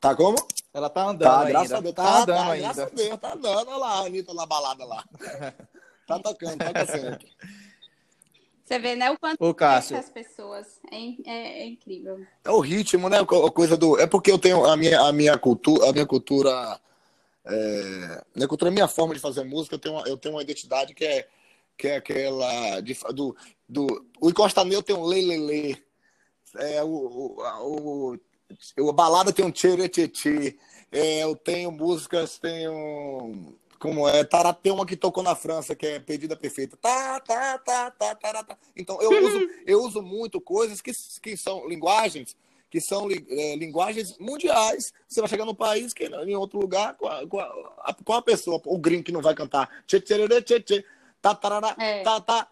Tá 0.00 0.14
como? 0.14 0.36
Ela 0.72 0.90
tá 0.90 1.04
andando 1.04 1.20
tá, 1.20 1.38
ainda. 1.40 1.50
Graças 1.50 1.72
a 1.72 1.80
Deus, 1.80 1.94
tá, 1.94 2.02
tá 2.02 2.22
andando 2.22 2.36
tá, 2.36 2.50
ainda. 2.50 2.74
Graças 2.74 2.84
a 2.84 2.94
Deus, 2.94 3.20
tá 3.20 3.32
andando. 3.32 3.68
Olha 3.68 3.76
lá 3.76 3.88
a 3.88 4.00
Anitta 4.00 4.34
na 4.34 4.46
balada 4.46 4.84
lá. 4.84 5.04
tá 6.06 6.18
tocando, 6.18 6.64
toca 6.64 6.86
sempre. 6.86 7.26
Você 8.66 8.80
vê, 8.80 8.96
né, 8.96 9.08
o 9.12 9.16
quanto 9.16 9.40
Ô, 9.40 9.54
Cássio. 9.54 9.96
as 9.96 10.10
pessoas. 10.10 10.80
É, 10.90 10.96
é, 11.24 11.62
é, 11.62 11.66
incrível. 11.66 12.26
É 12.44 12.50
o 12.50 12.58
ritmo, 12.58 13.08
né? 13.08 13.20
A 13.20 13.50
coisa 13.52 13.76
do. 13.76 13.96
É 13.96 14.08
porque 14.08 14.28
eu 14.28 14.40
tenho 14.40 14.64
a 14.66 14.76
minha, 14.76 15.00
a 15.02 15.12
minha 15.12 15.38
cultura, 15.38 15.88
a 15.88 15.92
minha 15.92 16.04
cultura. 16.04 16.80
É... 17.44 18.24
Minha 18.34 18.48
cultura, 18.48 18.68
a 18.68 18.74
minha 18.74 18.88
forma 18.88 19.14
de 19.14 19.20
fazer 19.20 19.44
música, 19.44 19.76
eu 19.76 19.78
tenho 19.78 19.94
uma, 19.94 20.08
eu 20.08 20.16
tenho 20.16 20.34
uma 20.34 20.42
identidade 20.42 20.94
que 20.94 21.04
é, 21.04 21.28
que 21.78 21.86
é 21.86 21.96
aquela. 21.96 22.80
De, 22.80 22.98
do, 23.14 23.36
do, 23.68 24.06
o 24.20 24.30
Encosta 24.30 24.64
Neu 24.64 24.82
tem 24.82 24.96
um 24.96 25.04
lelele. 25.04 25.80
É, 26.56 26.82
o, 26.82 26.88
o, 26.88 27.36
o, 27.60 28.18
o, 28.80 28.90
a 28.90 28.92
balada 28.92 29.32
tem 29.32 29.44
um 29.44 29.52
tchê 29.52 29.88
tchê 29.88 30.56
é, 30.90 31.22
Eu 31.22 31.36
tenho 31.36 31.70
músicas, 31.70 32.36
tenho 32.38 33.54
como 33.78 34.08
é, 34.08 34.24
Tará 34.24 34.52
tem 34.52 34.72
uma 34.72 34.86
que 34.86 34.96
tocou 34.96 35.22
na 35.22 35.34
França, 35.34 35.74
que 35.74 35.86
é 35.86 36.00
Pedida 36.00 36.36
Perfeita. 36.36 36.76
Tá, 36.76 37.20
tá, 37.20 37.58
tá, 37.58 37.90
tá, 37.90 38.14
tá, 38.14 38.44
tá. 38.44 38.58
Então, 38.76 39.00
eu 39.00 39.24
uso, 39.24 39.50
eu 39.66 39.82
uso 39.82 40.02
muito 40.02 40.40
coisas 40.40 40.80
que, 40.80 40.92
que 41.20 41.36
são 41.36 41.68
linguagens, 41.68 42.36
que 42.70 42.80
são 42.80 43.08
é, 43.10 43.56
linguagens 43.56 44.16
mundiais. 44.18 44.92
Você 45.08 45.20
vai 45.20 45.28
chegar 45.28 45.44
num 45.44 45.54
país, 45.54 45.92
que 45.92 46.04
em 46.04 46.36
outro 46.36 46.58
lugar, 46.58 46.94
com 46.94 47.06
a, 47.06 47.26
com 47.26 47.38
a, 47.38 47.96
com 48.04 48.12
a 48.12 48.22
pessoa, 48.22 48.60
o 48.64 48.78
gringo 48.78 49.04
que 49.04 49.12
não 49.12 49.22
vai 49.22 49.34
cantar. 49.34 49.68
Tchê, 49.86 50.00
tchê, 50.00 50.28
tchê, 50.28 50.42
tchê, 50.42 50.60
tchê, 50.60 50.84
tá, 51.20 51.34
tarará, 51.34 51.74
é. 51.78 52.02
tá, 52.02 52.20
tá, 52.20 52.48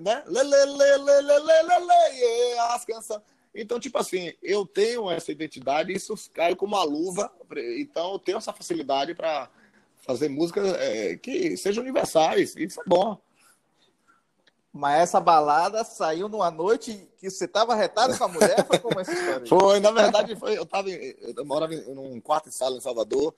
né? 0.00 0.22
Lê, 0.26 0.42
lê, 0.42 0.64
lê, 0.66 0.96
lê, 0.96 1.20
lê, 1.20 1.38
lê, 1.38 1.62
lê, 1.62 1.78
lê, 1.78 2.58
as 2.70 2.84
canções. 2.84 3.22
Então, 3.54 3.78
tipo 3.78 3.98
assim, 3.98 4.32
eu 4.42 4.64
tenho 4.64 5.10
essa 5.10 5.30
identidade, 5.30 5.92
isso 5.92 6.14
cai 6.32 6.56
como 6.56 6.74
uma 6.74 6.84
luva. 6.84 7.30
Então, 7.78 8.12
eu 8.12 8.18
tenho 8.18 8.38
essa 8.38 8.52
facilidade 8.52 9.14
para 9.14 9.50
fazer 10.02 10.28
músicas 10.28 10.74
é, 10.74 11.16
que 11.16 11.56
sejam 11.56 11.82
universais. 11.82 12.54
Isso 12.56 12.80
é 12.80 12.84
bom. 12.86 13.18
Mas 14.72 15.02
essa 15.02 15.20
balada 15.20 15.84
saiu 15.84 16.28
numa 16.28 16.50
noite 16.50 17.08
que 17.18 17.30
você 17.30 17.44
estava 17.44 17.74
retado 17.74 18.16
com 18.16 18.24
a 18.24 18.28
mulher? 18.28 18.66
Foi 18.66 18.78
como 18.78 19.00
essa 19.00 19.12
história? 19.12 19.46
Foi, 19.46 19.80
na 19.80 19.90
verdade, 19.90 20.34
foi, 20.34 20.56
eu, 20.56 20.64
tava, 20.64 20.88
eu 20.90 21.44
morava 21.44 21.74
num 21.74 22.18
quarto 22.20 22.48
de 22.48 22.54
sala 22.54 22.76
em 22.76 22.80
Salvador, 22.80 23.34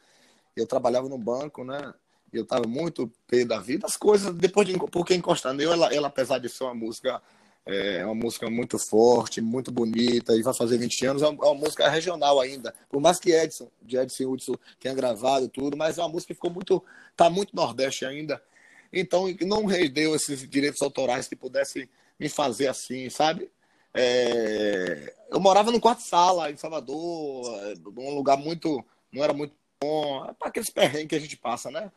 eu 0.57 0.67
trabalhava 0.67 1.09
no 1.09 1.19
banco, 1.19 1.65
né? 1.65 1.93
Eu 2.33 2.45
estava 2.45 2.67
muito 2.67 3.11
pé 3.27 3.45
da 3.45 3.59
vida. 3.59 3.87
As 3.87 3.97
coisas, 3.97 4.33
depois 4.35 4.67
de 4.67 4.79
porque 4.91 5.15
encostar 5.15 5.53
nele, 5.53 5.73
ela, 5.73 5.93
ela, 5.93 6.09
apesar 6.09 6.39
de 6.39 6.49
ser 6.49 6.65
uma 6.65 6.75
música 6.75 7.21
é 7.67 8.05
uma 8.05 8.15
música 8.15 8.51
muito 8.51 8.79
forte, 8.79 9.41
muito 9.41 9.73
bonita, 9.73 10.35
e 10.37 10.43
vai 10.43 10.55
fazer 10.55 10.77
20 10.77 11.07
anos. 11.07 11.23
É 11.23 11.29
uma, 11.29 11.45
é 11.45 11.49
uma 11.49 11.61
música 11.61 11.89
regional 11.89 12.41
ainda. 12.41 12.75
Por 12.89 13.01
mais 13.01 13.19
que 13.19 13.33
Edson, 13.33 13.71
de 13.83 13.97
Edson 13.97 14.25
Hudson, 14.25 14.55
tenha 14.79 14.95
gravado 14.95 15.49
tudo, 15.49 15.77
mas 15.77 15.97
é 15.97 16.03
uma 16.03 16.11
música 16.11 16.35
que 16.35 16.35
ficou 16.35 16.51
muito. 16.51 16.85
tá 17.17 17.31
muito 17.31 17.57
Nordeste 17.57 18.05
ainda. 18.05 18.43
Então, 18.93 19.27
não 19.43 19.65
rendeu 19.65 20.15
esses 20.15 20.49
direitos 20.49 20.83
autorais 20.83 21.27
que 21.27 21.35
pudessem 21.35 21.89
me 22.19 22.29
fazer 22.29 22.69
assim, 22.69 23.09
sabe? 23.11 23.51
É, 23.93 25.15
eu 25.31 25.41
morava 25.41 25.71
num 25.71 25.81
quarto-sala 25.81 26.51
em 26.51 26.57
Salvador, 26.57 27.77
num 27.95 28.15
lugar 28.15 28.37
muito. 28.37 28.85
não 29.13 29.25
era 29.25 29.33
muito 29.33 29.55
bom, 29.81 30.35
para 30.39 30.49
aqueles 30.49 30.71
perrengues 30.71 31.09
que 31.09 31.15
a 31.17 31.21
gente 31.21 31.37
passa, 31.37 31.71
né? 31.71 31.91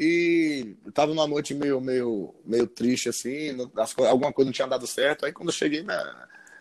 E 0.00 0.76
estava 0.86 1.12
numa 1.12 1.26
noite 1.26 1.52
meio, 1.52 1.80
meio, 1.80 2.32
meio 2.44 2.68
triste, 2.68 3.08
assim, 3.08 3.56
alguma 4.08 4.32
coisa 4.32 4.46
não 4.46 4.52
tinha 4.52 4.68
dado 4.68 4.86
certo. 4.86 5.26
Aí 5.26 5.32
quando 5.32 5.48
eu 5.48 5.52
cheguei, 5.52 5.82
né, 5.82 6.00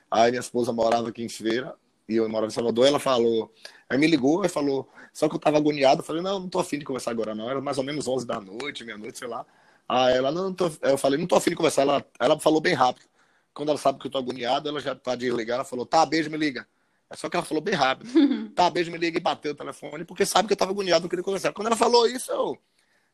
aí 0.10 0.32
minha 0.32 0.40
esposa 0.40 0.74
morava 0.74 1.10
aqui 1.10 1.22
em 1.22 1.30
Feira, 1.30 1.76
e 2.10 2.16
eu 2.16 2.28
morava 2.28 2.48
em 2.48 2.56
Salvador, 2.56 2.88
ela 2.88 2.98
falou, 2.98 3.54
aí 3.88 3.96
me 3.96 4.08
ligou 4.08 4.44
e 4.44 4.50
falou, 4.50 4.90
só 5.14 5.30
que 5.30 5.36
eu 5.36 5.40
tava 5.40 5.58
agoniado, 5.58 6.02
eu 6.02 6.04
falei, 6.04 6.24
não, 6.24 6.40
não 6.40 6.50
tô 6.50 6.58
afim 6.58 6.80
de 6.80 6.86
conversar 6.86 7.12
agora 7.12 7.36
não, 7.36 7.48
era 7.48 7.62
mais 7.62 7.78
ou 7.78 7.84
menos 7.84 8.08
11 8.08 8.26
da 8.26 8.42
noite, 8.42 8.84
meia-noite, 8.84 9.20
sei 9.20 9.28
lá. 9.28 9.46
Aí 9.88 10.16
ela, 10.18 10.32
não, 10.32 10.46
não 10.46 10.54
tô, 10.54 10.72
eu 10.82 10.98
falei, 10.98 11.20
não 11.20 11.28
tô 11.28 11.36
afim 11.36 11.52
de 11.52 11.56
conversar, 11.56 11.84
ela, 11.84 12.04
ela 12.20 12.40
falou 12.40 12.60
bem 12.60 12.74
rápido. 12.74 13.06
Quando 13.54 13.70
ela 13.70 13.78
sabe 13.78 14.00
que 14.00 14.08
eu 14.08 14.12
tô 14.12 14.18
agoniado, 14.18 14.68
ela 14.68 14.80
já 14.80 14.96
tá 14.96 15.16
de 15.16 15.30
ligar, 15.30 15.56
ela 15.56 15.64
falou, 15.64 15.86
tá, 15.86 16.04
beijo, 16.08 16.32
me 16.32 16.38
liga. 16.38 16.68
É 17.08 17.16
só 17.16 17.30
que 17.30 17.36
ela 17.36 17.46
falou 17.46 17.62
bem 17.62 17.76
rápido. 17.76 18.10
tá, 18.56 18.68
beijo, 18.72 18.92
me 18.92 18.98
liga 18.98 19.18
e 19.18 19.22
bateu 19.22 19.52
o 19.52 19.56
telefone, 19.56 20.06
porque 20.06 20.26
sabe 20.26 20.48
que 20.48 20.54
eu 20.54 20.58
tava 20.58 20.72
agoniado, 20.72 21.04
não 21.04 21.10
queria 21.10 21.24
conversar. 21.24 21.54
Quando 21.54 21.68
ela 21.68 21.76
falou 21.76 22.08
isso, 22.08 22.32
eu 22.32 22.58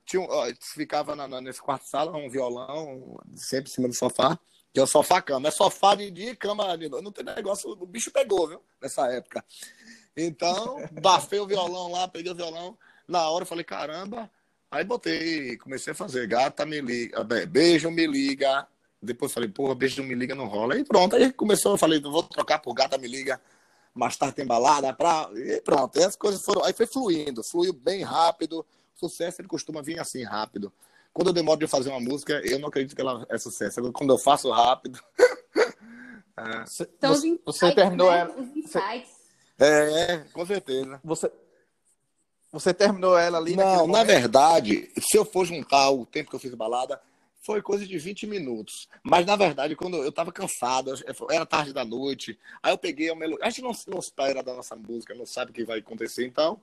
tinha, 0.06 0.22
ó, 0.22 0.52
ficava 0.60 1.16
na, 1.16 1.28
na, 1.28 1.42
nesse 1.42 1.62
quarto 1.62 1.88
sala, 1.88 2.16
um 2.16 2.30
violão, 2.30 3.18
sempre 3.36 3.70
em 3.70 3.74
cima 3.74 3.88
do 3.88 3.94
sofá, 3.94 4.38
que 4.74 4.80
é 4.80 4.84
o 4.84 4.88
sofá 4.88 5.22
cama. 5.22 5.48
É 5.48 5.52
sofá 5.52 5.96
de 5.96 6.10
dia 6.12 6.32
e 6.32 6.36
cama 6.36 6.78
de 6.78 6.90
noite. 6.90 7.04
Não 7.04 7.12
tem 7.12 7.24
negócio, 7.24 7.70
o 7.72 7.86
bicho 7.86 8.12
pegou, 8.12 8.48
viu? 8.48 8.62
Nessa 8.82 9.08
época. 9.08 9.44
Então, 10.16 10.78
bafei 11.02 11.40
o 11.40 11.48
violão 11.48 11.92
lá, 11.92 12.08
peguei 12.08 12.32
o 12.32 12.36
violão. 12.36 12.78
Na 13.08 13.30
hora 13.30 13.44
eu 13.44 13.48
falei, 13.48 13.64
caramba. 13.64 14.30
Aí 14.70 14.84
botei, 14.84 15.58
comecei 15.58 15.94
a 15.94 15.96
fazer, 15.96 16.28
gata 16.28 16.66
me 16.66 16.82
liga, 16.82 17.24
beijo 17.48 17.92
me 17.92 18.08
liga. 18.08 18.68
Depois 19.02 19.32
falei, 19.32 19.50
porra, 19.50 19.76
beijo 19.76 20.02
me 20.02 20.16
liga, 20.16 20.34
não 20.34 20.48
rola. 20.48 20.78
E 20.78 20.84
pronto, 20.84 21.16
aí 21.16 21.32
começou, 21.32 21.74
eu 21.74 21.78
falei, 21.78 22.02
vou 22.02 22.24
trocar 22.24 22.60
por 22.60 22.74
gata 22.74 22.98
me 22.98 23.08
liga. 23.08 23.40
Mais 23.94 24.18
tarde 24.18 24.36
tem 24.36 24.46
balada, 24.46 24.92
pra... 24.92 25.30
e 25.36 25.62
pronto. 25.62 26.00
Aí 26.00 26.06
as 26.06 26.16
coisas 26.16 26.42
foram, 26.42 26.64
aí 26.64 26.74
foi 26.74 26.88
fluindo, 26.88 27.44
fluiu 27.44 27.74
bem 27.74 28.02
rápido 28.02 28.66
sucesso 28.96 29.42
ele 29.42 29.48
costuma 29.48 29.82
vir 29.82 30.00
assim, 30.00 30.24
rápido. 30.24 30.72
Quando 31.14 31.28
eu 31.28 31.34
demoro 31.34 31.60
de 31.60 31.68
fazer 31.68 31.90
uma 31.90 32.00
música, 32.00 32.42
eu 32.44 32.58
não 32.58 32.70
acredito 32.70 32.96
que 32.96 33.02
ela 33.02 33.26
é 33.30 33.38
sucesso. 33.38 33.92
Quando 33.92 34.14
eu 34.14 34.18
faço 34.18 34.50
rápido. 34.50 35.00
é. 36.38 36.64
Então, 36.98 37.14
você, 37.14 37.40
você 37.46 37.72
terminou 37.72 38.12
né? 38.12 38.20
ela. 38.20 38.36
É, 39.60 40.18
com 40.34 40.46
certeza. 40.46 41.00
Você, 41.04 41.32
você 42.52 42.74
terminou 42.74 43.18
ela 43.18 43.38
ali? 43.38 43.56
Não, 43.56 43.86
na 43.86 44.04
verdade, 44.04 44.92
se 45.00 45.16
eu 45.16 45.24
for 45.24 45.46
juntar 45.46 45.92
o 45.92 46.06
tempo 46.06 46.32
que 46.32 46.36
eu 46.36 46.40
fiz 46.40 46.54
balada, 46.56 47.00
foi 47.44 47.62
coisa 47.62 47.86
de 47.86 47.98
20 48.00 48.26
minutos. 48.26 48.90
Mas, 49.04 49.26
na 49.26 49.36
verdade, 49.36 49.76
quando 49.76 49.98
eu 49.98 50.10
estava 50.10 50.32
cansado, 50.32 50.94
era 51.30 51.46
tarde 51.46 51.74
da 51.74 51.86
noite, 51.86 52.40
aí 52.64 52.74
eu 52.74 52.78
peguei 52.78 53.12
a 53.12 53.16
melodia. 53.16 53.46
A 53.46 53.50
gente 53.52 53.62
não, 53.62 53.72
não 53.88 54.00
espera 54.00 54.42
da 54.42 54.54
nossa 54.56 54.76
música, 54.76 55.14
não 55.14 55.28
sabe 55.28 55.52
o 55.52 55.54
que 55.54 55.64
vai 55.64 55.80
acontecer, 55.80 56.26
então 56.26 56.60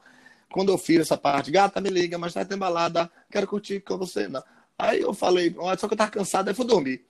quando 0.53 0.71
eu 0.73 0.79
fiz 0.79 1.01
essa 1.01 1.17
parte, 1.17 1.51
gata, 1.51 1.81
me 1.81 1.89
liga, 1.91 2.19
mas 2.19 2.35
tá 2.35 2.47
embalada, 2.51 3.11
quero 3.31 3.47
curtir 3.47 3.81
com 3.81 3.97
você. 3.97 4.29
Não. 4.29 4.43
Aí 4.79 5.01
eu 5.01 5.15
falei, 5.15 5.55
só 5.79 5.87
que 5.87 5.95
eu 5.95 5.99
tava 5.99 6.11
cansado, 6.11 6.49
aí 6.49 6.55
fui 6.55 6.67
dormir. 6.67 7.05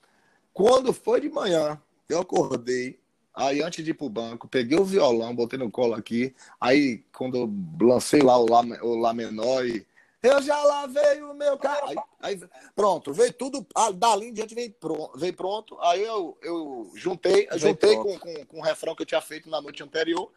Quando 0.53 0.93
foi 0.93 1.21
de 1.21 1.29
manhã, 1.29 1.81
eu 2.07 2.19
acordei, 2.19 2.99
aí 3.33 3.61
antes 3.61 3.83
de 3.83 3.91
ir 3.91 3.93
pro 3.93 4.09
banco, 4.09 4.47
peguei 4.47 4.77
o 4.77 4.83
violão, 4.83 5.35
botei 5.35 5.57
no 5.57 5.71
colo 5.71 5.93
aqui, 5.93 6.35
aí 6.59 7.03
quando 7.13 7.37
eu 7.37 7.87
lancei 7.87 8.21
lá 8.21 8.37
o 8.37 8.45
Lá, 8.49 8.61
o 8.83 8.95
lá 8.95 9.13
menor 9.13 9.65
e 9.65 9.85
eu 10.21 10.39
já 10.39 10.61
lavei 10.61 11.23
o 11.23 11.33
meu 11.33 11.57
carro. 11.57 11.87
Aí, 11.87 11.97
aí, 12.21 12.49
pronto, 12.75 13.11
veio 13.11 13.33
tudo. 13.33 13.65
Ah, 13.73 13.91
dali 13.91 14.27
em 14.27 14.33
diante 14.33 14.53
veio 14.53 14.71
pronto. 14.71 15.17
Veio 15.17 15.33
pronto 15.33 15.79
aí 15.81 16.03
eu, 16.03 16.37
eu 16.43 16.91
juntei, 16.93 17.47
juntei 17.55 17.95
com, 17.95 18.19
com, 18.19 18.45
com 18.45 18.59
o 18.59 18.61
refrão 18.61 18.95
que 18.95 19.01
eu 19.01 19.05
tinha 19.05 19.21
feito 19.21 19.49
na 19.49 19.59
noite 19.59 19.81
anterior. 19.81 20.31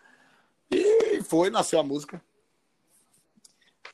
E 0.71 1.23
foi, 1.25 1.51
nasceu 1.51 1.79
a 1.79 1.83
música. 1.83 2.23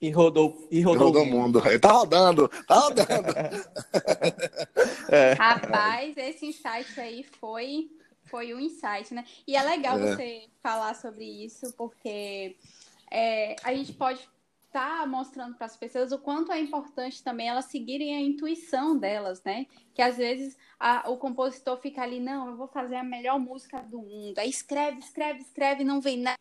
E 0.01 0.11
rodou, 0.11 0.67
e 0.71 0.81
rodou, 0.81 1.09
rodou 1.09 1.23
o 1.23 1.27
mundo. 1.27 1.61
mundo. 1.61 1.81
Tá 1.81 1.93
rodando, 1.93 2.49
tá 2.49 2.75
rodando. 2.75 3.11
é. 5.13 5.35
Rapaz, 5.35 6.17
esse 6.17 6.47
insight 6.47 6.99
aí 6.99 7.23
foi 7.23 7.91
foi 8.25 8.55
um 8.55 8.61
insight, 8.61 9.13
né? 9.13 9.25
E 9.47 9.57
é 9.57 9.63
legal 9.63 9.99
é. 9.99 10.03
você 10.03 10.45
falar 10.63 10.95
sobre 10.95 11.25
isso, 11.25 11.75
porque 11.77 12.57
é, 13.11 13.57
a 13.63 13.75
gente 13.75 13.93
pode 13.93 14.21
estar 14.67 15.01
tá 15.01 15.07
mostrando 15.07 15.57
para 15.57 15.67
as 15.67 15.77
pessoas 15.77 16.13
o 16.13 16.19
quanto 16.19 16.53
é 16.53 16.61
importante 16.61 17.23
também 17.23 17.49
elas 17.49 17.67
seguirem 17.67 18.15
a 18.15 18.21
intuição 18.21 18.97
delas, 18.97 19.43
né? 19.43 19.67
Que 19.93 20.01
às 20.01 20.17
vezes 20.17 20.57
a, 20.79 21.11
o 21.11 21.19
compositor 21.19 21.77
fica 21.79 22.03
ali, 22.03 22.21
não, 22.21 22.49
eu 22.49 22.57
vou 22.57 22.69
fazer 22.69 22.97
a 22.97 23.05
melhor 23.05 23.39
música 23.39 23.83
do 23.83 23.99
mundo. 23.99 24.39
Aí 24.39 24.49
escreve, 24.49 25.01
escreve, 25.01 25.41
escreve, 25.41 25.85
não 25.85 26.01
vem 26.01 26.19
nada 26.19 26.39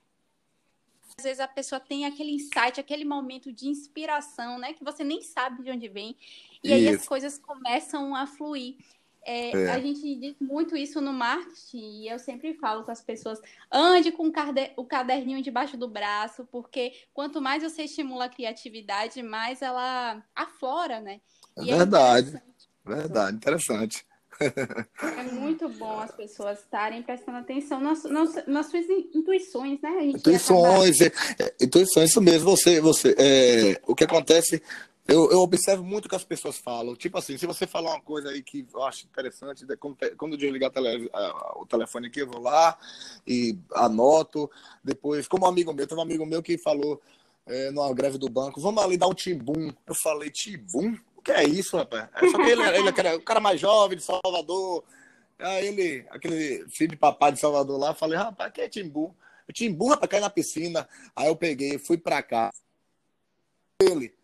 às 1.20 1.24
vezes 1.24 1.39
a 1.39 1.47
pessoa 1.47 1.80
tem 1.80 2.05
aquele 2.05 2.32
insight, 2.32 2.80
aquele 2.80 3.03
momento 3.03 3.51
de 3.51 3.67
inspiração, 3.67 4.57
né? 4.57 4.74
Que 4.74 4.84
você 4.84 5.03
nem 5.03 5.22
sabe 5.22 5.63
de 5.63 5.70
onde 5.70 5.88
vem. 5.88 6.15
E 6.63 6.67
isso. 6.67 6.74
aí 6.74 6.88
as 6.88 7.07
coisas 7.07 7.38
começam 7.38 8.15
a 8.15 8.26
fluir. 8.26 8.78
É, 9.22 9.51
é. 9.51 9.72
A 9.72 9.80
gente 9.80 10.15
diz 10.15 10.36
muito 10.39 10.78
isso 10.78 11.01
no 11.01 11.11
marketing 11.11 12.01
e 12.01 12.07
eu 12.07 12.17
sempre 12.17 12.53
falo 12.53 12.84
com 12.84 12.91
as 12.91 13.01
pessoas: 13.01 13.39
ande 13.70 14.11
com 14.11 14.32
o 14.78 14.86
caderninho 14.86 15.41
debaixo 15.41 15.76
do 15.76 15.89
braço, 15.89 16.47
porque 16.49 16.93
quanto 17.13 17.41
mais 17.41 17.61
você 17.61 17.84
estimula 17.84 18.26
a 18.26 18.30
criatividade, 18.30 19.22
mais 19.22 19.61
ela 19.61 20.24
aflora, 20.34 21.01
né? 21.01 21.20
É 21.57 21.63
verdade, 21.63 22.41
é 22.86 22.89
verdade, 22.89 23.36
interessante. 23.36 24.05
É 24.39 25.23
muito 25.31 25.67
bom 25.69 25.99
as 25.99 26.11
pessoas 26.11 26.59
estarem 26.59 27.03
prestando 27.03 27.39
atenção 27.39 27.81
nas, 27.81 28.03
nas, 28.03 28.47
nas 28.47 28.69
suas 28.69 28.85
intuições, 29.13 29.81
né? 29.81 30.05
intuições, 30.05 31.01
é, 31.01 31.11
é, 31.39 31.55
intuições, 31.61 32.09
isso 32.09 32.21
mesmo. 32.21 32.49
Você, 32.49 32.79
você, 32.79 33.15
é, 33.17 33.81
o 33.85 33.93
que 33.93 34.05
acontece, 34.05 34.61
eu, 35.07 35.29
eu 35.31 35.39
observo 35.39 35.83
muito 35.83 36.05
o 36.05 36.09
que 36.09 36.15
as 36.15 36.23
pessoas 36.23 36.57
falam. 36.57 36.95
Tipo 36.95 37.17
assim, 37.17 37.37
se 37.37 37.45
você 37.45 37.67
falar 37.67 37.91
uma 37.91 38.01
coisa 38.01 38.29
aí 38.29 38.41
que 38.41 38.65
eu 38.73 38.83
acho 38.83 39.05
interessante, 39.07 39.65
quando, 39.77 39.97
eu 40.33 40.37
desligar 40.37 40.71
o 41.55 41.65
telefone 41.65 42.07
aqui, 42.07 42.21
eu 42.21 42.27
vou 42.27 42.41
lá 42.41 42.77
e 43.27 43.57
anoto. 43.73 44.49
Depois, 44.83 45.27
como 45.27 45.45
um 45.45 45.49
amigo 45.49 45.73
meu, 45.73 45.87
tem 45.87 45.97
um 45.97 46.01
amigo 46.01 46.25
meu 46.25 46.41
que 46.41 46.57
falou 46.59 47.01
é, 47.45 47.71
numa 47.71 47.91
greve 47.93 48.17
do 48.17 48.29
banco, 48.29 48.61
vamos 48.61 48.83
ali 48.83 48.95
dar 48.95 49.07
um 49.07 49.13
timbum. 49.13 49.73
Eu 49.87 49.95
falei, 49.95 50.29
timbum? 50.29 50.95
O 51.20 51.22
que 51.22 51.34
é 51.34 51.43
isso, 51.43 51.76
rapaz? 51.76 52.07
É, 52.15 52.30
só 52.30 52.38
que 52.38 52.49
ele, 52.49 52.61
ele 52.61 52.88
era 52.97 53.17
o 53.17 53.22
cara 53.22 53.41
mais 53.41 53.59
jovem 53.59 53.97
de 53.97 54.03
Salvador. 54.05 54.86
Aí 55.38 55.67
ele, 55.67 56.05
aquele 56.09 56.65
filho 56.70 56.91
de 56.91 56.95
papai 56.95 57.34
de 57.34 57.41
Salvador 57.41 57.78
lá, 57.78 57.93
falei, 57.93 58.17
rapaz, 58.17 58.53
que 58.53 58.61
é 58.61 58.70
Timbu? 58.70 59.13
Eu 59.45 59.53
Timbu, 59.53 59.89
rapaz, 59.89 60.09
cair 60.09 60.22
na 60.22 60.30
piscina. 60.30 60.88
Aí 61.13 61.28
eu 61.28 61.36
peguei, 61.36 61.78
fui 61.78 61.97
pra 61.97 62.24
cá. 62.24 62.53
Ele, 63.82 64.15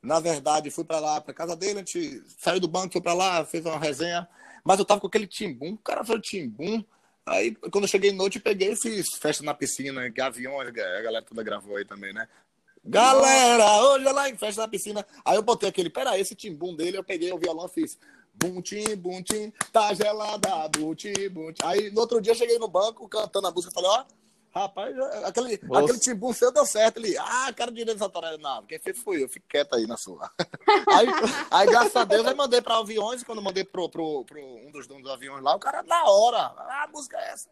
na 0.00 0.20
verdade, 0.20 0.70
fui 0.70 0.84
pra 0.84 1.00
lá, 1.00 1.20
pra 1.20 1.34
casa 1.34 1.56
dele, 1.56 1.80
a 1.80 1.84
gente 1.84 2.22
saiu 2.38 2.60
do 2.60 2.68
banco, 2.68 2.92
foi 2.92 3.02
pra 3.02 3.14
lá, 3.14 3.44
fez 3.44 3.66
uma 3.66 3.76
resenha. 3.76 4.28
Mas 4.62 4.78
eu 4.78 4.84
tava 4.84 5.00
com 5.00 5.08
aquele 5.08 5.26
Timbum, 5.26 5.72
o 5.72 5.78
cara 5.78 6.04
falou 6.04 6.22
Timbum. 6.22 6.84
Aí, 7.26 7.52
quando 7.56 7.82
eu 7.82 7.88
cheguei 7.88 8.12
noite, 8.12 8.38
peguei 8.38 8.74
e 8.74 8.76
fiz 8.76 9.08
festa 9.20 9.42
na 9.42 9.54
piscina, 9.54 10.02
aviões, 10.22 10.68
a 10.68 10.72
galera 11.02 11.22
toda 11.22 11.42
gravou 11.42 11.76
aí 11.76 11.84
também, 11.84 12.12
né? 12.12 12.28
Galera, 12.86 13.80
hoje 13.80 14.06
é 14.06 14.12
lá 14.12 14.28
em 14.28 14.36
festa 14.36 14.60
da 14.60 14.68
piscina. 14.68 15.06
Aí 15.24 15.36
eu 15.36 15.42
botei 15.42 15.68
aquele, 15.68 15.88
pera, 15.88 16.18
esse 16.18 16.34
timbum 16.34 16.76
dele, 16.76 16.98
eu 16.98 17.04
peguei 17.04 17.32
o 17.32 17.38
violão 17.38 17.64
e 17.64 17.70
fiz. 17.70 17.98
Bum, 18.34 18.60
tim, 18.60 18.94
bum, 18.96 19.22
tim, 19.22 19.50
tá 19.72 19.94
gelada, 19.94 20.68
bum, 20.68 20.94
tim, 20.94 21.12
bum, 21.30 21.50
tim. 21.50 21.64
Aí 21.64 21.90
no 21.90 22.00
outro 22.00 22.20
dia 22.20 22.32
eu 22.32 22.36
cheguei 22.36 22.58
no 22.58 22.68
banco 22.68 23.08
cantando 23.08 23.46
a 23.46 23.50
música, 23.50 23.72
falei, 23.72 23.88
ó, 23.90 24.04
rapaz, 24.50 24.94
aquele, 25.24 25.54
aquele 25.54 25.98
timbum 25.98 26.32
seu 26.34 26.52
deu 26.52 26.66
certo. 26.66 26.98
Ele, 26.98 27.16
ah, 27.16 27.50
quero 27.56 27.72
direitos 27.72 28.02
autorais. 28.02 28.38
Não, 28.38 28.62
quem 28.66 28.78
fez 28.78 28.98
fui 28.98 29.22
eu, 29.22 29.28
fique 29.30 29.46
quieto 29.48 29.74
aí 29.76 29.86
na 29.86 29.96
sua. 29.96 30.30
aí, 30.92 31.06
aí, 31.50 31.66
graças 31.66 31.96
a 31.96 32.04
Deus, 32.04 32.26
eu 32.26 32.36
mandei 32.36 32.60
para 32.60 32.76
aviões, 32.76 33.22
quando 33.22 33.38
eu 33.38 33.44
mandei 33.44 33.64
pro, 33.64 33.88
pro, 33.88 34.26
pro 34.26 34.42
um 34.42 34.70
dos 34.70 34.86
donos 34.86 35.04
dos 35.04 35.12
aviões 35.12 35.42
lá, 35.42 35.54
o 35.54 35.58
cara, 35.58 35.82
na 35.84 36.04
hora, 36.04 36.38
ah, 36.38 36.84
a 36.86 36.88
música 36.92 37.16
é 37.16 37.32
essa. 37.32 37.48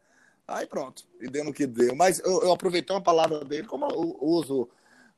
Aí 0.46 0.66
pronto, 0.66 1.04
e 1.20 1.28
deu 1.28 1.44
no 1.44 1.54
que 1.54 1.66
deu. 1.66 1.96
Mas 1.96 2.18
eu, 2.18 2.42
eu 2.42 2.52
aproveitei 2.52 2.94
uma 2.94 3.02
palavra 3.02 3.42
dele, 3.44 3.66
como 3.66 3.86
eu 3.86 4.18
uso 4.20 4.68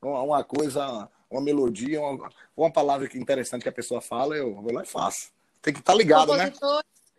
uma 0.05 0.45
coisa, 0.45 1.09
uma 1.31 1.41
melodia, 1.41 2.01
uma, 2.01 2.31
uma 2.57 2.73
palavra 2.73 3.09
que 3.09 3.19
interessante 3.19 3.63
que 3.63 3.69
a 3.69 3.73
pessoa 3.73 4.01
fala, 4.01 4.37
eu 4.37 4.55
vou 4.55 4.73
lá 4.73 4.83
e 4.83 4.87
faço. 4.87 5.33
Tem 5.63 5.73
que 5.73 5.81
estar 5.81 5.93
tá 5.93 5.99
ligado, 5.99 6.37
né? 6.37 6.53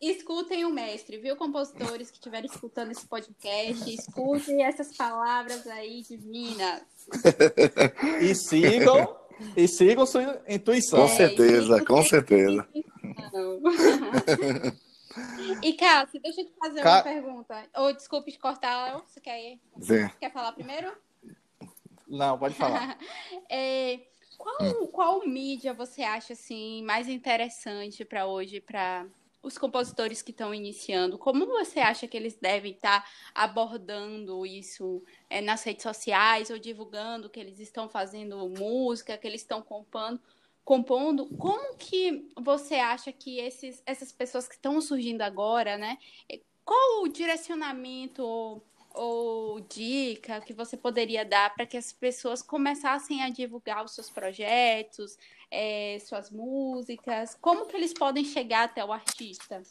Escutem 0.02 0.66
o 0.66 0.70
mestre, 0.70 1.18
viu, 1.18 1.36
compositores 1.36 2.12
que 2.12 2.18
estiverem 2.18 2.50
escutando 2.52 2.92
esse 2.92 3.08
podcast, 3.08 3.92
escutem 3.92 4.64
essas 4.64 4.96
palavras 4.96 5.66
aí 5.68 6.04
divinas. 6.04 6.84
e 8.22 8.36
sigam, 8.36 9.16
e 9.56 9.68
sigam 9.68 10.06
sua 10.06 10.42
intuição. 10.48 11.00
Com 11.00 11.08
certeza, 11.08 11.78
é, 11.78 11.86
com 11.86 12.04
certeza. 12.04 12.68
E, 15.62 15.74
Cássio, 15.74 16.22
deixa 16.22 16.42
eu 16.42 16.46
te 16.46 16.54
fazer 16.60 16.82
Cá... 16.82 16.96
uma 16.96 17.04
pergunta. 17.04 17.64
Ou, 17.76 17.94
desculpe 17.94 18.32
te 18.32 18.40
cortar, 18.40 19.02
você 19.08 19.22
quer, 19.22 19.58
Sim. 19.80 20.10
quer 20.20 20.32
falar 20.32 20.52
primeiro? 20.52 20.92
Não, 22.08 22.38
pode 22.38 22.56
falar. 22.56 22.98
é, 23.50 24.00
qual, 24.38 24.88
qual 24.88 25.28
mídia 25.28 25.74
você 25.74 26.04
acha 26.04 26.34
assim 26.34 26.84
mais 26.84 27.08
interessante 27.08 28.04
para 28.06 28.26
hoje 28.28 28.62
para 28.62 29.06
os 29.42 29.58
compositores 29.60 30.24
que 30.24 30.32
estão 30.32 30.54
iniciando, 30.56 31.20
como 31.20 31.46
você 31.46 31.80
acha 31.80 32.08
que 32.08 32.18
eles 32.18 32.36
devem 32.36 32.72
estar 32.72 33.08
abordando 33.34 34.44
isso 34.44 35.04
é, 35.30 35.40
nas 35.40 35.62
redes 35.64 35.84
sociais 35.84 36.50
ou 36.50 36.58
divulgando 36.58 37.30
que 37.30 37.40
eles 37.40 37.60
estão 37.60 37.88
fazendo 37.88 38.50
música, 38.50 39.18
que 39.18 39.28
eles 39.28 39.42
estão 39.42 39.62
compondo? 39.62 40.20
compondo, 40.66 41.28
como 41.38 41.78
que 41.78 42.28
você 42.36 42.76
acha 42.76 43.12
que 43.12 43.40
esses, 43.40 43.84
essas 43.86 44.12
pessoas 44.12 44.48
que 44.48 44.56
estão 44.56 44.82
surgindo 44.82 45.22
agora, 45.22 45.78
né? 45.78 46.00
Qual 46.66 47.04
o 47.04 47.08
direcionamento 47.08 48.60
ou, 48.96 49.60
dica 49.62 50.42
que 50.42 50.54
você 50.54 50.76
poderia 50.78 51.24
dar 51.26 51.54
para 51.54 51.66
que 51.66 51.78
as 51.78 51.92
pessoas 51.92 52.42
começassem 52.42 53.24
a 53.24 53.30
divulgar 53.30 53.84
os 53.84 53.94
seus 53.94 54.10
projetos, 54.10 55.18
é, 55.52 55.98
suas 56.00 56.30
músicas? 56.32 57.38
Como 57.40 57.66
que 57.66 57.76
eles 57.76 57.94
podem 57.94 58.24
chegar 58.24 58.64
até 58.64 58.84
o 58.84 58.92
artista? 58.92 59.62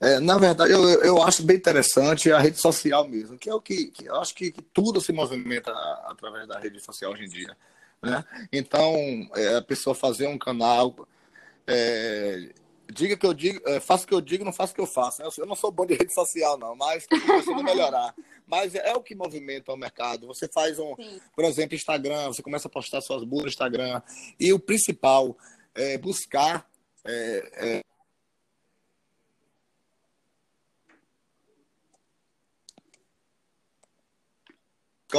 É, 0.00 0.18
na 0.18 0.38
verdade, 0.38 0.72
eu, 0.72 0.82
eu 1.02 1.22
acho 1.22 1.44
bem 1.44 1.56
interessante 1.56 2.32
a 2.32 2.38
rede 2.38 2.58
social 2.58 3.06
mesmo, 3.06 3.38
que 3.38 3.48
é 3.48 3.54
o 3.54 3.60
que, 3.60 3.86
que 3.86 4.06
eu 4.06 4.16
acho 4.16 4.34
que, 4.34 4.50
que 4.50 4.62
tudo 4.62 5.00
se 5.00 5.12
movimenta 5.12 5.70
através 6.06 6.48
da 6.48 6.58
rede 6.58 6.80
social 6.80 7.12
hoje 7.12 7.24
em 7.24 7.28
dia. 7.28 7.56
Né? 8.02 8.24
Então, 8.52 8.96
é, 9.36 9.56
a 9.56 9.62
pessoa 9.62 9.94
fazer 9.94 10.26
um 10.26 10.38
canal, 10.38 11.06
é, 11.66 12.48
diga 12.92 13.16
que 13.16 13.26
eu 13.26 13.34
digo, 13.34 13.60
é, 13.68 13.80
faça 13.80 14.04
o 14.04 14.06
que 14.06 14.14
eu 14.14 14.20
digo, 14.20 14.44
não 14.44 14.52
faça 14.52 14.72
o 14.72 14.74
que 14.74 14.80
eu 14.80 14.86
faço. 14.86 15.22
Eu 15.22 15.46
não 15.46 15.56
sou 15.56 15.70
bom 15.70 15.86
de 15.86 15.94
rede 15.94 16.12
social, 16.12 16.58
não, 16.58 16.76
mas 16.76 17.02
estou 17.02 17.20
começando 17.20 17.60
a 17.60 17.62
melhorar. 17.62 18.14
Mas 18.46 18.74
é 18.74 18.92
o 18.94 19.02
que 19.02 19.14
movimenta 19.14 19.72
o 19.72 19.76
mercado. 19.76 20.26
Você 20.26 20.46
faz 20.48 20.78
um, 20.78 20.94
Sim. 20.96 21.20
por 21.34 21.44
exemplo, 21.44 21.74
Instagram, 21.74 22.28
você 22.28 22.42
começa 22.42 22.68
a 22.68 22.70
postar 22.70 23.00
suas 23.00 23.24
burras 23.24 23.44
no 23.44 23.50
Instagram. 23.50 24.02
E 24.38 24.52
o 24.52 24.58
principal 24.58 25.36
é 25.74 25.96
buscar 25.96 26.68
é, 27.04 27.50
é, 27.54 27.82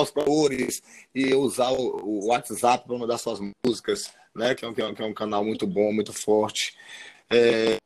os 0.02 0.12
produtores 0.12 0.82
e 1.14 1.34
usar 1.36 1.72
o, 1.72 2.28
WhatsApp 2.28 2.88
para 2.88 2.98
mandar 2.98 3.18
suas 3.18 3.40
músicas, 3.66 4.12
né? 4.36 4.56
Que 4.56 4.66
é, 4.66 4.68
um, 4.68 4.74
que 4.74 4.82
é 4.82 4.86
um 4.86 5.12
é 5.12 5.14
canal 5.14 5.44
muito 5.44 5.68
bom, 5.68 5.94
muito 5.94 6.12
forte. 6.12 6.76
É... 7.32 7.78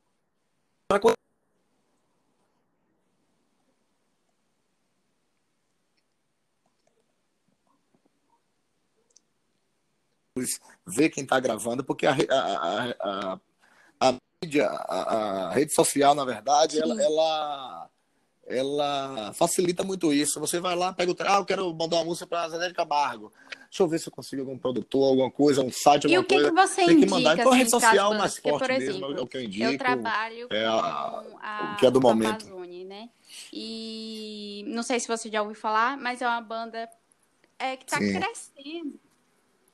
ver 10.86 11.10
quem 11.10 11.24
está 11.24 11.40
gravando, 11.40 11.84
porque 11.84 12.06
a, 12.06 12.12
a, 12.12 12.94
a, 12.94 13.40
a, 14.00 14.16
mídia, 14.44 14.68
a, 14.68 15.48
a, 15.48 15.52
rede 15.52 15.74
social, 15.74 16.14
na 16.14 16.24
verdade, 16.24 16.80
ela, 16.80 17.02
ela 17.02 17.90
ela 18.48 19.34
facilita 19.34 19.84
muito 19.84 20.12
isso. 20.14 20.40
Você 20.40 20.60
vai 20.60 20.76
lá, 20.76 20.94
pega 20.94 21.12
o. 21.12 21.16
Ah, 21.20 21.38
eu 21.38 21.46
quero 21.46 21.74
mandar 21.74 21.98
uma 21.98 22.06
música 22.06 22.26
para 22.26 22.48
Zé 22.50 22.68
de 22.68 22.74
Camargo. 22.74 23.32
Deixa 23.70 23.84
eu 23.84 23.88
ver 23.88 24.00
se 24.00 24.08
eu 24.08 24.14
consigo 24.14 24.42
algum 24.42 24.58
produtor, 24.58 25.10
alguma 25.10 25.30
coisa, 25.30 25.62
um 25.62 25.72
site, 25.72 26.06
alguma 26.06 26.16
e 26.16 26.18
o 26.20 26.24
que 26.24 26.36
coisa. 26.36 26.50
Que 26.50 26.56
você 26.56 26.86
Tem 26.86 26.96
indica, 26.96 27.06
que 27.06 27.12
mandar. 27.12 27.38
Então, 27.38 27.52
a 27.52 27.56
rede 27.56 27.70
social 27.70 28.14
é 28.14 28.18
mais 28.18 28.38
forte 28.38 28.60
por 28.60 28.72
exemplo, 28.72 29.02
mesmo, 29.02 29.20
é 29.20 29.22
o 29.22 29.28
que 29.28 29.38
eu 29.38 29.44
indico. 29.44 29.66
Eu 29.66 29.78
trabalho 29.78 30.48
é 30.50 30.66
a, 30.66 30.72
com 30.72 31.38
a, 31.42 31.74
o 31.74 31.78
que 31.78 31.86
é 31.86 31.92
do 31.92 32.00
momento. 32.00 32.48
Amazônia, 32.48 32.86
né? 32.86 33.10
E 33.52 34.64
não 34.68 34.82
sei 34.82 35.00
se 35.00 35.08
você 35.08 35.30
já 35.30 35.42
ouviu 35.42 35.60
falar, 35.60 35.98
mas 35.98 36.22
é 36.22 36.28
uma 36.28 36.42
banda 36.42 36.90
é, 37.60 37.76
que 37.76 37.84
está 37.84 37.98
crescendo. 37.98 38.98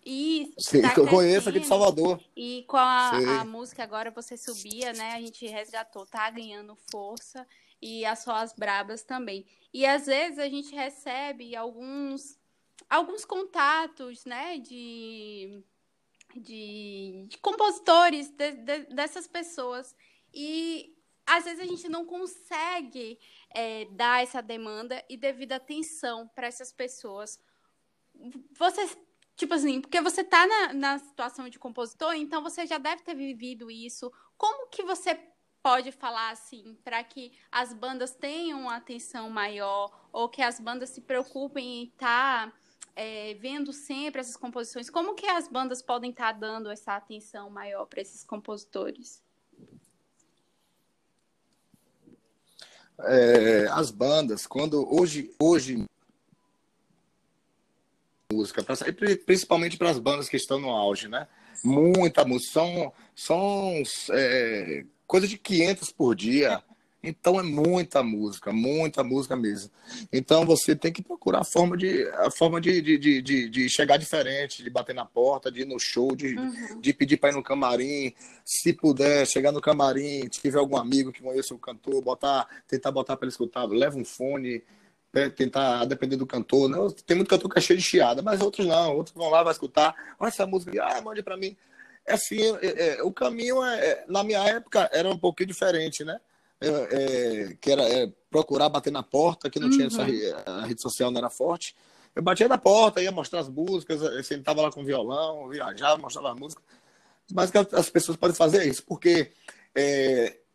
Isso, 0.06 0.52
Sim, 0.58 0.82
tá 0.82 0.94
eu 0.98 1.08
conheço 1.08 1.48
aqui 1.48 1.60
de 1.60 1.68
Salvador. 1.68 2.20
E 2.36 2.66
com 2.68 2.76
a, 2.76 3.12
a, 3.40 3.46
música 3.46 3.84
agora 3.84 4.12
você 4.12 4.36
subia, 4.36 4.92
né? 4.94 5.14
A 5.14 5.22
gente 5.22 5.46
resgatou, 5.48 6.06
tá 6.06 6.30
ganhando 6.30 6.76
força 6.92 7.46
e 7.84 8.06
as 8.06 8.20
só 8.20 8.36
as 8.36 8.54
brabas 8.54 9.04
também. 9.04 9.46
E 9.74 9.86
às 9.86 10.06
vezes 10.06 10.40
a 10.40 10.48
gente 10.48 10.74
recebe 10.74 11.56
alguns 11.56 12.40
alguns 12.90 13.26
contatos, 13.26 14.24
né, 14.26 14.58
de, 14.58 15.64
de, 16.36 17.26
de 17.28 17.38
compositores 17.40 18.30
de, 18.30 18.52
de, 18.52 18.80
dessas 18.94 19.28
pessoas 19.28 19.96
e 20.34 20.96
às 21.26 21.46
vezes 21.46 21.60
a 21.60 21.66
gente 21.66 21.90
não 21.90 22.06
consegue 22.06 23.20
é, 23.50 23.86
dar 23.92 24.24
essa 24.24 24.42
demanda 24.42 25.04
e 25.10 25.18
devida 25.18 25.56
atenção 25.56 26.28
para 26.36 26.48
essas 26.48 26.72
pessoas. 26.72 27.40
Você, 28.58 28.98
tipo 29.36 29.54
assim, 29.54 29.82
porque 29.82 30.02
você 30.02 30.22
está 30.22 30.46
na, 30.46 30.74
na 30.74 31.00
situação 31.00 31.48
de 31.50 31.58
compositor, 31.58 32.14
então 32.14 32.44
você 32.44 32.66
já 32.66 32.78
deve 32.78 33.04
ter 33.04 33.16
vivido 33.16 33.72
isso. 33.72 34.12
Como 34.38 34.70
que 34.70 34.84
você 34.84 35.18
pode 35.64 35.94
falar 35.94 36.32
assim, 36.32 36.78
para 36.84 37.02
que 37.06 37.32
as 37.50 37.74
bandas 37.74 38.14
tenham 38.14 38.64
uma 38.64 38.76
atenção 38.76 39.30
maior 39.30 39.90
ou 40.12 40.28
que 40.28 40.42
as 40.42 40.60
bandas 40.60 40.90
se 40.90 41.00
preocupem 41.00 41.84
em 41.84 41.84
estar 41.86 42.52
tá, 42.52 42.54
é, 42.94 43.34
vendo 43.36 43.72
sempre 43.72 44.20
essas 44.20 44.36
composições? 44.36 44.90
Como 44.90 45.16
que 45.16 45.26
as 45.26 45.48
bandas 45.48 45.82
podem 45.82 46.12
estar 46.12 46.34
tá 46.34 46.40
dando 46.40 46.70
essa 46.70 46.98
atenção 46.98 47.50
maior 47.50 47.86
para 47.86 48.02
esses 48.02 48.26
compositores? 48.26 49.24
É, 53.00 53.68
as 53.70 53.90
bandas, 53.90 54.46
quando 54.46 54.86
hoje, 54.94 55.34
hoje 55.40 55.88
música, 58.32 58.64
principalmente 59.26 59.78
para 59.78 59.90
as 59.90 60.00
bandas 60.00 60.28
que 60.28 60.38
estão 60.38 60.60
no 60.60 60.70
auge, 60.70 61.08
né? 61.08 61.28
Muita 61.64 62.26
música, 62.26 62.52
são, 62.52 62.94
são 63.16 63.84
é, 64.12 64.86
coisa 65.14 65.28
de 65.28 65.38
500 65.38 65.92
por 65.92 66.16
dia. 66.16 66.64
Então 67.04 67.40
é 67.40 67.44
muita 67.44 68.02
música, 68.02 68.52
muita 68.52 69.04
música 69.04 69.36
mesmo. 69.36 69.70
Então 70.12 70.44
você 70.44 70.76
tem 70.76 70.92
que 70.92 71.04
procurar 71.04 71.42
a 71.42 71.44
forma 71.44 71.78
de, 71.78 72.08
a 72.14 72.32
forma 72.32 72.60
de, 72.60 72.82
de, 72.82 73.22
de, 73.22 73.48
de 73.48 73.70
chegar 73.70 73.98
diferente, 73.98 74.64
de 74.64 74.72
bater 74.72 74.96
na 74.96 75.06
porta, 75.06 75.52
de 75.52 75.62
ir 75.62 75.66
no 75.66 75.80
show, 75.80 76.16
de, 76.16 76.34
uhum. 76.36 76.82
de 76.82 76.94
pedir 76.94 77.18
para 77.18 77.30
ir 77.30 77.36
no 77.36 77.44
camarim. 77.44 78.12
Se 78.44 78.74
puder, 78.74 79.28
chegar 79.28 79.52
no 79.52 79.62
camarim, 79.62 80.28
tiver 80.30 80.58
algum 80.58 80.78
amigo 80.78 81.12
que 81.12 81.22
conheça 81.22 81.54
o 81.54 81.60
cantor, 81.60 82.02
botar, 82.02 82.48
tentar 82.68 82.90
botar 82.90 83.16
para 83.16 83.28
ele 83.28 83.34
escutar, 83.34 83.66
leva 83.66 83.96
um 83.96 84.06
fone, 84.06 84.64
né, 85.14 85.30
tentar, 85.30 85.86
depender 85.86 86.16
do 86.16 86.26
cantor. 86.26 86.68
Não, 86.68 86.88
né? 86.88 86.96
tem 87.06 87.16
muito 87.16 87.30
cantor 87.30 87.52
que 87.52 87.60
é 87.60 87.62
cheio 87.62 87.78
de 87.78 87.86
chiada, 87.86 88.24
mas 88.24 88.42
outros 88.42 88.66
não. 88.66 88.96
Outros 88.96 89.16
vão 89.16 89.30
lá, 89.30 89.44
vai 89.44 89.54
escutar. 89.54 89.94
Olha 90.20 90.30
essa 90.30 90.48
música, 90.48 90.72
ah, 90.84 91.00
mande 91.04 91.22
para 91.22 91.38
mim. 91.38 91.56
É 92.06 92.14
assim, 92.14 92.42
é, 92.62 92.98
é, 92.98 93.04
o 93.04 93.12
caminho, 93.12 93.64
é, 93.64 93.86
é, 93.86 94.06
na 94.08 94.24
minha 94.24 94.44
época, 94.44 94.90
era 94.92 95.10
um 95.10 95.18
pouquinho 95.18 95.48
diferente, 95.48 96.04
né? 96.04 96.20
É, 96.60 96.68
é, 96.68 97.58
que 97.60 97.72
era 97.72 97.84
procurar 98.30 98.70
bater 98.70 98.92
na 98.92 99.04
porta, 99.04 99.50
que 99.50 99.60
não 99.60 99.68
uhum. 99.68 99.74
tinha 99.74 99.88
essa 99.88 100.04
a 100.46 100.66
rede 100.66 100.82
social 100.82 101.12
não 101.12 101.20
era 101.20 101.30
forte. 101.30 101.76
Eu 102.16 102.22
batia 102.22 102.48
na 102.48 102.58
porta, 102.58 103.02
ia 103.02 103.12
mostrar 103.12 103.40
as 103.40 103.50
músicas, 103.50 104.26
sentava 104.26 104.62
lá 104.62 104.72
com 104.72 104.84
violão, 104.84 105.50
viajava, 105.50 105.98
mostrava 105.98 106.32
as 106.32 106.40
músicas. 106.40 106.64
Mas 107.32 107.52
as 107.74 107.90
pessoas 107.90 108.18
podem 108.18 108.36
fazer 108.36 108.66
isso, 108.66 108.84
porque 108.84 109.32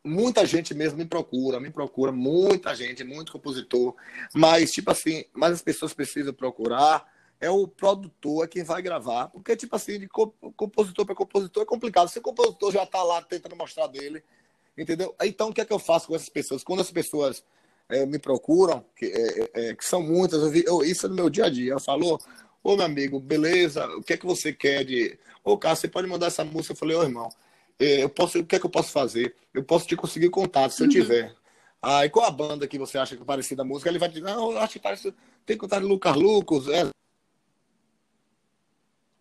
muita 0.04 0.46
gente 0.46 0.72
mesmo 0.72 0.98
me 0.98 1.04
procura, 1.04 1.60
me 1.60 1.70
procura, 1.70 2.12
muita 2.12 2.74
gente, 2.74 3.04
muito 3.04 3.32
compositor. 3.32 3.94
Mas, 4.34 4.70
tipo 4.70 4.90
assim, 4.90 5.24
mas 5.32 5.54
as 5.54 5.62
pessoas 5.62 5.92
precisam 5.92 6.32
procurar 6.32 7.06
é 7.40 7.50
o 7.50 7.66
produtor, 7.68 8.44
é 8.44 8.48
quem 8.48 8.62
vai 8.62 8.82
gravar. 8.82 9.28
Porque, 9.28 9.56
tipo 9.56 9.74
assim, 9.76 9.98
de 9.98 10.08
compositor 10.08 11.06
para 11.06 11.14
compositor 11.14 11.62
é 11.62 11.66
complicado. 11.66 12.08
Se 12.08 12.18
o 12.18 12.22
compositor 12.22 12.72
já 12.72 12.82
está 12.82 13.02
lá 13.02 13.22
tentando 13.22 13.56
mostrar 13.56 13.86
dele, 13.86 14.22
entendeu? 14.76 15.14
Então, 15.22 15.50
o 15.50 15.54
que 15.54 15.60
é 15.60 15.64
que 15.64 15.72
eu 15.72 15.78
faço 15.78 16.08
com 16.08 16.16
essas 16.16 16.28
pessoas? 16.28 16.64
Quando 16.64 16.80
as 16.80 16.90
pessoas 16.90 17.44
é, 17.88 18.04
me 18.04 18.18
procuram, 18.18 18.84
que, 18.96 19.06
é, 19.06 19.50
é, 19.54 19.74
que 19.74 19.84
são 19.84 20.02
muitas, 20.02 20.42
eu 20.42 20.50
vi, 20.50 20.64
eu, 20.66 20.82
isso 20.82 21.06
é 21.06 21.08
no 21.08 21.14
meu 21.14 21.30
dia 21.30 21.46
a 21.46 21.50
dia. 21.50 21.72
Eu 21.72 21.80
falo, 21.80 22.18
ô 22.62 22.76
meu 22.76 22.84
amigo, 22.84 23.20
beleza, 23.20 23.86
o 23.96 24.02
que 24.02 24.12
é 24.12 24.16
que 24.16 24.26
você 24.26 24.52
quer 24.52 24.84
de. 24.84 25.18
Ô, 25.44 25.56
cara, 25.56 25.76
você 25.76 25.88
pode 25.88 26.08
mandar 26.08 26.26
essa 26.26 26.44
música? 26.44 26.72
Eu 26.72 26.76
falei, 26.76 26.96
ô 26.96 27.02
irmão, 27.02 27.28
é, 27.78 28.02
eu 28.02 28.08
posso, 28.08 28.40
o 28.40 28.44
que 28.44 28.56
é 28.56 28.58
que 28.58 28.66
eu 28.66 28.70
posso 28.70 28.90
fazer? 28.90 29.34
Eu 29.54 29.62
posso 29.62 29.86
te 29.86 29.96
conseguir 29.96 30.30
contato, 30.30 30.72
se 30.72 30.82
eu 30.82 30.86
uhum. 30.86 30.92
tiver. 30.92 31.34
Aí, 31.80 32.10
qual 32.10 32.26
a 32.26 32.30
banda 32.30 32.66
que 32.66 32.76
você 32.76 32.98
acha 32.98 33.16
que 33.16 33.22
é 33.22 33.24
parecida 33.24 33.62
a 33.62 33.64
música? 33.64 33.88
Ele 33.88 34.00
vai 34.00 34.08
dizer, 34.08 34.22
não, 34.22 34.50
eu 34.52 34.58
acho 34.58 34.74
que 34.74 34.78
parece. 34.80 35.14
Tem 35.46 35.56
contato 35.56 35.82
de 35.82 35.88
Lucas 35.88 36.16
Lucas, 36.16 36.68
é, 36.68 36.88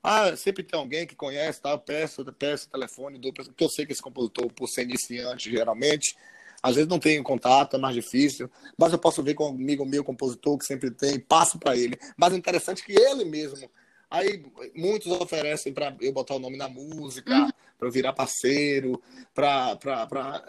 ah, 0.10 0.38
sempre 0.38 0.64
tem 0.64 0.80
alguém 0.80 1.05
que 1.05 1.18
conhece, 1.18 1.62
tá? 1.62 1.78
Peço, 1.78 2.24
peço 2.32 2.70
telefone, 2.70 3.20
dou, 3.20 3.34
porque 3.34 3.62
eu 3.62 3.68
sei 3.68 3.86
que 3.86 3.91
esse 3.91 4.01
compositor, 4.01 4.49
por 4.53 4.66
ser 4.70 4.84
iniciante, 4.84 5.51
geralmente, 5.51 6.16
às 6.64 6.76
vezes 6.76 6.88
não 6.89 6.97
tem 6.97 7.22
contato, 7.22 7.76
é 7.76 7.80
mais 7.80 7.93
difícil, 7.93 8.49
mas 8.78 8.93
eu 8.93 8.99
posso 8.99 9.22
ver 9.22 9.34
com 9.34 9.47
um 9.47 9.49
amigo 9.49 9.86
meu, 9.86 10.05
compositor, 10.05 10.58
que 10.58 10.66
sempre 10.66 10.91
tem, 10.91 11.20
passo 11.20 11.60
para 11.60 11.76
ele. 11.76 11.99
Mas 12.16 12.32
é 12.32 12.38
interessante 12.38 12.86
que 12.86 12.93
ele 12.93 13.26
mesmo. 13.26 13.70
Aí 14.10 14.45
muitos 14.74 15.12
oferecem 15.12 15.74
para 15.74 15.93
eu 15.99 16.14
botar 16.14 16.36
o 16.36 16.39
nome 16.39 16.55
na 16.55 16.70
música, 16.70 17.36
uhum. 17.36 17.49
para 17.78 17.88
eu 17.89 17.91
virar 17.91 18.14
parceiro, 18.14 19.03
para. 19.34 19.78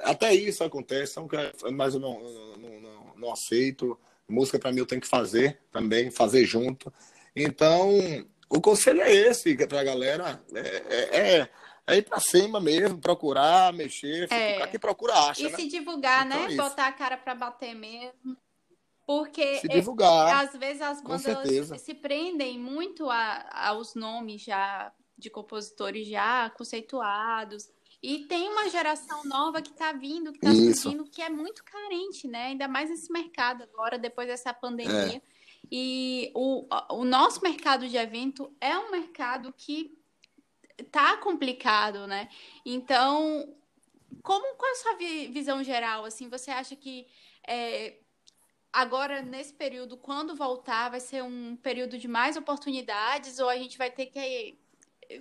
Até 0.05 0.33
isso 0.33 0.63
acontece, 0.63 1.17
mas 1.73 1.95
eu 1.95 2.01
não, 2.01 2.21
não, 2.59 2.81
não, 2.81 3.17
não 3.17 3.33
aceito. 3.33 3.99
Música 4.29 4.57
para 4.57 4.71
mim 4.71 4.79
eu 4.79 4.87
tenho 4.87 5.01
que 5.01 5.09
fazer 5.09 5.59
também, 5.73 6.13
fazer 6.13 6.45
junto. 6.45 6.93
Então, 7.35 7.91
o 8.49 8.61
conselho 8.61 9.03
é 9.03 9.13
esse, 9.13 9.57
que 9.57 9.63
é 9.63 9.67
para 9.67 9.81
a 9.81 9.85
galera 9.85 10.43
é, 10.55 10.61
é, 10.61 11.39
é, 11.39 11.51
é 11.87 11.97
ir 11.97 12.03
para 12.03 12.21
cima 12.21 12.61
mesmo, 12.61 12.99
procurar, 12.99 13.73
mexer, 13.73 14.33
é. 14.33 14.67
quem 14.67 14.81
procura 14.81 15.15
acha. 15.15 15.43
E 15.43 15.51
né? 15.51 15.57
se 15.57 15.69
divulgar, 15.69 16.27
então, 16.27 16.47
né? 16.47 16.55
É 16.55 16.57
Botar 16.57 16.87
a 16.87 16.93
cara 16.93 17.17
para 17.17 17.35
bater 17.35 17.75
mesmo. 17.75 18.37
Porque 19.07 19.57
se 19.61 19.69
divulgar, 19.69 20.29
é, 20.29 20.47
às 20.47 20.53
vezes 20.59 20.83
as 20.83 21.03
bandas 21.03 21.81
se 21.81 21.95
prendem 21.95 22.59
muito 22.59 23.09
a, 23.09 23.69
aos 23.69 23.95
nomes 23.95 24.43
já 24.43 24.93
de 25.17 25.31
compositores 25.31 26.07
já 26.07 26.51
conceituados. 26.51 27.71
E 28.03 28.27
tem 28.27 28.49
uma 28.49 28.69
geração 28.69 29.25
nova 29.25 29.61
que 29.61 29.71
está 29.71 29.93
vindo, 29.93 30.31
que 30.31 30.39
está 30.39 30.53
surgindo, 30.53 31.05
que 31.05 31.21
é 31.21 31.29
muito 31.29 31.65
carente, 31.65 32.29
né? 32.29 32.49
Ainda 32.49 32.69
mais 32.69 32.91
nesse 32.91 33.11
mercado 33.11 33.65
agora, 33.65 33.99
depois 33.99 34.29
dessa 34.29 34.53
pandemia. 34.53 35.17
É. 35.17 35.38
E 35.71 36.31
o, 36.35 36.67
o 36.91 37.05
nosso 37.05 37.43
mercado 37.43 37.89
de 37.89 37.97
evento 37.97 38.55
é 38.61 38.77
um 38.79 38.91
mercado 38.91 39.53
que 39.57 39.97
tá 40.91 41.17
complicado, 41.17 42.07
né? 42.07 42.29
Então, 42.65 43.55
como 44.23 44.57
qual 44.57 44.71
é 44.71 44.73
a 44.73 44.77
sua 44.77 44.95
visão 45.31 45.63
geral? 45.63 46.05
Assim, 46.05 46.29
você 46.29 46.51
acha 46.51 46.77
que 46.77 47.07
é, 47.47 47.99
agora 48.73 49.23
nesse 49.23 49.53
período, 49.53 49.97
quando 49.97 50.35
voltar, 50.35 50.91
vai 50.91 51.01
ser 51.01 51.23
um 51.23 51.57
período 51.57 51.99
de 51.99 52.09
mais 52.09 52.37
oportunidades 52.37 53.39
ou 53.39 53.49
a 53.49 53.57
gente 53.57 53.77
vai 53.77 53.91
ter 53.91 54.07
que 54.07 54.59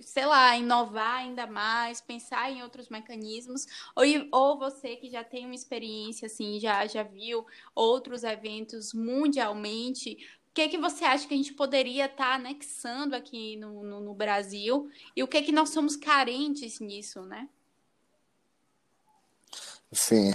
sei 0.01 0.25
lá, 0.25 0.55
inovar 0.57 1.19
ainda 1.19 1.47
mais, 1.47 2.01
pensar 2.01 2.51
em 2.51 2.61
outros 2.61 2.89
mecanismos, 2.89 3.65
ou, 3.95 4.03
ou 4.31 4.57
você 4.57 4.95
que 4.95 5.09
já 5.09 5.23
tem 5.23 5.45
uma 5.45 5.55
experiência, 5.55 6.25
assim, 6.25 6.59
já, 6.59 6.85
já 6.85 7.03
viu 7.03 7.45
outros 7.73 8.23
eventos 8.23 8.93
mundialmente, 8.93 10.17
que, 10.57 10.69
que 10.69 10.77
você 10.79 11.05
acha 11.05 11.27
que 11.27 11.35
a 11.35 11.37
gente 11.37 11.53
poderia 11.53 12.05
estar 12.05 12.29
tá 12.29 12.33
anexando 12.33 13.15
aqui 13.15 13.55
no, 13.57 13.83
no, 13.83 14.01
no 14.01 14.13
Brasil 14.15 14.89
e 15.15 15.21
o 15.21 15.27
que, 15.27 15.39
que 15.43 15.51
nós 15.51 15.69
somos 15.69 15.95
carentes 15.95 16.79
nisso, 16.79 17.21
né? 17.21 17.47
Sim, 19.91 20.33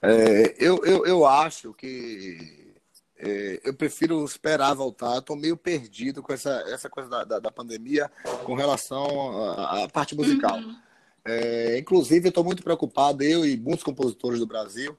é, 0.00 0.54
eu, 0.58 0.82
eu, 0.84 1.04
eu 1.04 1.26
acho 1.26 1.74
que 1.74 2.72
é, 3.18 3.60
eu 3.64 3.74
prefiro 3.74 4.24
esperar 4.24 4.74
voltar. 4.74 5.18
Estou 5.18 5.34
meio 5.34 5.56
perdido 5.56 6.22
com 6.22 6.32
essa, 6.32 6.64
essa 6.68 6.88
coisa 6.88 7.08
da, 7.10 7.24
da, 7.24 7.38
da 7.40 7.50
pandemia 7.50 8.08
com 8.44 8.54
relação 8.54 9.50
à, 9.58 9.82
à 9.82 9.88
parte 9.88 10.14
musical. 10.14 10.56
Uhum. 10.56 10.76
É, 11.24 11.78
inclusive, 11.78 12.28
estou 12.28 12.44
muito 12.44 12.62
preocupado, 12.62 13.24
eu 13.24 13.44
e 13.44 13.56
muitos 13.56 13.82
compositores 13.82 14.38
do 14.38 14.46
Brasil 14.46 14.96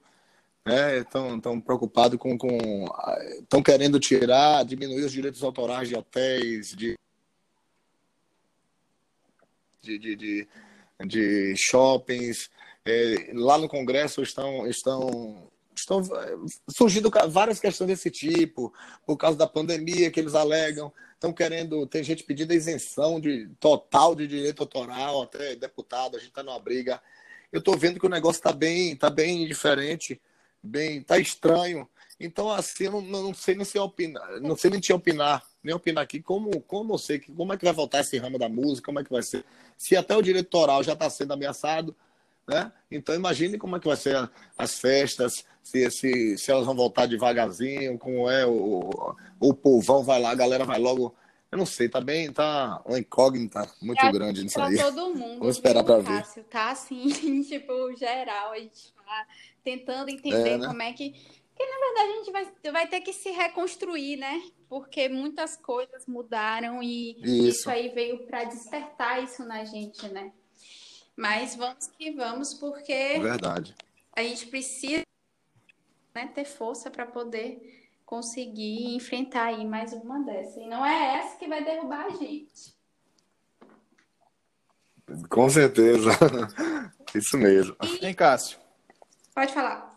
estão 0.66 1.36
né, 1.36 1.62
preocupados 1.64 2.18
com. 2.18 2.36
Estão 3.40 3.62
querendo 3.62 4.00
tirar, 4.00 4.64
diminuir 4.64 5.04
os 5.04 5.12
direitos 5.12 5.42
autorais 5.42 5.88
de 5.88 5.96
hotéis, 5.96 6.70
de, 6.70 6.96
de, 9.80 9.98
de, 9.98 10.16
de, 10.16 10.48
de 11.06 11.54
shoppings. 11.56 12.50
É, 12.84 13.30
lá 13.34 13.58
no 13.58 13.68
Congresso 13.68 14.22
estão, 14.22 14.66
estão 14.66 15.50
estão 15.78 16.00
eh, 16.00 16.36
surgindo 16.68 17.10
várias 17.28 17.60
questões 17.60 17.88
desse 17.88 18.10
tipo, 18.10 18.72
por 19.04 19.16
causa 19.16 19.36
da 19.36 19.46
pandemia 19.46 20.10
que 20.10 20.18
eles 20.18 20.34
alegam, 20.34 20.92
estão 21.14 21.32
querendo, 21.32 21.86
tem 21.86 22.02
gente 22.02 22.24
pedindo 22.24 22.54
isenção 22.54 23.20
de 23.20 23.48
total 23.60 24.14
de 24.14 24.26
direito 24.26 24.62
autoral, 24.62 25.22
até 25.22 25.54
deputado, 25.54 26.16
a 26.16 26.18
gente 26.18 26.30
está 26.30 26.42
numa 26.42 26.58
briga. 26.58 27.00
Eu 27.52 27.58
estou 27.58 27.76
vendo 27.76 28.00
que 28.00 28.06
o 28.06 28.10
negócio 28.10 28.38
está 28.38 28.52
bem, 28.52 28.96
tá 28.96 29.10
bem 29.10 29.46
diferente, 29.46 30.20
bem, 30.66 31.02
tá 31.02 31.18
estranho. 31.18 31.88
Então, 32.18 32.50
assim, 32.50 32.84
eu 32.84 32.92
não, 32.92 33.02
não 33.02 33.34
sei 33.34 33.54
nem 33.54 33.64
se 33.64 33.78
opinar, 33.78 34.40
não 34.40 34.56
sei 34.56 34.70
nem 34.70 34.80
te 34.80 34.92
opinar, 34.92 35.42
nem 35.62 35.74
opinar 35.74 36.02
aqui 36.02 36.20
como, 36.20 36.60
como 36.62 36.94
eu 36.94 36.98
sei, 36.98 37.20
como 37.20 37.52
é 37.52 37.56
que 37.56 37.64
vai 37.64 37.74
voltar 37.74 38.00
esse 38.00 38.16
ramo 38.16 38.38
da 38.38 38.48
música, 38.48 38.86
como 38.86 39.00
é 39.00 39.04
que 39.04 39.12
vai 39.12 39.22
ser. 39.22 39.44
Se 39.76 39.96
até 39.96 40.16
o 40.16 40.22
direito 40.22 40.46
autoral 40.46 40.82
já 40.82 40.94
está 40.94 41.10
sendo 41.10 41.34
ameaçado, 41.34 41.94
né? 42.48 42.72
Então 42.90 43.14
imagine 43.14 43.58
como 43.58 43.76
é 43.76 43.80
que 43.80 43.88
vai 43.88 43.96
ser 43.96 44.30
as 44.56 44.78
festas, 44.78 45.44
se, 45.62 45.90
se, 45.90 46.38
se 46.38 46.50
elas 46.50 46.64
vão 46.64 46.74
voltar 46.74 47.06
devagarzinho, 47.06 47.98
como 47.98 48.30
é 48.30 48.46
o, 48.46 49.14
o 49.40 49.52
povão 49.52 50.02
vai 50.02 50.20
lá, 50.20 50.30
a 50.30 50.34
galera 50.34 50.64
vai 50.64 50.78
logo. 50.78 51.14
Eu 51.50 51.58
não 51.58 51.66
sei, 51.66 51.88
tá 51.88 52.00
bem, 52.00 52.32
tá 52.32 52.80
uma 52.84 52.98
incógnita 52.98 53.68
muito 53.80 54.10
grande 54.10 54.42
nisso 54.42 54.60
aí. 54.60 54.78
todo 54.78 55.14
mundo. 55.14 55.38
Vamos 55.38 55.56
esperar 55.56 55.84
para 55.84 55.98
ver. 55.98 56.24
Tá 56.50 56.70
assim, 56.70 57.42
tipo, 57.42 57.94
geral, 57.96 58.52
a 58.52 58.58
gente 58.58 58.95
tentando 59.62 60.10
entender 60.10 60.50
é, 60.50 60.58
né? 60.58 60.66
como 60.66 60.82
é 60.82 60.92
que. 60.92 61.10
Porque, 61.10 61.70
na 61.70 61.86
verdade, 61.86 62.10
a 62.10 62.16
gente 62.16 62.32
vai, 62.32 62.72
vai 62.72 62.86
ter 62.86 63.00
que 63.00 63.12
se 63.12 63.30
reconstruir, 63.30 64.16
né? 64.16 64.42
Porque 64.68 65.08
muitas 65.08 65.56
coisas 65.56 66.06
mudaram 66.06 66.82
e 66.82 67.16
isso, 67.22 67.48
isso 67.48 67.70
aí 67.70 67.88
veio 67.88 68.26
para 68.26 68.44
despertar 68.44 69.22
isso 69.22 69.44
na 69.44 69.64
gente, 69.64 70.06
né? 70.08 70.32
Mas 71.16 71.56
vamos 71.56 71.86
que 71.86 72.10
vamos, 72.10 72.52
porque 72.52 73.18
Verdade. 73.18 73.74
a 74.14 74.22
gente 74.22 74.46
precisa 74.48 75.02
né, 76.14 76.26
ter 76.34 76.44
força 76.44 76.90
para 76.90 77.06
poder 77.06 77.90
conseguir 78.04 78.94
enfrentar 78.94 79.46
aí 79.46 79.64
mais 79.64 79.92
uma 79.94 80.20
dessas. 80.20 80.56
E 80.56 80.66
não 80.66 80.84
é 80.84 81.18
essa 81.18 81.38
que 81.38 81.48
vai 81.48 81.64
derrubar 81.64 82.06
a 82.06 82.10
gente. 82.10 82.76
Com 85.28 85.48
certeza. 85.48 86.10
Isso 87.14 87.38
mesmo. 87.38 87.76
E... 87.82 87.98
Vem, 87.98 88.14
Cássio. 88.14 88.58
Pode 89.36 89.52
falar. 89.52 89.94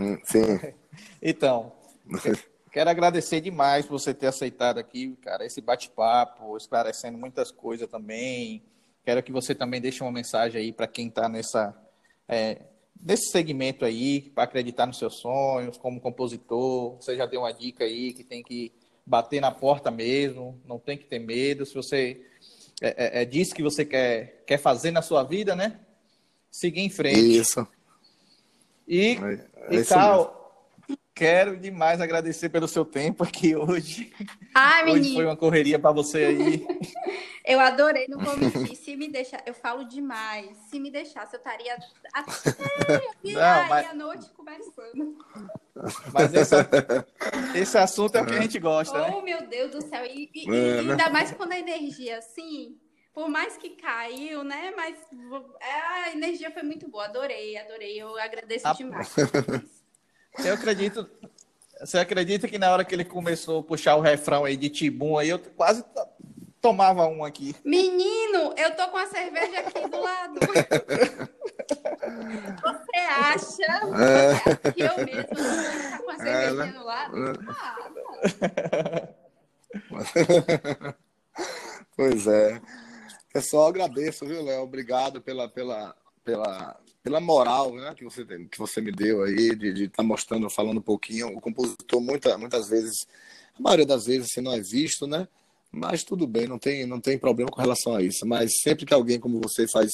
Hum, 0.00 0.16
sim. 0.24 0.74
Então, 1.20 1.70
quero 2.72 2.88
agradecer 2.88 3.42
demais 3.42 3.84
por 3.84 4.00
você 4.00 4.14
ter 4.14 4.28
aceitado 4.28 4.78
aqui, 4.78 5.14
cara, 5.20 5.44
esse 5.44 5.60
bate-papo, 5.60 6.56
esclarecendo 6.56 7.18
muitas 7.18 7.50
coisas 7.50 7.86
também. 7.86 8.62
Quero 9.04 9.22
que 9.22 9.30
você 9.30 9.54
também 9.54 9.82
deixe 9.82 10.02
uma 10.02 10.10
mensagem 10.10 10.62
aí 10.62 10.72
para 10.72 10.86
quem 10.86 11.08
está 11.08 11.28
nessa 11.28 11.76
é, 12.26 12.62
nesse 12.98 13.30
segmento 13.30 13.84
aí, 13.84 14.22
para 14.34 14.44
acreditar 14.44 14.86
nos 14.86 14.96
seus 14.96 15.20
sonhos, 15.20 15.76
como 15.76 16.00
compositor. 16.00 16.96
Você 16.96 17.18
já 17.18 17.26
deu 17.26 17.42
uma 17.42 17.52
dica 17.52 17.84
aí 17.84 18.14
que 18.14 18.24
tem 18.24 18.42
que 18.42 18.72
bater 19.04 19.42
na 19.42 19.50
porta 19.50 19.90
mesmo, 19.90 20.58
não 20.64 20.78
tem 20.78 20.96
que 20.96 21.04
ter 21.04 21.18
medo. 21.18 21.66
Se 21.66 21.74
você 21.74 22.24
é, 22.80 23.18
é, 23.18 23.22
é 23.22 23.24
disso 23.26 23.54
que 23.54 23.62
você 23.62 23.84
quer, 23.84 24.42
quer 24.46 24.56
fazer 24.56 24.90
na 24.90 25.02
sua 25.02 25.22
vida, 25.22 25.54
né? 25.54 25.78
Seguir 26.50 26.80
em 26.80 26.88
frente. 26.88 27.36
Isso. 27.36 27.68
E, 28.88 29.18
é, 29.22 29.74
é 29.74 29.80
e 29.80 29.84
tal, 29.84 30.38
Quero 31.18 31.56
demais 31.56 32.00
agradecer 32.00 32.48
pelo 32.48 32.68
seu 32.68 32.84
tempo 32.84 33.24
aqui 33.24 33.56
hoje. 33.56 34.12
Ai, 34.54 34.84
hoje 34.84 34.94
menino. 34.94 35.14
foi 35.16 35.24
uma 35.24 35.36
correria 35.36 35.76
para 35.76 35.90
você 35.90 36.26
aí. 36.26 36.66
eu 37.44 37.58
adorei, 37.58 38.06
não 38.08 38.20
vou 38.20 38.36
mentir. 38.36 38.76
Se 38.76 38.94
me 38.94 39.08
deixar, 39.08 39.42
eu 39.44 39.52
falo 39.52 39.82
demais. 39.82 40.56
Se 40.70 40.78
me 40.78 40.92
deixasse, 40.92 41.34
eu 41.34 41.38
estaria 41.38 41.76
até 42.14 43.02
não, 43.24 43.68
mas... 43.68 43.86
a 43.88 43.94
noite 43.94 44.30
conversando. 44.30 45.18
Mas 46.12 46.32
esse, 46.34 46.54
esse 47.58 47.76
assunto 47.76 48.14
é 48.14 48.22
o 48.22 48.26
que 48.26 48.34
a 48.36 48.40
gente 48.40 48.60
gosta, 48.60 48.96
oh, 48.96 49.00
né? 49.00 49.14
Oh, 49.18 49.20
meu 49.20 49.44
Deus 49.48 49.72
do 49.72 49.82
céu. 49.82 50.06
E, 50.06 50.30
e, 50.32 50.48
e 50.48 50.78
ainda 50.78 51.10
mais 51.10 51.32
quando 51.32 51.50
a 51.50 51.58
energia 51.58 52.18
assim, 52.18 52.76
por 53.12 53.28
mais 53.28 53.56
que 53.56 53.70
caiu, 53.70 54.44
né? 54.44 54.72
Mas 54.76 54.96
a 55.60 56.12
energia 56.12 56.50
foi 56.50 56.62
muito 56.62 56.88
boa. 56.88 57.06
Adorei, 57.06 57.56
adorei. 57.56 58.00
Eu 58.00 58.18
agradeço 58.18 58.66
a... 58.66 58.72
demais. 58.72 59.14
Eu 60.44 60.54
acredito. 60.54 61.08
Você 61.80 61.98
acredita 61.98 62.48
que 62.48 62.58
na 62.58 62.72
hora 62.72 62.84
que 62.84 62.94
ele 62.94 63.04
começou 63.04 63.60
a 63.60 63.62
puxar 63.62 63.96
o 63.96 64.00
refrão 64.00 64.44
aí 64.44 64.56
de 64.56 64.68
Tibum, 64.68 65.16
aí 65.16 65.28
eu 65.28 65.38
quase 65.38 65.84
tomava 66.60 67.06
um 67.06 67.24
aqui. 67.24 67.54
Menino, 67.64 68.52
eu 68.56 68.74
tô 68.76 68.88
com 68.88 68.98
a 68.98 69.06
cerveja 69.06 69.60
aqui 69.60 69.88
do 69.88 70.00
lado. 70.00 70.40
Você 72.62 72.96
acha 72.98 73.62
é. 73.96 74.72
que 74.72 74.82
eu 74.82 74.96
mesmo 75.04 75.32
estar 75.32 75.98
com 76.02 76.10
a 76.10 76.16
cerveja 76.16 76.64
é, 76.64 76.72
do 76.72 76.84
lado? 76.84 77.16
Ah, 77.48 77.76
pois 81.96 82.26
é. 82.26 82.60
Pessoal, 83.38 83.68
agradeço, 83.68 84.26
viu, 84.26 84.42
Léo? 84.42 84.62
Obrigado 84.62 85.22
pela, 85.22 85.48
pela, 85.48 85.94
pela 86.24 86.76
pela 87.00 87.20
moral 87.20 87.72
né, 87.72 87.94
que, 87.96 88.02
você, 88.02 88.24
que 88.24 88.58
você 88.58 88.80
me 88.80 88.90
deu 88.90 89.22
aí, 89.22 89.54
de 89.54 89.84
estar 89.84 89.98
tá 89.98 90.02
mostrando, 90.02 90.50
falando 90.50 90.78
um 90.78 90.82
pouquinho. 90.82 91.28
O 91.28 91.40
compositor, 91.40 92.00
muita, 92.00 92.36
muitas 92.36 92.68
vezes, 92.68 93.06
a 93.56 93.62
maioria 93.62 93.86
das 93.86 94.06
vezes, 94.06 94.32
se 94.32 94.40
não 94.40 94.52
é 94.52 94.60
visto, 94.60 95.06
né? 95.06 95.28
Mas 95.70 96.02
tudo 96.02 96.26
bem, 96.26 96.48
não 96.48 96.58
tem, 96.58 96.84
não 96.84 97.00
tem 97.00 97.16
problema 97.16 97.48
com 97.48 97.60
relação 97.60 97.94
a 97.94 98.02
isso. 98.02 98.26
Mas 98.26 98.50
sempre 98.60 98.84
que 98.84 98.92
alguém 98.92 99.20
como 99.20 99.40
você 99.40 99.68
faz, 99.68 99.92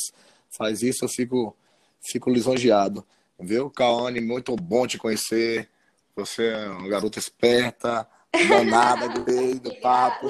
faz 0.57 0.81
isso, 0.81 1.05
eu 1.05 1.09
fico, 1.11 1.55
fico 2.01 2.31
lisonjeado. 2.31 3.05
Viu, 3.39 3.69
Kaone, 3.69 4.23
muito 4.23 4.57
bom 4.57 4.87
te 4.87 4.97
conhecer. 4.97 5.69
Você 6.17 6.47
é 6.47 6.69
uma 6.71 6.89
garota 6.89 7.19
esperta, 7.19 8.09
danada, 8.49 9.07
gostei 9.21 9.55
do 9.57 9.75
papo. 9.83 10.29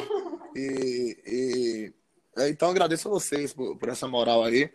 E, 0.57 1.17
e, 1.25 1.93
então 2.49 2.71
agradeço 2.71 3.09
a 3.09 3.11
vocês 3.11 3.53
por, 3.53 3.77
por 3.77 3.89
essa 3.89 4.07
moral 4.09 4.45
aí. 4.45 4.71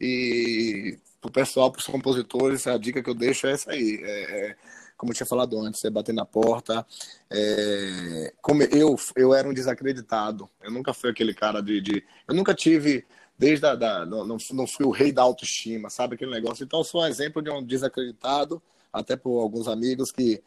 E 0.00 0.98
pro 1.20 1.30
pessoal, 1.30 1.70
pros 1.70 1.86
compositores, 1.86 2.66
a 2.66 2.76
dica 2.76 3.02
que 3.02 3.08
eu 3.08 3.14
deixo 3.14 3.46
é 3.46 3.52
essa 3.52 3.70
aí. 3.70 4.00
É, 4.02 4.48
é, 4.50 4.56
como 4.96 5.12
eu 5.12 5.16
tinha 5.16 5.26
falado 5.26 5.58
antes, 5.60 5.84
é 5.84 5.90
bater 5.90 6.14
na 6.14 6.24
porta. 6.24 6.86
É, 7.30 8.32
como 8.42 8.62
eu, 8.62 8.96
eu 9.16 9.34
era 9.34 9.48
um 9.48 9.54
desacreditado. 9.54 10.48
Eu 10.62 10.70
nunca 10.70 10.92
fui 10.92 11.10
aquele 11.10 11.34
cara 11.34 11.60
de, 11.60 11.80
de. 11.80 12.04
Eu 12.28 12.34
nunca 12.34 12.54
tive 12.54 13.04
desde 13.38 13.66
a, 13.66 13.74
da, 13.74 14.06
não, 14.06 14.26
não 14.26 14.66
fui 14.66 14.86
o 14.86 14.90
rei 14.90 15.12
da 15.12 15.22
autoestima, 15.22 15.90
sabe 15.90 16.14
aquele 16.14 16.30
negócio. 16.30 16.64
Então, 16.64 16.80
eu 16.80 16.84
sou 16.84 17.02
um 17.02 17.06
exemplo 17.06 17.42
de 17.42 17.50
um 17.50 17.62
desacreditado, 17.62 18.62
até 18.92 19.16
por 19.16 19.40
alguns 19.40 19.68
amigos 19.68 20.10
que 20.12 20.42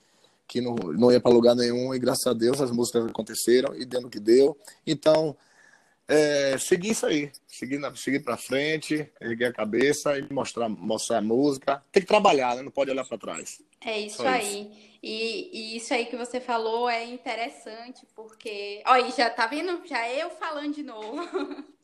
que 0.47 0.61
não, 0.61 0.75
não 0.75 1.11
ia 1.11 1.19
para 1.19 1.29
lugar 1.29 1.55
nenhum, 1.55 1.93
e 1.93 1.99
graças 1.99 2.25
a 2.25 2.33
Deus 2.33 2.61
as 2.61 2.71
músicas 2.71 3.05
aconteceram 3.05 3.75
e 3.75 3.83
deu 3.85 4.01
no 4.01 4.09
que 4.09 4.19
deu. 4.19 4.57
Então, 4.85 5.35
é, 6.07 6.57
seguir 6.57 6.91
isso 6.91 7.05
aí, 7.05 7.31
seguir, 7.47 7.79
seguir 7.95 8.19
para 8.21 8.37
frente, 8.37 9.11
erguer 9.19 9.47
a 9.47 9.53
cabeça 9.53 10.17
e 10.17 10.31
mostrar, 10.31 10.69
mostrar 10.69 11.17
a 11.17 11.21
música. 11.21 11.83
Tem 11.91 12.01
que 12.01 12.07
trabalhar, 12.07 12.55
né? 12.55 12.61
não 12.61 12.71
pode 12.71 12.91
olhar 12.91 13.05
para 13.05 13.17
trás. 13.17 13.61
É 13.81 13.99
isso 13.99 14.17
Só 14.17 14.27
aí. 14.27 14.61
Isso. 14.61 14.87
E, 15.03 15.49
e, 15.53 15.77
isso 15.77 15.93
aí 15.93 16.05
que 16.05 16.15
você 16.15 16.39
falou 16.39 16.89
é 16.89 17.05
interessante, 17.05 18.05
porque. 18.15 18.81
Olha, 18.85 19.11
já 19.11 19.29
tá 19.29 19.47
vendo? 19.47 19.85
Já 19.85 20.09
eu 20.09 20.29
falando 20.31 20.73
de 20.73 20.83
novo. 20.83 21.17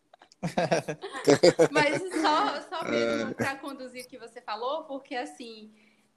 Mas 1.72 2.02
só, 2.22 2.62
só 2.70 2.84
mesmo 2.90 3.32
é... 3.32 3.34
para 3.34 3.56
conduzir 3.56 4.04
o 4.04 4.08
que 4.08 4.18
você 4.18 4.42
falou, 4.42 4.84
porque 4.84 5.16
assim, 5.16 5.72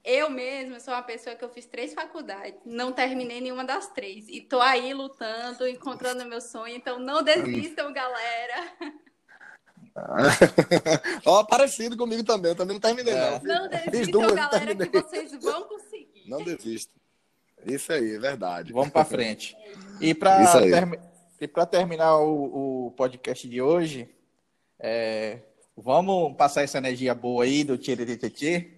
eu 0.07 0.29
mesma 0.29 0.79
sou 0.79 0.93
uma 0.93 1.03
pessoa 1.03 1.35
que 1.35 1.43
eu 1.43 1.49
fiz 1.49 1.65
três 1.65 1.93
faculdades, 1.93 2.57
não 2.65 2.93
terminei 2.93 3.41
nenhuma 3.41 3.65
das 3.65 3.89
três. 3.89 4.25
E 4.29 4.39
tô 4.39 4.61
aí 4.61 4.93
lutando, 4.93 5.67
encontrando 5.67 6.25
meu 6.25 6.39
sonho. 6.39 6.73
Então 6.73 6.97
não 6.97 7.21
desistam, 7.21 7.91
galera. 7.91 8.71
Ó, 11.25 11.41
oh, 11.41 11.45
parecido 11.45 11.97
comigo 11.97 12.23
também, 12.23 12.51
eu 12.51 12.55
também 12.55 12.75
não 12.75 12.79
terminei, 12.79 13.13
é. 13.13 13.31
não. 13.31 13.41
Não 13.43 13.67
desistam, 13.67 14.21
duas, 14.21 14.33
galera, 14.33 14.75
que 14.75 15.01
vocês 15.01 15.31
vão 15.41 15.63
conseguir. 15.63 16.23
Não 16.25 16.41
desistam. 16.41 16.95
Isso 17.65 17.91
aí, 17.91 18.15
é 18.15 18.19
verdade. 18.19 18.71
Vamos 18.71 18.91
para 18.91 19.03
frente. 19.03 19.57
E 19.99 20.13
para 20.13 20.55
termi 20.61 20.97
terminar 21.69 22.17
o, 22.19 22.87
o, 22.87 22.91
podcast 22.91 23.45
de 23.49 23.61
hoje, 23.61 24.09
é, 24.79 25.39
vamos 25.75 26.33
passar 26.37 26.61
essa 26.61 26.77
energia 26.77 27.13
boa 27.13 27.43
aí 27.43 27.65
do 27.65 27.77
Tchê 27.77 28.76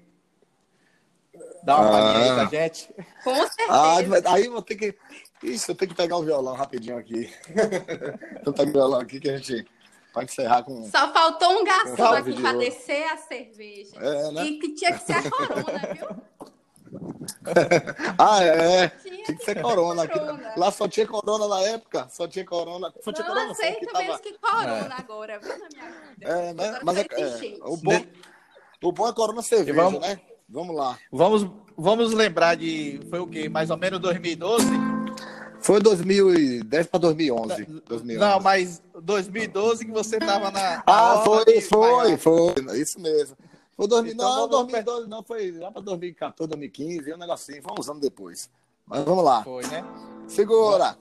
Dá 1.63 1.79
uma 1.79 1.91
palhinha 1.91 2.23
aí 2.23 2.33
pra 2.33 2.43
ah. 2.43 2.49
gente. 2.49 2.93
Com 3.23 3.35
certeza. 3.35 3.69
Ah, 3.69 4.33
aí 4.33 4.47
vou 4.47 4.61
ter 4.61 4.75
que. 4.75 4.95
Isso, 5.43 5.71
eu 5.71 5.75
tenho 5.75 5.89
que 5.89 5.95
pegar 5.95 6.17
o 6.17 6.23
violão 6.23 6.55
rapidinho 6.55 6.97
aqui. 6.97 7.33
eu 8.45 8.53
pego 8.53 8.69
o 8.69 8.73
violão 8.73 8.99
aqui 8.99 9.19
que 9.19 9.29
a 9.29 9.37
gente 9.37 9.65
pode 10.13 10.31
encerrar 10.31 10.63
com. 10.63 10.89
Só 10.89 11.11
faltou 11.13 11.59
um 11.59 11.63
garçom 11.63 12.13
aqui 12.13 12.41
pra 12.41 12.53
descer 12.53 13.03
a 13.05 13.17
cerveja. 13.17 13.95
É, 13.97 14.31
né? 14.31 14.43
E 14.45 14.59
que 14.59 14.73
tinha 14.73 14.93
que 14.97 15.03
ser 15.03 15.13
a 15.13 15.31
corona, 15.31 15.79
viu? 15.93 16.07
ah, 18.17 18.43
é. 18.43 18.87
Tinha, 18.89 19.23
tinha 19.23 19.37
que 19.37 19.45
ser 19.45 19.61
corona. 19.61 20.07
corona. 20.07 20.53
Lá 20.57 20.71
só 20.71 20.87
tinha 20.87 21.05
corona 21.05 21.47
na 21.47 21.61
época. 21.61 22.07
Só 22.09 22.27
tinha 22.27 22.45
corona. 22.45 22.93
Só 23.01 23.11
tinha 23.11 23.27
não 23.27 23.33
corona, 23.33 23.51
aceito 23.51 23.79
mesmo 23.81 24.07
tava... 24.07 24.19
que 24.19 24.37
corona 24.37 24.95
é. 24.95 24.99
agora, 24.99 25.39
viu, 25.39 25.49
na 25.49 25.67
minha 25.69 25.91
vida. 25.91 26.27
É, 26.27 26.53
né? 26.53 26.79
Mas 26.83 26.97
é, 26.97 27.01
é, 27.01 27.57
o, 27.61 27.77
bom, 27.77 28.05
o 28.83 28.91
bom 28.91 29.07
é 29.07 29.13
corona 29.13 29.41
cerveja, 29.41 29.73
vamos... 29.73 30.01
né? 30.01 30.19
Vamos 30.49 30.75
lá. 30.75 30.97
Vamos, 31.11 31.47
vamos 31.77 32.11
lembrar 32.11 32.55
de. 32.55 32.99
Foi 33.09 33.19
o 33.19 33.27
quê? 33.27 33.47
Mais 33.47 33.69
ou 33.69 33.77
menos 33.77 33.99
2012? 33.99 34.65
Foi 35.61 35.79
2010 35.79 36.87
para 36.87 36.99
2011, 37.01 37.65
2011. 37.85 38.17
Não, 38.17 38.39
mas 38.39 38.81
2012 39.01 39.85
que 39.85 39.91
você 39.91 40.17
estava 40.17 40.49
na. 40.49 40.81
Ah, 40.87 41.21
foi, 41.23 41.61
foi, 41.61 42.17
foi. 42.17 42.79
Isso 42.79 42.99
mesmo. 42.99 43.37
Foi 43.75 43.87
2000, 43.87 44.13
então, 44.13 44.35
não, 44.35 44.49
2012 44.49 45.07
não, 45.07 45.23
foi 45.23 45.51
lá 45.51 45.71
para 45.71 45.81
2014, 45.81 46.49
2015, 46.49 47.13
um 47.13 47.17
negocinho, 47.17 47.61
foi 47.61 47.73
uns 47.77 47.89
anos 47.89 48.01
depois. 48.01 48.49
Mas 48.85 49.03
vamos 49.03 49.23
lá. 49.23 49.43
Foi, 49.43 49.65
né? 49.67 49.83
Segura. 50.27 50.97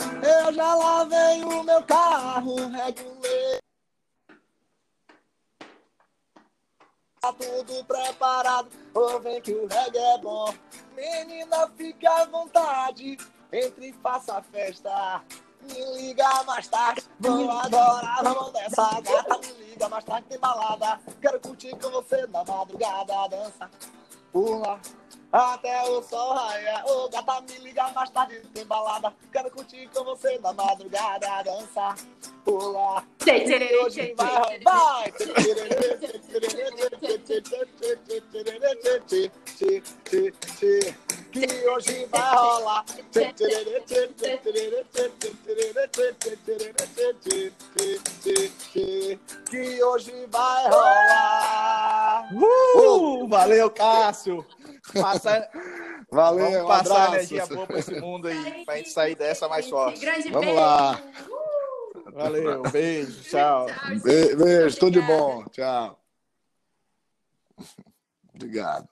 Eu 0.00 0.52
já 0.52 0.74
lavei 0.74 1.44
o 1.44 1.62
meu 1.62 1.82
carro, 1.82 2.56
regulei 2.56 3.60
Tá 7.22 7.34
tudo 7.34 7.84
preparado, 7.84 8.70
ou 8.94 9.20
vem 9.20 9.42
que 9.42 9.52
o 9.52 9.66
reggae 9.66 9.98
é 9.98 10.16
bom. 10.16 10.54
Menina, 10.96 11.70
fique 11.76 12.06
à 12.06 12.24
vontade, 12.24 13.18
entre 13.52 13.88
e 13.88 13.92
faça 13.92 14.38
a 14.38 14.42
festa. 14.42 15.22
Me 15.60 15.84
liga 15.98 16.42
mais 16.44 16.66
tarde, 16.68 17.02
vou 17.18 17.50
adorar, 17.50 18.24
vamos 18.24 18.52
dessa 18.54 18.98
gata. 19.02 19.38
Me 19.38 19.52
liga 19.64 19.86
mais 19.90 20.02
tarde, 20.02 20.28
tem 20.30 20.38
balada. 20.38 20.98
Quero 21.20 21.38
curtir 21.40 21.76
com 21.76 21.90
você 21.90 22.26
na 22.28 22.42
madrugada, 22.42 23.28
dança, 23.28 23.70
pula 24.32 24.80
até 25.32 25.82
o 25.88 26.02
sol 26.02 26.34
raiar. 26.34 26.84
Ô, 26.86 27.04
oh, 27.04 27.08
gata, 27.08 27.40
me 27.42 27.58
liga 27.58 27.88
mais 27.92 28.10
tarde, 28.10 28.40
tem 28.52 28.64
balada. 28.66 29.12
Quero 29.32 29.50
curtir 29.50 29.88
com 29.94 30.04
você 30.04 30.38
na 30.38 30.52
madrugada, 30.52 31.42
dançar, 31.42 31.96
pular. 32.44 33.04
Hoje 33.84 34.14
vai, 34.16 34.60
vai. 34.60 35.12
Que 41.32 41.68
hoje 41.68 42.06
vai 42.10 42.34
rolar. 42.34 42.84
Que 49.48 49.84
hoje 49.84 50.26
vai 50.28 50.68
rolar. 50.68 52.28
Uh, 52.34 53.28
valeu, 53.28 53.70
Cássio. 53.70 54.44
Passar... 54.94 55.50
Valeu, 56.10 56.50
Vamos 56.50 56.66
passar 56.66 57.10
um 57.10 57.14
energia 57.14 57.46
boa 57.46 57.66
para 57.66 57.78
esse 57.78 58.00
mundo 58.00 58.26
aí, 58.26 58.64
para 58.64 58.74
a 58.74 58.76
gente 58.78 58.90
sair 58.90 59.14
dessa 59.14 59.48
mais 59.48 59.68
forte. 59.68 60.00
Grande 60.00 60.28
Vamos 60.28 60.46
beijo. 60.46 60.60
lá. 60.60 61.00
Valeu, 62.12 62.62
beijo, 62.62 63.22
tchau. 63.22 63.66
Beijo, 64.02 64.36
beijo 64.36 64.78
tudo 64.78 65.00
de 65.00 65.06
bom. 65.06 65.44
Tchau. 65.52 66.00
Obrigado. 68.34 68.88